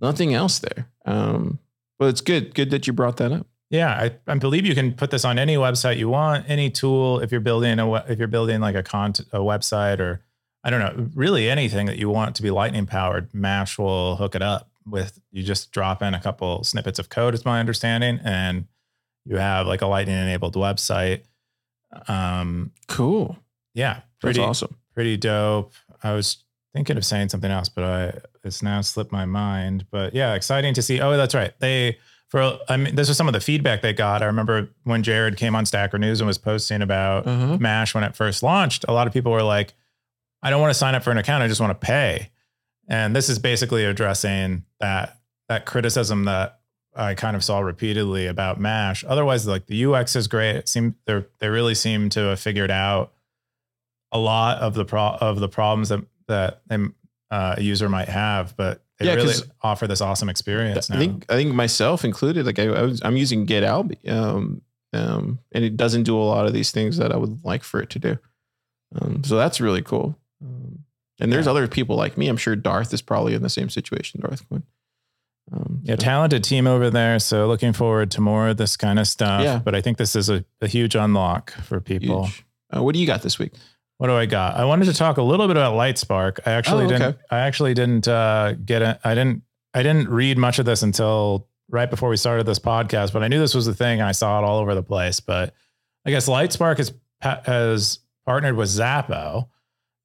nothing 0.00 0.34
else 0.34 0.58
there. 0.58 0.86
Um, 1.06 1.58
but 1.98 2.06
it's 2.08 2.20
good, 2.20 2.54
good 2.54 2.70
that 2.70 2.86
you 2.86 2.92
brought 2.92 3.16
that 3.18 3.32
up. 3.32 3.46
Yeah, 3.70 3.90
I, 3.90 4.12
I 4.26 4.34
believe 4.36 4.64
you 4.64 4.74
can 4.74 4.94
put 4.94 5.10
this 5.10 5.24
on 5.26 5.38
any 5.38 5.56
website 5.56 5.98
you 5.98 6.08
want, 6.08 6.48
any 6.48 6.70
tool. 6.70 7.20
If 7.20 7.30
you're 7.30 7.40
building 7.42 7.78
a 7.78 7.92
if 8.10 8.18
you're 8.18 8.26
building 8.28 8.60
like 8.60 8.74
a 8.74 8.82
content 8.82 9.28
a 9.32 9.40
website 9.40 10.00
or 10.00 10.22
I 10.64 10.70
don't 10.70 10.80
know, 10.80 11.08
really 11.14 11.50
anything 11.50 11.86
that 11.86 11.98
you 11.98 12.08
want 12.08 12.34
to 12.36 12.42
be 12.42 12.50
lightning 12.50 12.86
powered, 12.86 13.32
Mash 13.34 13.78
will 13.78 14.16
hook 14.16 14.34
it 14.34 14.42
up 14.42 14.70
with. 14.86 15.20
You 15.30 15.42
just 15.42 15.70
drop 15.70 16.02
in 16.02 16.14
a 16.14 16.20
couple 16.20 16.64
snippets 16.64 16.98
of 16.98 17.10
code, 17.10 17.34
is 17.34 17.44
my 17.44 17.60
understanding, 17.60 18.20
and 18.24 18.66
you 19.26 19.36
have 19.36 19.66
like 19.66 19.82
a 19.82 19.86
lightning 19.86 20.16
enabled 20.16 20.54
website. 20.54 21.22
Um, 22.06 22.72
Cool. 22.86 23.36
yeah, 23.74 23.94
That's 23.94 24.04
pretty 24.20 24.40
awesome. 24.40 24.76
pretty 24.94 25.16
dope. 25.16 25.72
I 26.02 26.12
was 26.14 26.38
thinking 26.74 26.96
of 26.96 27.04
saying 27.04 27.28
something 27.30 27.50
else, 27.50 27.68
but 27.68 27.84
I 27.84 28.18
it's 28.48 28.62
now 28.62 28.80
slipped 28.80 29.12
my 29.12 29.24
mind. 29.24 29.86
But 29.90 30.14
yeah, 30.14 30.34
exciting 30.34 30.74
to 30.74 30.82
see. 30.82 31.00
Oh, 31.00 31.16
that's 31.16 31.34
right. 31.34 31.52
They 31.60 31.98
for 32.28 32.58
I 32.68 32.76
mean, 32.76 32.94
this 32.96 33.06
was 33.08 33.16
some 33.16 33.28
of 33.28 33.32
the 33.32 33.40
feedback 33.40 33.80
they 33.82 33.92
got. 33.92 34.22
I 34.22 34.26
remember 34.26 34.68
when 34.84 35.02
Jared 35.04 35.36
came 35.36 35.54
on 35.54 35.64
Stacker 35.64 35.98
News 35.98 36.20
and 36.20 36.26
was 36.26 36.36
posting 36.38 36.82
about 36.82 37.26
Uh-huh. 37.26 37.56
Mash 37.58 37.94
when 37.94 38.02
it 38.04 38.16
first 38.16 38.42
launched. 38.42 38.84
A 38.88 38.92
lot 38.92 39.06
of 39.06 39.12
people 39.12 39.30
were 39.32 39.42
like, 39.42 39.74
"I 40.42 40.50
don't 40.50 40.60
want 40.60 40.70
to 40.70 40.78
sign 40.78 40.94
up 40.94 41.02
for 41.04 41.10
an 41.10 41.18
account. 41.18 41.42
I 41.42 41.48
just 41.48 41.60
want 41.60 41.78
to 41.80 41.86
pay." 41.86 42.30
And 42.88 43.14
this 43.14 43.28
is 43.28 43.38
basically 43.38 43.84
addressing 43.84 44.64
that 44.80 45.16
that 45.48 45.64
criticism 45.66 46.24
that 46.24 46.58
I 46.96 47.14
kind 47.14 47.36
of 47.36 47.44
saw 47.44 47.60
repeatedly 47.60 48.26
about 48.26 48.58
Mash. 48.60 49.04
Otherwise, 49.06 49.46
like 49.46 49.66
the 49.66 49.84
UX 49.86 50.16
is 50.16 50.26
great. 50.26 50.56
It 50.56 50.68
seemed 50.68 50.94
they 51.06 51.24
they 51.38 51.48
really 51.48 51.74
seem 51.74 52.08
to 52.10 52.20
have 52.20 52.40
figured 52.40 52.70
out 52.70 53.12
a 54.12 54.18
lot 54.18 54.58
of 54.58 54.74
the 54.74 54.84
pro 54.84 55.16
of 55.20 55.38
the 55.40 55.48
problems 55.48 55.88
that 55.90 56.00
that 56.28 56.60
um, 56.70 56.94
uh, 57.30 57.54
a 57.58 57.62
user 57.62 57.88
might 57.88 58.08
have, 58.08 58.56
but 58.56 58.82
they 58.98 59.06
Yeah, 59.06 59.14
really 59.14 59.34
offer 59.62 59.86
this 59.86 60.00
awesome 60.00 60.28
experience. 60.28 60.90
I 60.90 60.94
now. 60.94 61.00
think 61.00 61.26
I 61.28 61.34
think 61.34 61.54
myself 61.54 62.04
included. 62.04 62.46
Like 62.46 62.58
I, 62.58 62.64
I 62.66 62.82
was, 62.82 63.00
I'm 63.04 63.16
using 63.16 63.44
Get 63.44 63.62
Out, 63.64 63.92
um, 64.08 64.62
um, 64.92 65.38
and 65.52 65.64
it 65.64 65.76
doesn't 65.76 66.04
do 66.04 66.16
a 66.16 66.22
lot 66.24 66.46
of 66.46 66.52
these 66.52 66.70
things 66.70 66.96
that 66.96 67.12
I 67.12 67.16
would 67.16 67.44
like 67.44 67.62
for 67.62 67.80
it 67.80 67.90
to 67.90 67.98
do. 67.98 68.18
Um, 69.00 69.22
so 69.24 69.36
that's 69.36 69.60
really 69.60 69.82
cool. 69.82 70.18
Um, 70.42 70.84
and 71.20 71.32
there's 71.32 71.44
Yeah. 71.46 71.50
other 71.52 71.68
people 71.68 71.96
like 71.96 72.16
me. 72.16 72.28
I'm 72.28 72.36
sure 72.38 72.56
Darth 72.56 72.92
is 72.94 73.02
probably 73.02 73.34
in 73.34 73.42
the 73.42 73.48
same 73.50 73.68
situation. 73.68 74.20
Darth 74.20 74.48
Coin. 74.48 74.62
Um, 75.52 75.80
Yeah, 75.82 75.94
so- 75.94 76.00
talented 76.00 76.44
team 76.44 76.66
over 76.66 76.90
there. 76.90 77.18
So 77.18 77.46
looking 77.48 77.72
forward 77.72 78.10
to 78.12 78.20
more 78.20 78.48
of 78.48 78.56
this 78.56 78.76
kind 78.76 78.98
of 78.98 79.06
stuff. 79.08 79.42
Yeah. 79.42 79.58
But 79.62 79.74
I 79.74 79.80
think 79.80 79.98
this 79.98 80.14
is 80.16 80.28
a, 80.30 80.44
a 80.60 80.68
huge 80.68 80.94
unlock 80.94 81.50
for 81.52 81.80
people. 81.80 82.28
Uh, 82.74 82.82
what 82.82 82.94
do 82.94 83.00
you 83.00 83.06
got 83.06 83.22
this 83.22 83.38
week? 83.38 83.52
What 83.98 84.06
do 84.08 84.14
I 84.14 84.26
got? 84.26 84.56
I 84.56 84.64
wanted 84.64 84.86
to 84.86 84.94
talk 84.94 85.16
a 85.18 85.22
little 85.22 85.46
bit 85.48 85.56
about 85.56 85.74
Lightspark. 85.74 86.40
I 86.46 86.52
actually 86.52 86.84
Oh, 86.84 86.86
okay. 86.86 86.98
didn't. 86.98 87.18
I 87.30 87.38
actually 87.40 87.74
didn't 87.74 88.08
uh, 88.08 88.54
get 88.64 88.80
it. 88.82 88.98
I 89.04 89.14
didn't. 89.14 89.42
I 89.74 89.82
didn't 89.82 90.08
read 90.08 90.38
much 90.38 90.58
of 90.58 90.64
this 90.66 90.82
until 90.82 91.46
right 91.68 91.90
before 91.90 92.08
we 92.08 92.16
started 92.16 92.46
this 92.46 92.58
podcast. 92.58 93.12
But 93.12 93.22
I 93.22 93.28
knew 93.28 93.38
this 93.38 93.54
was 93.54 93.66
the 93.66 93.74
thing. 93.74 94.00
And 94.00 94.08
I 94.08 94.12
saw 94.12 94.38
it 94.40 94.44
all 94.44 94.58
over 94.58 94.74
the 94.74 94.82
place. 94.82 95.20
But 95.20 95.52
I 96.06 96.10
guess 96.10 96.28
Lightspark 96.28 96.78
has 96.78 96.92
has 97.20 97.98
partnered 98.24 98.54
with 98.56 98.68
Xapo, 98.68 99.48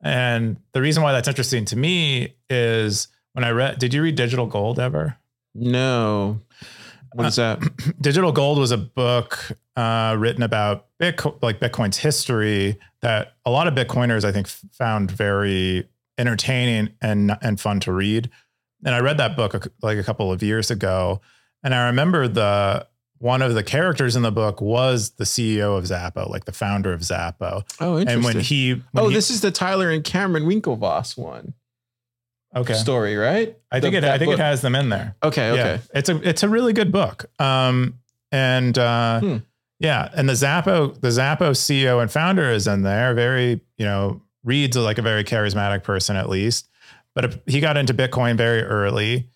and 0.01 0.58
the 0.73 0.82
reason 0.82 1.03
why 1.03 1.12
that's 1.12 1.27
interesting 1.27 1.65
to 1.65 1.75
me 1.77 2.34
is 2.49 3.08
when 3.34 3.43
I 3.43 3.51
read. 3.51 3.77
Did 3.79 3.93
you 3.93 4.01
read 4.01 4.15
Digital 4.15 4.47
Gold 4.47 4.79
ever? 4.79 5.17
No. 5.56 6.39
What 7.13 7.28
is 7.28 7.36
that? 7.38 7.60
Digital 8.02 8.32
Gold 8.32 8.58
was 8.60 8.71
a 8.71 8.78
book 8.78 9.52
uh, 9.76 10.15
written 10.19 10.43
about 10.43 10.88
Bitcoin, 10.99 11.41
like 11.41 11.60
Bitcoin's 11.60 11.97
history 11.97 12.78
that 13.02 13.34
a 13.45 13.52
lot 13.52 13.67
of 13.67 13.73
Bitcoiners 13.73 14.23
I 14.23 14.32
think 14.32 14.47
found 14.47 15.12
very 15.12 15.88
entertaining 16.17 16.89
and 17.02 17.38
and 17.41 17.60
fun 17.60 17.80
to 17.82 17.91
read. 17.91 18.30
And 18.86 18.93
I 18.93 18.99
read 18.99 19.17
that 19.17 19.36
book 19.36 19.54
a- 19.54 19.71
like 19.82 19.97
a 19.97 20.04
couple 20.04 20.32
of 20.32 20.43
years 20.43 20.69
ago, 20.71 21.21
and 21.63 21.73
I 21.73 21.86
remember 21.88 22.28
the 22.28 22.88
one 23.19 23.41
of 23.41 23.54
the 23.54 23.63
characters 23.63 24.17
in 24.17 24.21
the 24.21 24.32
book 24.34 24.60
was 24.60 25.12
the 25.12 25.23
CEO 25.23 25.78
of 25.78 25.86
Xapo, 25.86 26.30
like 26.30 26.43
the 26.43 26.52
founder 26.52 26.91
of 26.91 26.99
Xapo. 27.02 27.63
Oh, 27.80 27.97
interesting. 27.97 28.10
And 28.10 28.23
when 28.26 28.39
he, 28.41 28.71
when 28.91 29.06
oh, 29.06 29.08
he- 29.08 29.13
this 29.15 29.30
is 29.30 29.39
the 29.39 29.49
Tyler 29.52 29.89
and 29.89 30.04
Cameron 30.04 30.43
Winklevoss 30.43 31.17
one. 31.17 31.54
Okay. 32.56 32.74
story, 32.74 33.16
right? 33.16 33.58
I 33.72 33.80
think 33.80 33.94
The- 33.94 33.98
it. 34.00 34.04
I 34.04 34.18
think 34.18 34.30
book- 34.32 34.39
it 34.39 34.44
has 34.44 34.62
them 34.62 34.76
in 34.76 34.89
there. 34.89 35.16
Okay, 35.24 35.50
okay. 35.52 35.58
Yeah, 35.76 35.78
it's 36.00 36.10
a 36.10 36.28
it's 36.28 36.44
a 36.44 36.50
really 36.50 36.74
good 36.74 36.92
book. 36.92 37.26
Um, 37.39 38.00
and 38.32 38.78
uh, 38.78 39.20
Hmm. 39.20 39.38
yeah, 39.80 40.10
and 40.16 40.28
the 40.30 40.34
Xapo 40.34 41.00
the 41.00 41.10
Xapo 41.10 41.52
CEO 41.56 42.02
and 42.02 42.12
founder 42.12 42.50
is 42.52 42.68
in 42.68 42.84
there. 42.84 43.13
Very 43.13 43.62
you 43.78 43.86
know 43.86 44.22
reads 44.44 44.76
like 44.78 44.98
a 44.98 45.02
very 45.02 45.24
charismatic 45.24 45.84
person 45.84 46.16
at 46.16 46.30
least, 46.30 46.68
but 47.16 47.42
he 47.48 47.60
got 47.60 47.78
into 47.78 47.94
Bitcoin 47.94 48.36
very 48.38 48.62
early, 48.62 49.30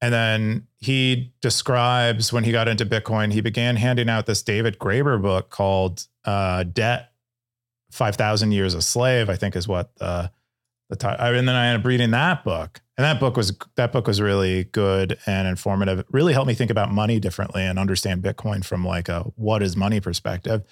and 0.00 0.12
then 0.12 0.66
he 0.78 1.32
describes 1.40 2.32
when 2.32 2.44
he 2.44 2.52
got 2.52 2.66
into 2.68 2.84
Bitcoin, 2.86 3.32
he 3.32 3.40
began 3.40 3.76
handing 3.76 4.08
out 4.08 4.26
this 4.26 4.42
David 4.42 4.78
Graeber 4.78 5.20
book 5.22 5.50
called 5.50 6.06
uh, 6.24 6.62
Debt. 6.64 7.10
Five 7.90 8.16
thousand 8.16 8.50
years 8.50 8.74
a 8.74 8.82
slave, 8.82 9.30
I 9.30 9.36
think, 9.36 9.54
is 9.54 9.68
what 9.68 9.90
uh, 10.00 10.26
the 10.88 10.96
title. 10.96 11.34
And 11.34 11.48
then 11.48 11.54
I 11.54 11.68
ended 11.68 11.80
up 11.80 11.86
reading 11.86 12.10
that 12.10 12.44
book, 12.44 12.80
and 12.96 13.04
that 13.04 13.20
book 13.20 13.36
was 13.36 13.56
that 13.76 13.92
book 13.92 14.06
was 14.06 14.20
really 14.20 14.64
good 14.64 15.18
and 15.26 15.48
informative. 15.48 16.00
It 16.00 16.06
really 16.10 16.32
helped 16.32 16.48
me 16.48 16.54
think 16.54 16.70
about 16.70 16.92
money 16.92 17.18
differently 17.20 17.62
and 17.62 17.78
understand 17.78 18.22
Bitcoin 18.22 18.64
from 18.64 18.86
like 18.86 19.08
a 19.08 19.20
what 19.36 19.62
is 19.62 19.76
money 19.76 20.00
perspective. 20.00 20.62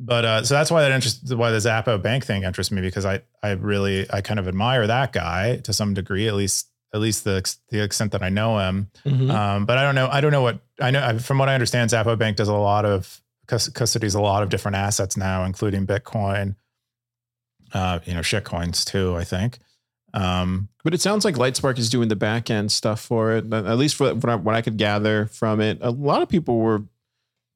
But 0.00 0.24
uh, 0.24 0.44
so 0.44 0.54
that's 0.54 0.70
why 0.70 0.82
that 0.82 0.92
interest, 0.92 1.34
why 1.34 1.50
the 1.50 1.58
Xapo 1.58 2.00
bank 2.00 2.24
thing 2.24 2.44
interests 2.44 2.70
me 2.70 2.80
because 2.80 3.04
I 3.04 3.22
I 3.42 3.50
really 3.52 4.06
I 4.10 4.20
kind 4.20 4.38
of 4.38 4.46
admire 4.46 4.86
that 4.86 5.12
guy 5.12 5.56
to 5.58 5.72
some 5.72 5.94
degree, 5.94 6.28
at 6.28 6.34
least 6.34 6.68
at 6.94 7.00
least 7.00 7.24
the 7.24 7.42
the 7.70 7.82
extent 7.82 8.12
that 8.12 8.22
I 8.22 8.28
know 8.28 8.58
him. 8.58 8.90
Mhm. 9.04 9.30
Um, 9.30 9.66
but 9.66 9.76
I 9.76 9.82
don't 9.82 9.96
know. 9.96 10.08
I 10.10 10.20
don't 10.20 10.32
know 10.32 10.42
what 10.42 10.60
I 10.80 10.90
know. 10.92 11.18
From 11.18 11.38
what 11.38 11.48
I 11.48 11.54
understand, 11.54 11.90
Xapo 11.90 12.16
Bank 12.16 12.36
does 12.36 12.48
a 12.48 12.54
lot 12.54 12.84
of 12.84 13.20
custodies 13.48 14.14
a 14.14 14.20
lot 14.20 14.42
of 14.42 14.50
different 14.50 14.76
assets 14.76 15.16
now, 15.16 15.44
including 15.44 15.86
Bitcoin. 15.86 16.54
Uh, 17.72 17.98
you 18.04 18.14
know, 18.14 18.22
shit 18.22 18.44
coins 18.44 18.84
too. 18.84 19.16
I 19.16 19.24
think. 19.24 19.58
Um, 20.14 20.68
But 20.84 20.94
it 20.94 21.02
sounds 21.02 21.24
like 21.24 21.34
Lightspark 21.34 21.78
is 21.78 21.90
doing 21.90 22.08
the 22.08 22.16
back 22.16 22.50
end 22.50 22.72
stuff 22.72 23.00
for 23.00 23.32
it. 23.32 23.52
At 23.52 23.76
least 23.76 23.94
for 23.96 24.14
what 24.14 24.30
I, 24.30 24.34
what 24.36 24.54
I 24.54 24.62
could 24.62 24.78
gather 24.78 25.26
from 25.26 25.60
it, 25.60 25.78
a 25.82 25.90
lot 25.90 26.22
of 26.22 26.28
people 26.30 26.58
were 26.58 26.82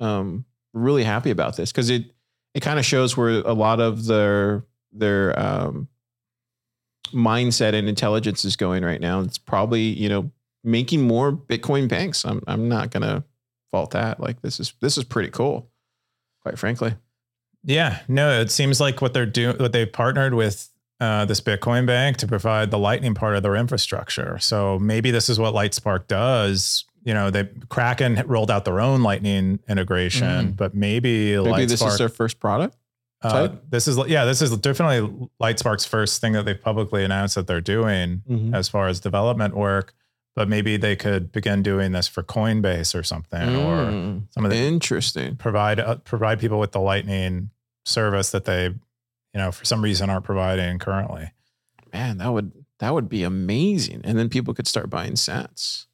um, 0.00 0.44
really 0.74 1.02
happy 1.04 1.30
about 1.30 1.56
this 1.56 1.72
because 1.72 1.88
it 1.90 2.12
it 2.54 2.60
kind 2.60 2.78
of 2.78 2.84
shows 2.84 3.16
where 3.16 3.40
a 3.40 3.54
lot 3.54 3.80
of 3.80 4.04
their 4.04 4.64
their 4.92 5.38
um, 5.40 5.88
mindset 7.12 7.72
and 7.74 7.88
intelligence 7.88 8.44
is 8.44 8.56
going 8.56 8.84
right 8.84 9.00
now. 9.00 9.20
It's 9.20 9.38
probably 9.38 9.82
you 9.82 10.08
know 10.08 10.30
making 10.62 11.02
more 11.06 11.32
Bitcoin 11.32 11.88
banks. 11.88 12.24
I'm 12.24 12.42
I'm 12.46 12.68
not 12.68 12.90
gonna 12.90 13.24
fault 13.70 13.92
that. 13.92 14.20
Like 14.20 14.42
this 14.42 14.60
is 14.60 14.74
this 14.80 14.98
is 14.98 15.04
pretty 15.04 15.30
cool, 15.30 15.70
quite 16.42 16.58
frankly. 16.58 16.94
Yeah, 17.64 18.00
no, 18.08 18.40
it 18.40 18.50
seems 18.50 18.80
like 18.80 19.00
what 19.00 19.14
they're 19.14 19.26
doing, 19.26 19.56
what 19.58 19.72
they've 19.72 19.90
partnered 19.90 20.34
with 20.34 20.68
uh, 21.00 21.24
this 21.24 21.40
Bitcoin 21.40 21.86
bank 21.86 22.16
to 22.18 22.26
provide 22.28 22.70
the 22.70 22.78
Lightning 22.78 23.14
part 23.14 23.34
of 23.36 23.42
their 23.42 23.56
infrastructure. 23.56 24.38
So 24.38 24.78
maybe 24.78 25.10
this 25.10 25.28
is 25.28 25.38
what 25.38 25.54
Lightspark 25.54 26.06
does. 26.06 26.84
You 27.04 27.14
know, 27.14 27.30
they 27.30 27.48
Kraken 27.68 28.22
rolled 28.26 28.50
out 28.50 28.64
their 28.64 28.80
own 28.80 29.02
Lightning 29.02 29.58
integration, 29.68 30.52
but 30.52 30.74
maybe, 30.74 31.36
Maybe 31.36 31.50
Lightspark, 31.50 31.68
this 31.68 31.82
is 31.82 31.98
their 31.98 32.08
first 32.08 32.38
product. 32.38 32.76
Uh, 33.22 33.48
this 33.70 33.86
is 33.86 33.96
yeah, 34.08 34.24
this 34.24 34.42
is 34.42 34.56
definitely 34.58 35.28
Lightspark's 35.40 35.84
first 35.84 36.20
thing 36.20 36.32
that 36.32 36.44
they've 36.44 36.60
publicly 36.60 37.04
announced 37.04 37.36
that 37.36 37.46
they're 37.46 37.60
doing 37.60 38.22
as 38.54 38.68
far 38.68 38.88
as 38.88 38.98
development 39.00 39.56
work. 39.56 39.94
But 40.34 40.48
maybe 40.48 40.76
they 40.78 40.96
could 40.96 41.30
begin 41.30 41.62
doing 41.62 41.92
this 41.92 42.08
for 42.08 42.22
Coinbase 42.22 42.98
or 42.98 43.02
something, 43.02 43.54
or 43.56 43.92
Mm, 43.92 44.22
some 44.32 44.44
of 44.46 44.50
the 44.50 44.56
interesting. 44.56 45.36
provide 45.36 45.78
uh, 45.78 45.96
provide 45.96 46.40
people 46.40 46.58
with 46.58 46.72
the 46.72 46.80
Lightning 46.80 47.50
service 47.84 48.30
that 48.30 48.44
they, 48.46 48.64
you 48.66 48.74
know, 49.34 49.52
for 49.52 49.64
some 49.66 49.82
reason 49.82 50.08
aren't 50.08 50.24
providing 50.24 50.78
currently. 50.78 51.32
man, 51.92 52.16
that 52.18 52.32
would 52.32 52.52
that 52.78 52.94
would 52.94 53.08
be 53.10 53.22
amazing. 53.24 54.00
And 54.04 54.18
then 54.18 54.28
people 54.30 54.54
could 54.54 54.66
start 54.66 54.88
buying 54.88 55.12
sats. 55.14 55.84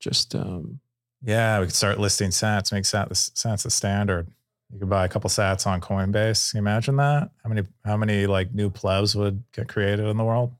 Just 0.00 0.34
um 0.34 0.80
Yeah, 1.22 1.60
we 1.60 1.66
could 1.66 1.74
start 1.76 2.00
listing 2.00 2.30
Sats, 2.30 2.72
make 2.72 2.84
Sat 2.84 3.08
the 3.08 3.14
Sats 3.14 3.62
the 3.62 3.70
standard. 3.70 4.26
You 4.72 4.80
could 4.80 4.90
buy 4.90 5.04
a 5.04 5.08
couple 5.08 5.30
Sats 5.30 5.66
on 5.68 5.80
Coinbase. 5.80 6.50
Can 6.50 6.58
you 6.58 6.62
imagine 6.62 6.96
that? 6.96 7.30
How 7.44 7.48
many 7.48 7.62
how 7.84 7.96
many 7.96 8.26
like 8.26 8.52
new 8.52 8.70
plebs 8.70 9.14
would 9.14 9.44
get 9.52 9.68
created 9.68 10.06
in 10.06 10.16
the 10.16 10.24
world? 10.24 10.52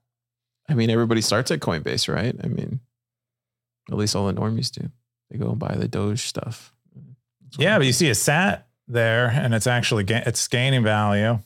I 0.69 0.75
mean 0.75 0.89
everybody 0.91 1.21
starts 1.21 1.51
at 1.51 1.59
Coinbase, 1.59 2.13
right? 2.15 2.37
I 2.45 2.47
mean, 2.47 2.79
at 3.91 3.97
least 3.97 4.15
all 4.17 4.27
the 4.27 4.35
normies 4.35 4.71
do. 4.71 4.89
They 5.31 5.39
go 5.39 5.51
and 5.51 5.59
buy 5.59 5.75
the 5.77 5.89
Doge 5.89 6.27
stuff. 6.27 6.73
Yeah, 7.59 7.79
but 7.79 7.87
you 7.87 7.93
see 7.93 8.09
a 8.11 8.15
sat 8.15 8.67
there, 8.89 9.29
and 9.29 9.55
it's 9.55 9.67
actually 9.67 10.05
ga- 10.05 10.23
it's 10.27 10.47
gaining 10.49 10.83
value. 10.83 11.39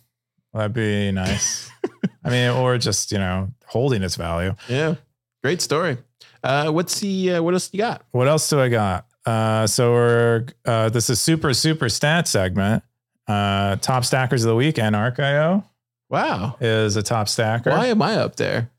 That'd 0.53 0.73
be 0.73 1.13
nice. 1.13 1.71
I 2.25 2.31
mean, 2.31 2.51
or 2.51 2.79
just 2.79 3.13
you 3.13 3.19
know 3.19 3.51
holding 3.67 4.03
its 4.03 4.17
value. 4.17 4.55
yeah. 4.69 4.95
Great 5.43 5.61
story. 5.63 5.99
Uh 6.43 6.71
what's 6.71 6.99
the 7.01 7.35
uh, 7.35 7.43
what 7.43 7.55
else 7.55 7.71
you 7.73 7.79
got? 7.79 8.03
What 8.11 8.27
else 8.29 8.49
do 8.49 8.61
I 8.61 8.69
got? 8.69 9.07
Uh, 9.25 9.67
so 9.67 9.93
we're 9.93 10.47
uh, 10.65 10.89
this 10.89 11.11
is 11.11 11.21
super 11.21 11.53
super 11.55 11.89
stat 11.89 12.27
segment. 12.29 12.83
Uh, 13.29 13.75
top 13.77 14.05
stackers 14.05 14.45
of 14.45 14.49
the 14.51 14.55
weekend. 14.55 14.95
Arc.io 14.95 15.65
Wow. 16.09 16.57
is 16.61 16.95
a 16.97 17.03
top 17.03 17.29
stacker. 17.29 17.71
Why 17.71 17.87
am 17.89 18.01
I 18.03 18.15
up 18.17 18.37
there? 18.37 18.71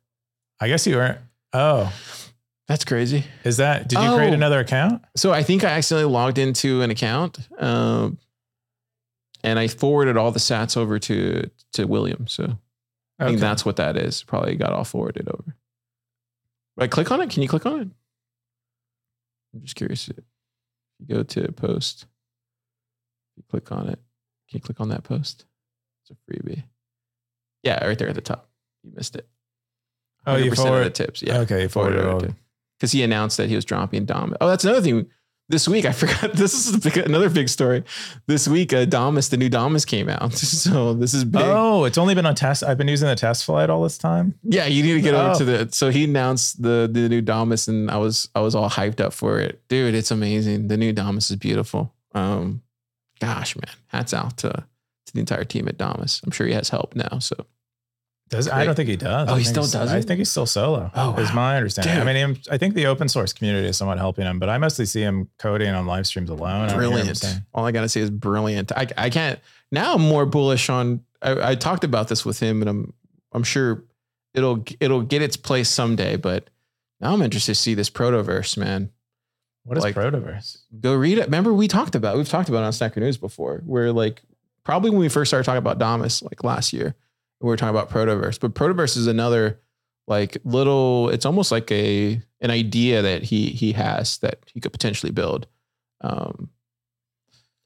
I 0.62 0.70
guess 0.70 0.88
you 0.88 0.96
were. 0.96 1.18
Oh, 1.52 1.92
That's 2.68 2.84
crazy. 2.84 3.24
is 3.46 3.58
that? 3.58 3.88
Did 3.88 4.00
you 4.00 4.16
create 4.16 4.32
Oh. 4.32 4.34
another 4.34 4.60
account? 4.60 5.02
So 5.16 5.32
I 5.32 5.42
think 5.44 5.64
I 5.64 5.70
accidentally 5.70 6.12
logged 6.12 6.38
into 6.38 6.82
an 6.82 6.92
account, 6.92 7.40
um, 7.62 8.18
and 9.44 9.58
I 9.58 9.68
forwarded 9.70 10.18
all 10.18 10.32
the 10.32 10.40
sats 10.40 10.76
over 10.76 11.00
to 11.00 11.50
to 11.74 11.86
William. 11.88 12.28
So 12.28 12.58
I 13.20 13.26
think 13.28 13.40
that's 13.40 13.64
what 13.66 13.78
that 13.78 13.96
is. 13.96 14.24
Probably 14.24 14.56
got 14.56 14.74
all 14.74 14.84
forwarded 14.84 15.30
over. 15.30 15.56
Right, 16.76 16.92
click 16.92 17.10
on 17.12 17.22
it. 17.22 17.30
Can 17.30 17.42
you 17.42 17.48
click 17.50 17.66
on 17.66 17.80
it? 17.82 17.88
I'm 19.54 19.62
just 19.62 19.76
curious. 19.76 20.10
If 20.10 20.18
you 21.00 21.06
go 21.16 21.24
to 21.24 21.52
post, 21.54 22.06
you 23.38 23.44
click 23.50 23.72
on 23.72 23.88
it. 23.88 24.00
Can 24.50 24.58
you 24.58 24.62
click 24.62 24.80
on 24.82 24.90
that 24.90 25.04
post? 25.04 25.46
It's 26.04 26.12
a 26.12 26.32
freebie. 26.32 26.64
Yeah, 27.64 27.84
right 27.86 27.98
there 27.98 28.10
at 28.10 28.16
the 28.16 28.22
top. 28.22 28.50
You 28.84 28.92
missed 28.94 29.16
it. 29.16 29.28
Oh, 30.26 30.36
you 30.36 30.52
100% 30.52 30.78
of 30.80 30.84
the 30.84 30.90
tips. 30.90 31.22
Yeah. 31.22 31.40
Okay, 31.40 31.64
you 31.64 31.70
forwarded 31.70 32.00
it 32.02 32.06
over. 32.06 32.36
Because 32.78 32.92
he 32.92 33.04
announced 33.04 33.38
that 33.38 33.50
he 33.50 33.56
was 33.56 33.66
dropping 33.66 34.06
Dom. 34.06 34.36
Oh, 34.40 34.48
that's 34.48 34.64
another 34.64 34.82
thing. 34.82 35.08
This 35.50 35.66
week, 35.68 35.86
I 35.86 35.92
forgot. 35.94 36.34
This 36.34 36.68
is 36.68 36.76
big, 36.78 36.98
another 36.98 37.30
big 37.30 37.48
story. 37.50 37.84
This 38.28 38.48
week, 38.50 38.74
uh, 38.74 38.84
Damus, 38.86 39.30
the 39.30 39.38
new 39.38 39.48
Damus 39.50 39.86
came 39.86 40.10
out. 40.10 40.34
So 40.38 40.94
this 40.94 41.14
is 41.14 41.24
big. 41.24 41.42
Oh, 41.46 41.86
it's 41.86 41.98
only 41.98 42.16
been 42.16 42.26
on 42.26 42.36
test. 42.36 42.64
I've 42.64 42.78
been 42.78 42.90
using 42.90 43.08
the 43.08 43.16
test 43.16 43.46
flight 43.46 43.70
all 43.70 43.82
this 43.82 43.98
time. 43.98 44.36
Yeah, 44.44 44.66
you 44.66 44.84
need 44.84 44.94
to 44.96 45.02
get 45.02 45.14
over 45.16 45.32
Oh. 45.32 45.38
to 45.38 45.46
the. 45.46 45.70
So 45.72 45.90
he 45.90 46.04
announced 46.04 46.62
the 46.62 46.90
the 46.92 47.08
new 47.08 47.22
Damus, 47.22 47.68
and 47.70 47.90
I 47.90 47.96
was 47.98 48.28
I 48.36 48.42
was 48.42 48.56
all 48.56 48.70
hyped 48.70 49.00
up 49.00 49.14
for 49.14 49.40
it, 49.40 49.62
dude. 49.70 49.96
It's 49.96 50.12
amazing. 50.12 50.68
The 50.68 50.76
new 50.78 50.92
Damus 50.92 51.30
is 51.30 51.38
beautiful. 51.38 51.94
Um, 52.14 52.62
gosh, 53.22 53.56
man, 53.56 53.74
hats 53.88 54.14
out 54.14 54.36
to 54.40 54.50
to 54.50 55.14
the 55.14 55.20
entire 55.22 55.46
team 55.46 55.68
at 55.70 55.78
Damus. 55.78 56.22
I'm 56.26 56.32
sure 56.32 56.46
he 56.46 56.54
has 56.54 56.68
help 56.70 56.94
now. 56.96 57.20
So 57.20 57.36
Does 58.30 58.50
I 58.50 58.66
don't 58.66 58.76
think 58.76 58.90
he 58.90 58.98
does. 58.98 59.30
Oh, 59.30 59.36
I 59.36 59.38
he 59.40 59.44
still 59.46 59.64
doesn't? 59.64 59.88
I 59.88 60.02
think 60.02 60.18
he's 60.18 60.30
still 60.30 60.46
solo. 60.46 60.92
Oh, 60.94 61.16
is 61.18 61.30
wow. 61.30 61.36
my 61.36 61.58
understanding. 61.58 61.94
I 61.94 61.98
Dude. 61.98 62.06
mean, 62.08 62.16
him- 62.16 62.42
I 62.52 62.58
think 62.58 62.74
the 62.76 62.88
open 62.88 63.08
source 63.08 63.32
community 63.32 63.68
is 63.68 63.78
somewhat 63.78 64.00
helping 64.00 64.26
him, 64.26 64.38
but 64.38 64.50
I 64.50 64.58
mostly 64.58 64.86
see 64.86 65.02
him 65.02 65.30
coding 65.40 65.70
on 65.70 65.86
live 65.86 66.06
streams 66.06 66.30
alone. 66.30 66.50
I 66.50 66.68
don't 66.68 66.70
hear 66.76 66.82
him 66.84 66.90
brilliant. 66.92 67.18
saying- 67.18 67.46
All 67.54 67.66
I 67.66 67.72
gotta 67.72 67.88
say 67.88 68.02
is 68.02 68.10
brilliant. 68.10 68.72
I 68.74 68.88
I 68.98 69.10
can't 69.10 69.40
now. 69.72 69.94
I'm 69.96 70.02
more 70.02 70.26
bullish 70.26 70.70
on. 70.70 71.02
I, 71.22 71.52
I 71.52 71.56
talked 71.56 71.84
about 71.86 72.10
this 72.10 72.26
with 72.26 72.40
him, 72.40 72.62
and 72.62 72.70
I'm 72.70 72.94
I'm 73.32 73.44
sure 73.44 73.84
it'll 74.34 74.66
it'll 74.82 75.02
get 75.04 75.22
its 75.22 75.38
place 75.38 75.70
someday. 75.70 76.18
But 76.18 76.50
now 77.00 77.14
I'm 77.14 77.22
interested 77.22 77.54
to 77.54 77.60
see 77.60 77.76
this 77.76 77.90
protoverse, 77.90 78.58
man. 78.58 78.90
What 79.64 79.78
is 79.78 79.84
Like- 79.86 79.96
Protoverse? 79.96 80.58
Go 80.82 80.96
read 80.96 81.18
it. 81.18 81.26
Remember 81.26 81.54
we 81.54 81.68
talked 81.70 81.96
about 81.96 82.18
we've 82.18 82.28
talked 82.28 82.50
about 82.50 82.64
it 82.64 82.66
on 82.66 82.74
Stacker 82.74 83.00
News 83.00 83.18
before, 83.18 83.62
where 83.66 83.92
like 83.94 84.22
probably 84.66 84.90
when 84.90 85.00
we 85.00 85.08
first 85.10 85.30
started 85.30 85.46
talking 85.46 85.58
about 85.60 85.78
Damus, 85.80 86.22
like 86.22 86.44
last 86.44 86.72
year, 86.74 86.96
we 87.42 87.48
were 87.48 87.58
talking 87.58 87.76
about 87.76 87.90
protoverse. 87.90 88.40
But 88.40 88.54
protoverse 88.54 88.98
is 88.98 89.08
another 89.08 89.60
like 90.08 90.38
little. 90.44 91.10
It's 91.10 91.26
almost 91.26 91.52
like 91.52 91.72
a 91.72 92.22
an 92.42 92.52
idea 92.52 93.02
that 93.02 93.24
he 93.24 93.48
he 93.48 93.74
has 93.74 94.18
that 94.20 94.40
he 94.54 94.60
could 94.60 94.72
potentially 94.74 95.12
build. 95.12 95.48
Um. 96.02 96.50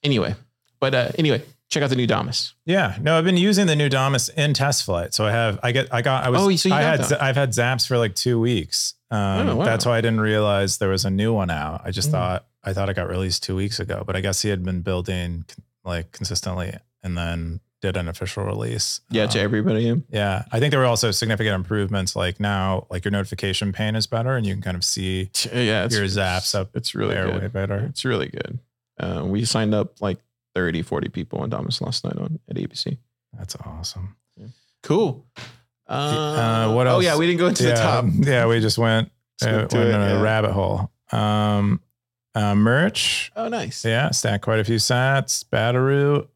Anyway, 0.04 0.34
but 0.80 0.96
uh, 0.96 1.12
anyway, 1.20 1.44
check 1.70 1.84
out 1.84 1.90
the 1.92 1.96
new 1.96 2.08
Damus. 2.08 2.56
Yeah, 2.66 2.98
no, 3.02 3.18
I've 3.18 3.24
been 3.24 3.38
using 3.38 3.68
the 3.68 3.76
new 3.76 3.88
Damus 3.88 4.30
in 4.30 4.54
test 4.56 4.84
flight. 4.84 5.14
So 5.14 5.26
I 5.28 5.32
have, 5.32 5.60
I 5.62 5.72
get, 5.72 5.94
I 5.94 6.02
got, 6.02 6.24
I 6.26 6.30
was, 6.30 6.42
Oh, 6.42 6.56
so 6.56 6.74
I 6.76 6.82
had, 6.82 7.02
that. 7.02 7.22
I've 7.22 7.36
had 7.36 7.52
Zaps 7.52 7.88
for 7.88 8.00
like 8.00 8.16
two 8.16 8.40
weeks. 8.40 8.96
Um, 9.12 9.48
Oh, 9.50 9.56
wow. 9.58 9.66
That's 9.66 9.86
why 9.86 9.98
I 9.98 10.02
didn't 10.02 10.22
realize 10.22 10.80
there 10.80 10.90
was 10.90 11.06
a 11.06 11.12
new 11.12 11.34
one 11.34 11.52
out. 11.52 11.82
I 11.86 11.92
just 11.92 12.08
Mm. 12.10 12.14
thought, 12.14 12.46
I 12.64 12.74
thought 12.74 12.90
it 12.90 12.96
got 12.96 13.10
released 13.10 13.44
two 13.44 13.56
weeks 13.56 13.80
ago, 13.80 14.04
but 14.08 14.16
I 14.16 14.22
guess 14.22 14.42
he 14.42 14.50
had 14.50 14.64
been 14.64 14.82
building 14.82 15.46
like 15.84 16.12
consistently 16.12 16.74
and 17.04 17.16
then 17.16 17.60
did 17.82 17.98
an 17.98 18.08
official 18.08 18.44
release. 18.46 19.02
Yeah, 19.10 19.26
to 19.28 19.40
Um, 19.40 19.46
everybody. 19.46 20.02
yeah. 20.10 20.44
I 20.52 20.60
think 20.60 20.72
there 20.72 20.80
were 20.80 20.86
also 20.86 21.12
significant 21.12 21.56
improvements. 21.56 22.16
Like 22.16 22.40
now, 22.40 22.86
like 22.90 23.04
your 23.04 23.12
notification 23.12 23.74
pane 23.74 23.96
is 23.96 24.08
better 24.08 24.36
and 24.36 24.46
you 24.46 24.54
can 24.54 24.62
kind 24.62 24.78
of 24.78 24.84
see 24.84 25.30
Yeah, 25.52 25.86
it's, 25.86 25.96
your 25.96 26.06
Zaps 26.06 26.54
up 26.54 26.76
It's 26.76 26.94
really 26.96 27.16
good. 27.16 27.42
way 27.42 27.48
better. 27.48 27.80
It's 27.90 28.06
really 28.06 28.28
good. 28.30 28.60
Uh, 29.00 29.24
we 29.26 29.46
signed 29.46 29.74
up 29.74 30.00
like 30.00 30.20
30, 30.56 30.84
40 30.84 31.10
people 31.10 31.40
on 31.40 31.50
Damus 31.50 31.82
last 31.82 32.04
night 32.04 32.18
on 32.18 32.40
at 32.50 32.56
ABC. 32.56 32.98
That's 33.38 33.56
awesome. 33.66 34.16
Cool. 34.84 35.26
Uh, 35.88 36.74
what 36.74 36.88
else? 36.88 36.98
Oh 36.98 37.00
yeah, 37.02 37.18
we 37.18 37.28
didn't 37.28 37.40
go 37.40 37.48
into 37.48 37.64
yeah, 37.64 37.76
the 37.76 37.82
top. 37.82 38.06
Yeah, 38.20 38.46
we 38.48 38.60
just 38.60 38.78
went, 38.78 39.12
uh, 39.44 39.48
went 39.52 39.70
to 39.72 39.82
it, 39.82 39.90
in 39.94 40.02
a 40.02 40.14
yeah. 40.16 40.22
rabbit 40.22 40.52
hole. 40.52 40.92
Um, 41.12 41.82
uh, 42.34 42.56
merch. 42.56 43.32
Oh, 43.36 43.50
nice. 43.50 43.84
Yeah, 43.84 44.10
stacked 44.12 44.44
quite 44.44 44.60
a 44.60 44.64
few 44.64 44.78
sats. 44.78 45.44
Bataroo, 45.44 46.28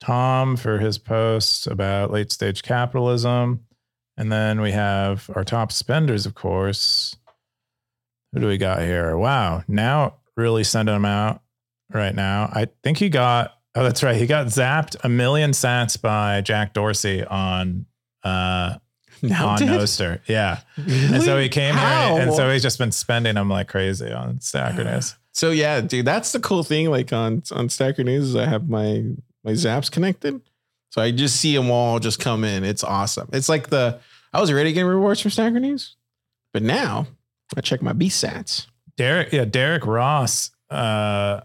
Tom 0.00 0.56
for 0.56 0.78
his 0.78 0.98
post 0.98 1.66
about 1.66 2.10
late 2.10 2.32
stage 2.32 2.62
capitalism. 2.62 3.64
And 4.16 4.30
then 4.30 4.60
we 4.60 4.72
have 4.72 5.30
our 5.34 5.44
top 5.44 5.72
spenders, 5.72 6.26
of 6.26 6.34
course. 6.34 7.16
Who 8.32 8.40
do 8.40 8.46
we 8.46 8.58
got 8.58 8.80
here? 8.80 9.16
Wow. 9.16 9.62
Now 9.66 10.16
really 10.36 10.64
sending 10.64 10.94
them 10.94 11.04
out 11.04 11.42
right 11.92 12.14
now. 12.14 12.50
I 12.52 12.68
think 12.82 12.98
he 12.98 13.08
got, 13.08 13.54
oh, 13.74 13.82
that's 13.82 14.02
right. 14.02 14.16
He 14.16 14.26
got 14.26 14.46
zapped 14.46 14.96
a 15.04 15.08
million 15.08 15.52
sats 15.52 16.00
by 16.00 16.40
Jack 16.40 16.74
Dorsey 16.74 17.24
on 17.24 17.86
uh 18.22 18.76
Now 19.22 19.48
on 19.48 19.58
did? 19.58 19.68
Nostr. 19.68 20.20
Yeah. 20.26 20.60
And 20.76 21.22
so 21.22 21.38
he 21.38 21.48
came 21.48 21.74
How? 21.74 22.14
here 22.14 22.22
and 22.22 22.32
so 22.32 22.50
he's 22.50 22.62
just 22.62 22.78
been 22.78 22.92
spending 22.92 23.34
them 23.34 23.48
like 23.48 23.68
crazy 23.68 24.10
on 24.10 24.40
Stacker 24.40 24.84
News. 24.84 25.16
So 25.32 25.50
yeah, 25.50 25.80
dude, 25.80 26.06
that's 26.06 26.32
the 26.32 26.40
cool 26.40 26.62
thing. 26.62 26.90
Like 26.90 27.12
on 27.12 27.42
on 27.52 27.68
Stacker 27.68 28.04
News, 28.04 28.30
is 28.30 28.36
I 28.36 28.46
have 28.46 28.68
my 28.68 29.04
my 29.44 29.52
Zaps 29.52 29.90
connected, 29.90 30.40
so 30.90 31.02
I 31.02 31.10
just 31.10 31.36
see 31.36 31.54
them 31.54 31.70
all 31.70 31.98
just 31.98 32.20
come 32.20 32.44
in. 32.44 32.64
It's 32.64 32.84
awesome. 32.84 33.28
It's 33.32 33.48
like 33.48 33.70
the 33.70 34.00
I 34.32 34.40
was 34.40 34.50
already 34.50 34.72
getting 34.72 34.88
rewards 34.88 35.20
from 35.20 35.30
Stacker 35.30 35.60
News, 35.60 35.96
but 36.52 36.62
now 36.62 37.06
I 37.56 37.60
check 37.60 37.82
my 37.82 37.92
B 37.92 38.08
Sats. 38.08 38.66
Derek, 38.96 39.32
yeah, 39.32 39.44
Derek 39.44 39.86
Ross 39.86 40.50
uh, 40.68 41.40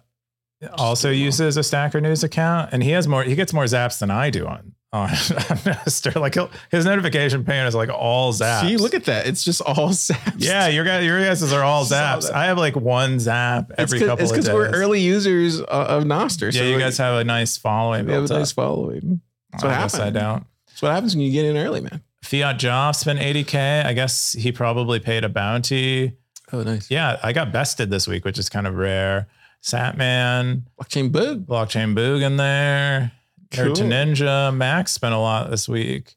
also 0.77 1.09
uses 1.09 1.57
a 1.57 1.63
Stacker 1.63 2.01
News 2.01 2.23
account, 2.23 2.69
and 2.73 2.83
he 2.83 2.91
has 2.91 3.07
more. 3.07 3.23
He 3.23 3.35
gets 3.35 3.53
more 3.53 3.65
zaps 3.65 3.99
than 3.99 4.11
I 4.11 4.29
do 4.29 4.45
on 4.47 4.73
Oh, 4.95 5.01
on 5.01 5.09
Nostr. 5.09 6.15
Like 6.15 6.35
he'll, 6.35 6.49
his 6.71 6.85
notification 6.85 7.43
pane 7.43 7.65
is 7.65 7.75
like 7.75 7.89
all 7.89 8.31
zaps. 8.31 8.61
See, 8.61 8.77
look 8.77 8.93
at 8.93 9.03
that. 9.05 9.27
It's 9.27 9.43
just 9.43 9.59
all 9.59 9.89
Zaps. 9.89 10.35
yeah, 10.37 10.69
your 10.69 10.85
guys, 10.85 11.03
your 11.03 11.19
guys 11.19 11.51
are 11.51 11.63
all 11.63 11.83
zaps. 11.83 12.31
I 12.31 12.45
have 12.45 12.57
like 12.57 12.77
one 12.77 13.19
zap 13.19 13.73
every 13.77 13.99
couple 13.99 14.23
it's 14.23 14.31
of 14.31 14.37
days. 14.45 14.53
we're 14.53 14.69
early 14.69 15.01
users 15.01 15.59
of, 15.59 15.67
of 15.67 16.03
Nostr. 16.05 16.53
yeah, 16.53 16.61
so 16.61 16.63
you 16.65 16.75
like, 16.75 16.79
guys 16.79 16.97
have 16.97 17.19
a 17.19 17.25
nice 17.25 17.57
following. 17.57 18.05
we 18.05 18.13
have 18.13 18.23
a 18.23 18.27
built 18.27 18.39
nice 18.39 18.51
up. 18.51 18.55
following. 18.55 19.19
That's 19.51 19.63
what 19.65 19.73
I 19.73 19.81
guess 19.81 19.99
I 19.99 20.09
don't. 20.11 20.45
That's 20.67 20.81
what 20.81 20.93
happens 20.93 21.13
when 21.13 21.25
you 21.25 21.31
get 21.31 21.43
in 21.43 21.57
early, 21.57 21.81
man. 21.81 22.01
Fiat 22.23 22.57
Job 22.57 22.95
spent 22.95 23.19
80k. 23.19 23.85
I 23.85 23.91
guess 23.91 24.31
he 24.31 24.53
probably 24.53 25.01
paid 25.01 25.25
a 25.25 25.29
bounty. 25.29 26.13
Oh, 26.53 26.63
nice. 26.63 26.89
Yeah, 26.89 27.19
I 27.21 27.33
got 27.33 27.51
bested 27.51 27.89
this 27.89 28.07
week, 28.07 28.23
which 28.23 28.39
is 28.39 28.47
kind 28.47 28.65
of 28.65 28.75
rare. 28.75 29.27
Satman, 29.61 30.63
Blockchain 30.79 31.11
bug. 31.11 31.45
Blockchain 31.45 31.95
Boog 31.95 32.21
in 32.21 32.37
there. 32.37 33.11
Nerd 33.51 33.75
to 33.75 33.83
Ninja. 33.83 34.55
Max 34.55 34.91
spent 34.91 35.13
a 35.13 35.17
lot 35.17 35.49
this 35.49 35.67
week. 35.69 36.15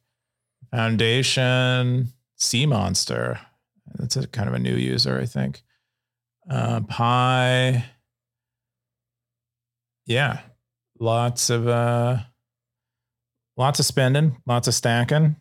Foundation. 0.71 2.09
Sea 2.37 2.67
Monster. 2.67 3.41
That's 3.95 4.17
a 4.17 4.27
kind 4.27 4.49
of 4.49 4.55
a 4.55 4.59
new 4.59 4.75
user, 4.75 5.19
I 5.19 5.27
think. 5.27 5.63
Uh, 6.49 6.81
Pi. 6.81 7.85
Yeah. 10.07 10.41
Lots 11.01 11.51
of 11.51 11.69
uh 11.69 12.19
lots 13.57 13.79
of 13.79 13.87
spending, 13.87 14.37
lots 14.47 14.67
of 14.67 14.75
stacking, 14.75 15.37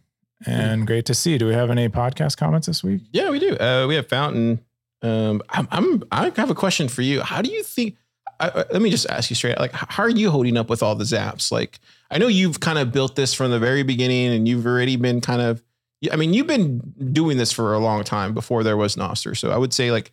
and 0.45 0.85
great 0.85 1.05
to 1.05 1.13
see. 1.13 1.37
Do 1.37 1.47
we 1.47 1.53
have 1.53 1.69
any 1.69 1.87
podcast 1.89 2.37
comments 2.37 2.67
this 2.67 2.83
week? 2.83 3.01
Yeah, 3.11 3.29
we 3.29 3.39
do. 3.39 3.57
Uh, 3.57 3.85
we 3.87 3.95
have 3.95 4.07
Fountain. 4.07 4.59
Um, 5.01 5.41
I'm, 5.49 5.67
I'm, 5.71 6.03
I 6.11 6.31
have 6.35 6.49
a 6.49 6.55
question 6.55 6.89
for 6.89 7.01
you. 7.01 7.21
How 7.21 7.41
do 7.41 7.51
you 7.51 7.63
think? 7.63 7.95
I, 8.39 8.65
let 8.71 8.81
me 8.81 8.89
just 8.89 9.09
ask 9.09 9.29
you 9.29 9.35
straight. 9.35 9.59
Like, 9.59 9.71
how 9.73 10.03
are 10.03 10.09
you 10.09 10.29
holding 10.29 10.57
up 10.57 10.69
with 10.69 10.83
all 10.83 10.95
the 10.95 11.03
zaps? 11.03 11.51
Like, 11.51 11.79
I 12.11 12.17
know 12.17 12.27
you've 12.27 12.59
kind 12.59 12.77
of 12.77 12.91
built 12.91 13.15
this 13.15 13.33
from 13.33 13.51
the 13.51 13.59
very 13.59 13.83
beginning, 13.83 14.33
and 14.33 14.47
you've 14.47 14.65
already 14.65 14.95
been 14.95 15.21
kind 15.21 15.41
of. 15.41 15.63
I 16.11 16.15
mean, 16.15 16.33
you've 16.33 16.47
been 16.47 16.79
doing 17.11 17.37
this 17.37 17.51
for 17.51 17.73
a 17.73 17.79
long 17.79 18.03
time 18.03 18.35
before 18.35 18.63
there 18.63 18.77
was 18.77 18.95
Nostr. 18.95 19.35
So 19.35 19.49
I 19.49 19.57
would 19.57 19.73
say 19.73 19.91
like 19.91 20.11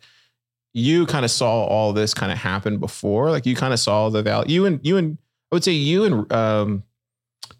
you 0.75 1.05
kind 1.05 1.23
of 1.23 1.31
saw 1.31 1.63
all 1.63 1.93
this 1.93 2.13
kind 2.13 2.31
of 2.31 2.37
happen 2.37 2.79
before. 2.79 3.31
Like 3.31 3.45
you 3.45 3.55
kind 3.55 3.71
of 3.71 3.79
saw 3.79 4.09
the 4.09 4.21
value. 4.21 4.53
You 4.53 4.65
and 4.65 4.79
you 4.83 4.97
and 4.97 5.17
I 5.51 5.55
would 5.55 5.63
say 5.63 5.71
you 5.71 6.03
and 6.03 6.33
um, 6.33 6.83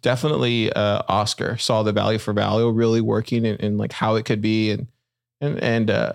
definitely 0.01 0.71
uh, 0.73 1.01
Oscar 1.07 1.57
saw 1.57 1.81
the 1.81 1.93
value 1.93 2.19
for 2.19 2.33
value 2.33 2.69
really 2.69 2.99
working 2.99 3.45
and, 3.45 3.59
and 3.61 3.77
like 3.77 3.93
how 3.93 4.15
it 4.15 4.25
could 4.25 4.41
be 4.41 4.71
and 4.71 4.87
and 5.39 5.63
and 5.63 5.89
uh, 5.89 6.13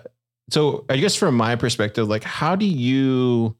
so 0.51 0.85
I 0.89 0.97
guess 0.97 1.15
from 1.15 1.35
my 1.35 1.55
perspective, 1.55 2.07
like 2.07 2.23
how 2.23 2.55
do 2.55 2.67
you 2.67 3.55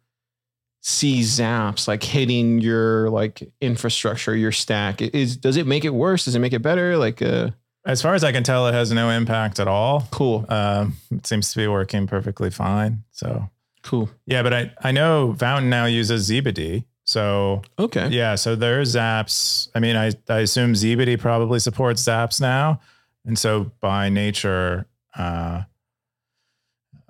see 0.81 1.21
Zaps 1.21 1.87
like 1.87 2.03
hitting 2.03 2.59
your 2.59 3.09
like 3.09 3.43
infrastructure, 3.61 4.35
your 4.35 4.51
stack? 4.51 5.01
Is 5.01 5.37
does 5.37 5.57
it 5.57 5.67
make 5.67 5.85
it 5.85 5.93
worse? 5.93 6.25
Does 6.25 6.35
it 6.35 6.39
make 6.39 6.53
it 6.53 6.61
better? 6.61 6.97
Like 6.97 7.21
uh 7.21 7.51
As 7.85 8.01
far 8.01 8.13
as 8.15 8.23
I 8.23 8.31
can 8.31 8.43
tell, 8.43 8.67
it 8.67 8.73
has 8.73 8.91
no 8.91 9.09
impact 9.09 9.59
at 9.59 9.67
all. 9.67 10.07
cool, 10.11 10.45
Um, 10.49 10.95
it 11.11 11.25
seems 11.25 11.51
to 11.53 11.57
be 11.57 11.67
working 11.67 12.07
perfectly 12.07 12.49
fine. 12.49 13.03
So 13.11 13.49
cool. 13.83 14.09
yeah, 14.25 14.43
but 14.43 14.53
I 14.53 14.71
I 14.81 14.91
know 14.91 15.35
Fountain 15.37 15.69
now 15.69 15.85
uses 15.85 16.23
Zebedee. 16.23 16.85
So 17.03 17.63
Okay. 17.79 18.07
yeah, 18.09 18.35
so 18.35 18.55
there's 18.55 18.95
Zaps. 18.95 19.69
I 19.75 19.79
mean, 19.79 19.95
I 19.95 20.11
I 20.29 20.39
assume 20.39 20.75
Zebedee 20.75 21.17
probably 21.17 21.59
supports 21.59 22.03
Zaps 22.03 22.39
now, 22.39 22.79
and 23.25 23.37
so 23.37 23.71
by 23.81 24.09
nature, 24.09 24.85
uh, 25.17 25.63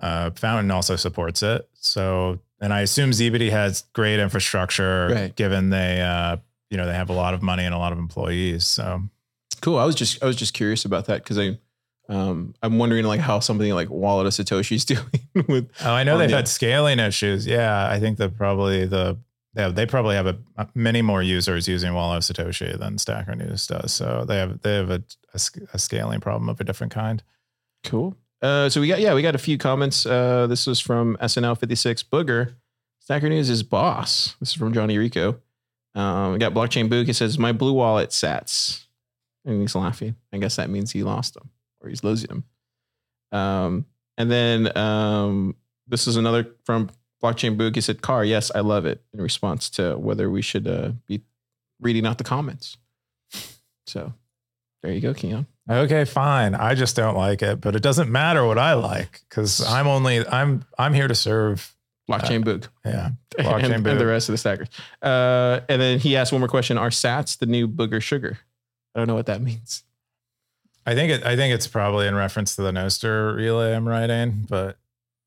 uh, 0.02 0.30
Fountain 0.32 0.70
also 0.70 0.96
supports 0.96 1.42
it. 1.42 1.66
So 1.74 2.38
and 2.60 2.72
I 2.72 2.80
assume 2.82 3.12
Zebedee 3.12 3.50
has 3.50 3.82
great 3.92 4.20
infrastructure, 4.20 5.08
Right. 5.12 5.34
given 5.36 5.70
they 5.70 6.00
uh 6.02 6.36
you 6.70 6.76
know 6.76 6.86
they 6.86 6.94
have 6.94 7.10
a 7.10 7.14
lot 7.14 7.34
of 7.34 7.42
money 7.42 7.64
and 7.64 7.74
a 7.74 7.78
lot 7.78 7.92
of 7.92 7.98
employees. 7.98 8.66
So 8.66 9.02
Cool. 9.60 9.78
I 9.78 9.84
was 9.84 9.94
just 9.94 10.22
I 10.22 10.26
was 10.26 10.36
just 10.36 10.54
curious 10.54 10.84
about 10.84 11.06
that 11.06 11.22
because 11.22 11.38
I 11.38 11.58
um 12.08 12.54
I'm 12.62 12.78
wondering 12.78 13.04
like 13.04 13.20
how 13.20 13.38
something 13.40 13.72
like 13.74 13.88
Wallet 13.90 14.26
of 14.26 14.32
Satoshi's 14.32 14.84
doing 14.92 15.46
with 15.48 15.70
Oh, 15.84 15.92
I 15.92 16.02
know 16.04 16.18
they've 16.18 16.28
the- 16.30 16.36
had 16.36 16.48
scaling 16.48 16.98
issues. 16.98 17.46
Yeah, 17.46 17.88
I 17.88 18.00
think 18.00 18.18
that 18.18 18.36
probably 18.36 18.86
the 18.86 19.18
yeah, 19.54 19.68
they 19.68 19.84
probably 19.84 20.14
have 20.16 20.26
a, 20.26 20.38
many 20.74 21.02
more 21.02 21.22
users 21.22 21.68
using 21.68 21.92
Wallet 21.92 22.16
of 22.28 22.36
Satoshi 22.36 22.78
than 22.78 22.96
Stacker 22.96 23.34
News 23.34 23.66
does. 23.66 23.92
So 23.92 24.24
they 24.26 24.38
have 24.38 24.62
they 24.62 24.74
have 24.76 24.90
a, 24.90 25.02
a 25.34 25.40
a 25.74 25.78
scaling 25.78 26.20
problem 26.20 26.48
of 26.48 26.58
a 26.60 26.64
different 26.64 26.92
kind. 26.92 27.22
Cool. 27.84 28.16
Uh, 28.42 28.68
so 28.68 28.80
we 28.80 28.88
got 28.88 29.00
yeah 29.00 29.14
we 29.14 29.22
got 29.22 29.34
a 29.36 29.38
few 29.38 29.56
comments. 29.56 30.04
Uh, 30.04 30.46
this 30.48 30.66
was 30.66 30.80
from 30.80 31.16
SNL 31.22 31.58
fifty 31.58 31.76
six 31.76 32.02
Booger. 32.02 32.54
Stacker 32.98 33.28
News 33.28 33.48
is 33.48 33.62
boss. 33.62 34.36
This 34.40 34.50
is 34.50 34.54
from 34.54 34.72
Johnny 34.72 34.98
Rico. 34.98 35.40
Um, 35.94 36.32
we 36.32 36.38
got 36.38 36.54
blockchain 36.54 36.88
book. 36.88 37.08
It 37.08 37.14
says 37.14 37.38
my 37.38 37.52
blue 37.52 37.72
wallet 37.72 38.10
sats, 38.10 38.84
and 39.44 39.60
he's 39.60 39.74
laughing. 39.74 40.16
I 40.32 40.38
guess 40.38 40.56
that 40.56 40.70
means 40.70 40.90
he 40.90 41.02
lost 41.02 41.34
them 41.34 41.50
or 41.80 41.88
he's 41.88 42.02
losing 42.04 42.28
them. 42.28 42.44
Um, 43.32 43.86
and 44.18 44.30
then 44.30 44.76
um, 44.76 45.56
this 45.86 46.06
is 46.06 46.16
another 46.16 46.48
from 46.64 46.90
blockchain 47.22 47.56
book. 47.56 47.74
He 47.74 47.80
said, 47.80 48.02
"Car, 48.02 48.24
yes, 48.24 48.50
I 48.54 48.60
love 48.60 48.86
it." 48.86 49.02
In 49.12 49.20
response 49.20 49.70
to 49.70 49.96
whether 49.96 50.30
we 50.30 50.42
should 50.42 50.66
uh, 50.66 50.92
be 51.06 51.22
reading 51.80 52.06
out 52.06 52.18
the 52.18 52.24
comments. 52.24 52.76
So 53.86 54.12
there 54.82 54.92
you 54.92 55.00
go, 55.00 55.12
Keyan. 55.12 55.46
Okay, 55.70 56.04
fine. 56.04 56.54
I 56.54 56.74
just 56.74 56.96
don't 56.96 57.16
like 57.16 57.42
it, 57.42 57.60
but 57.60 57.76
it 57.76 57.82
doesn't 57.82 58.10
matter 58.10 58.44
what 58.44 58.58
I 58.58 58.74
like 58.74 59.20
because 59.28 59.64
I'm 59.64 59.86
only 59.86 60.26
I'm 60.26 60.64
I'm 60.78 60.92
here 60.92 61.08
to 61.08 61.14
serve. 61.14 61.74
Blockchain 62.10 62.44
book. 62.44 62.68
Yeah, 62.84 63.10
and, 63.38 63.46
Blockchain 63.46 63.74
and 63.74 63.84
book. 63.84 63.98
the 63.98 64.06
rest 64.06 64.28
of 64.28 64.32
the 64.32 64.38
stackers. 64.38 64.68
Uh, 65.00 65.60
and 65.68 65.80
then 65.80 65.98
he 66.00 66.16
asked 66.16 66.32
one 66.32 66.40
more 66.40 66.48
question: 66.48 66.76
Are 66.78 66.90
Sats 66.90 67.38
the 67.38 67.46
new 67.46 67.68
booger 67.68 68.02
sugar? 68.02 68.38
I 68.94 68.98
don't 68.98 69.06
know 69.06 69.14
what 69.14 69.26
that 69.26 69.40
means. 69.40 69.84
I 70.84 70.94
think 70.94 71.12
it 71.12 71.24
I 71.24 71.36
think 71.36 71.54
it's 71.54 71.68
probably 71.68 72.08
in 72.08 72.16
reference 72.16 72.56
to 72.56 72.62
the 72.62 72.72
Nostr 72.72 73.36
relay 73.36 73.74
I'm 73.74 73.88
writing, 73.88 74.46
but 74.48 74.78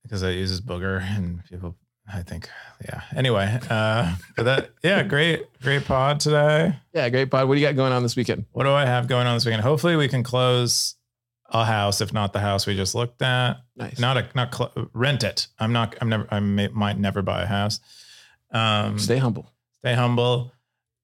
because 0.03 0.21
it 0.21 0.35
uses 0.35 0.59
booger 0.59 1.01
and 1.01 1.43
people 1.45 1.75
I 2.11 2.21
think 2.21 2.49
yeah. 2.83 3.01
Anyway, 3.15 3.59
uh, 3.69 4.15
but 4.35 4.43
that 4.43 4.69
yeah, 4.83 5.01
great 5.03 5.45
great 5.61 5.85
pod 5.85 6.19
today. 6.19 6.75
Yeah, 6.93 7.09
great 7.09 7.31
pod. 7.31 7.47
What 7.47 7.55
do 7.55 7.61
you 7.61 7.67
got 7.67 7.75
going 7.75 7.91
on 7.93 8.03
this 8.03 8.15
weekend? 8.15 8.45
What 8.51 8.63
do 8.65 8.71
I 8.71 8.85
have 8.85 9.07
going 9.07 9.25
on 9.27 9.35
this 9.35 9.45
weekend? 9.45 9.63
Hopefully, 9.63 9.95
we 9.95 10.07
can 10.07 10.21
close 10.21 10.95
a 11.49 11.65
house, 11.65 12.01
if 12.01 12.13
not 12.13 12.31
the 12.33 12.39
house 12.39 12.67
we 12.67 12.75
just 12.75 12.93
looked 12.95 13.21
at. 13.21 13.57
Nice. 13.75 13.99
Not 13.99 14.17
a 14.17 14.27
not 14.35 14.53
cl- 14.53 14.71
rent 14.93 15.23
it. 15.23 15.47
I'm 15.59 15.73
not. 15.73 15.95
I'm 15.99 16.09
never. 16.09 16.27
I 16.29 16.39
may, 16.39 16.67
might 16.67 16.99
never 16.99 17.21
buy 17.23 17.41
a 17.41 17.45
house. 17.47 17.79
Um, 18.51 18.99
Stay 18.99 19.17
humble. 19.17 19.51
stay 19.79 19.93
humble. 19.95 20.51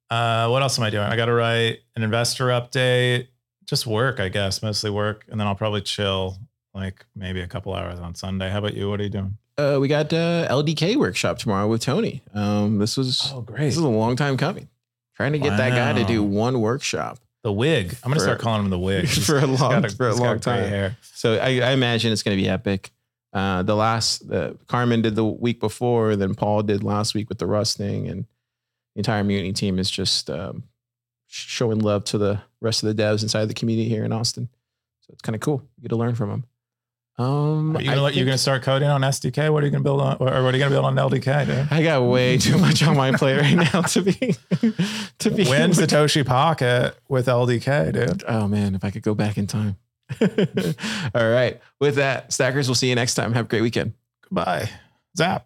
Uh, 0.09 0.49
what 0.49 0.61
else 0.61 0.77
am 0.77 0.83
I 0.83 0.89
doing? 0.89 1.03
I 1.05 1.15
got 1.15 1.25
to 1.25 1.33
write 1.33 1.79
an 1.95 2.03
investor 2.03 2.47
update. 2.47 3.27
Just 3.65 3.87
work, 3.87 4.19
I 4.19 4.29
guess, 4.29 4.61
mostly 4.61 4.89
work, 4.91 5.25
and 5.29 5.39
then 5.39 5.47
I'll 5.47 5.55
probably 5.55 5.81
chill 5.81 6.37
like 6.73 7.05
maybe 7.15 7.41
a 7.41 7.47
couple 7.47 7.73
hours 7.73 7.99
on 7.99 8.13
Sunday. 8.15 8.49
How 8.49 8.59
about 8.59 8.73
you? 8.75 8.89
What 8.89 8.99
are 8.99 9.03
you 9.03 9.09
doing? 9.09 9.37
Uh, 9.61 9.79
we 9.79 9.87
got 9.87 10.11
uh, 10.13 10.47
LDK 10.49 10.95
workshop 10.95 11.37
tomorrow 11.37 11.67
with 11.67 11.81
Tony. 11.81 12.21
Um, 12.33 12.79
this 12.79 12.97
was 12.97 13.31
Oh, 13.33 13.41
great. 13.41 13.65
this 13.65 13.77
is 13.77 13.83
a 13.83 13.87
long 13.87 14.15
time 14.15 14.37
coming. 14.37 14.67
Trying 15.15 15.33
to 15.33 15.39
get 15.39 15.57
that 15.57 15.69
guy 15.69 15.93
to 16.01 16.05
do 16.07 16.23
one 16.23 16.61
workshop 16.61 17.19
The 17.43 17.51
wig. 17.51 17.95
I'm 18.03 18.09
gonna 18.09 18.15
For- 18.15 18.23
start 18.25 18.39
calling 18.39 18.63
him 18.63 18.69
the 18.71 18.79
wig. 18.79 19.07
For 19.27 19.37
a 19.37 19.45
long 19.45 19.81
got 19.81 19.91
for 19.91 20.09
a 20.09 20.15
long 20.15 20.39
time. 20.39 20.67
Hair. 20.67 20.97
So 21.13 21.35
I, 21.35 21.59
I 21.59 21.71
imagine 21.71 22.11
it's 22.11 22.23
going 22.23 22.35
to 22.37 22.41
be 22.41 22.49
epic. 22.49 22.91
Uh, 23.33 23.61
the 23.63 23.75
last 23.75 24.29
uh, 24.31 24.53
Carman 24.67 25.01
did 25.01 25.15
the 25.15 25.23
week 25.25 25.59
before, 25.59 26.15
then 26.15 26.33
Paul 26.35 26.63
did 26.63 26.83
last 26.83 27.13
week 27.13 27.29
with 27.29 27.37
the 27.37 27.45
rusting, 27.45 28.07
and 28.09 28.25
the 28.95 28.99
entire 28.99 29.23
Mutiny 29.23 29.53
team 29.53 29.79
is 29.79 29.89
just 29.89 30.29
um, 30.29 30.63
showing 31.27 31.79
love 31.79 32.03
to 32.05 32.17
the 32.17 32.41
rest 32.59 32.83
of 32.83 32.93
the 32.95 33.01
devs 33.01 33.21
inside 33.23 33.45
the 33.45 33.53
community 33.53 33.87
here 33.87 34.03
in 34.03 34.11
Austin. 34.11 34.49
So 35.01 35.13
it's 35.13 35.21
kind 35.21 35.35
of 35.35 35.39
cool. 35.41 35.61
You 35.77 35.83
get 35.83 35.89
to 35.89 35.95
learn 35.95 36.15
from 36.15 36.29
them. 36.29 36.43
Um, 37.17 37.75
Are 37.77 37.81
you 37.81 37.89
gonna, 37.89 38.01
you 38.07 38.13
think- 38.15 38.25
gonna 38.27 38.37
start 38.37 38.63
coding 38.63 38.87
on 38.89 39.01
SDK? 39.01 39.51
What 39.51 39.61
are 39.63 39.65
you 39.67 39.71
gonna 39.71 39.83
build 39.83 40.01
on, 40.01 40.17
or 40.19 40.25
what 40.43 40.53
are 40.53 40.57
you 40.57 40.59
gonna 40.59 40.69
build 40.71 40.85
on 40.85 40.95
LDK, 40.95 41.45
dude? 41.45 41.67
I 41.71 41.83
got 41.83 42.03
way 42.03 42.37
too 42.39 42.57
much 42.57 42.81
on 42.83 42.95
my 42.97 43.11
plate 43.11 43.37
right 43.39 43.55
now 43.73 43.81
to 43.81 44.01
be 44.01 44.13
to 45.19 45.29
be. 45.31 45.43
Win 45.43 45.71
Satoshi 45.71 46.25
Pocket 46.25 46.95
with 47.09 47.27
LDK, 47.27 47.93
dude. 47.93 48.23
Oh 48.27 48.47
man, 48.47 48.73
if 48.75 48.83
I 48.83 48.89
could 48.91 49.03
go 49.03 49.13
back 49.13 49.37
in 49.37 49.45
time. 49.45 49.77
All 50.21 51.29
right. 51.29 51.61
With 51.79 51.95
that, 51.95 52.33
stackers, 52.33 52.67
we'll 52.67 52.75
see 52.75 52.89
you 52.89 52.95
next 52.95 53.13
time. 53.15 53.33
Have 53.33 53.45
a 53.45 53.47
great 53.47 53.61
weekend. 53.61 53.93
Goodbye. 54.23 54.69
Zap. 55.17 55.45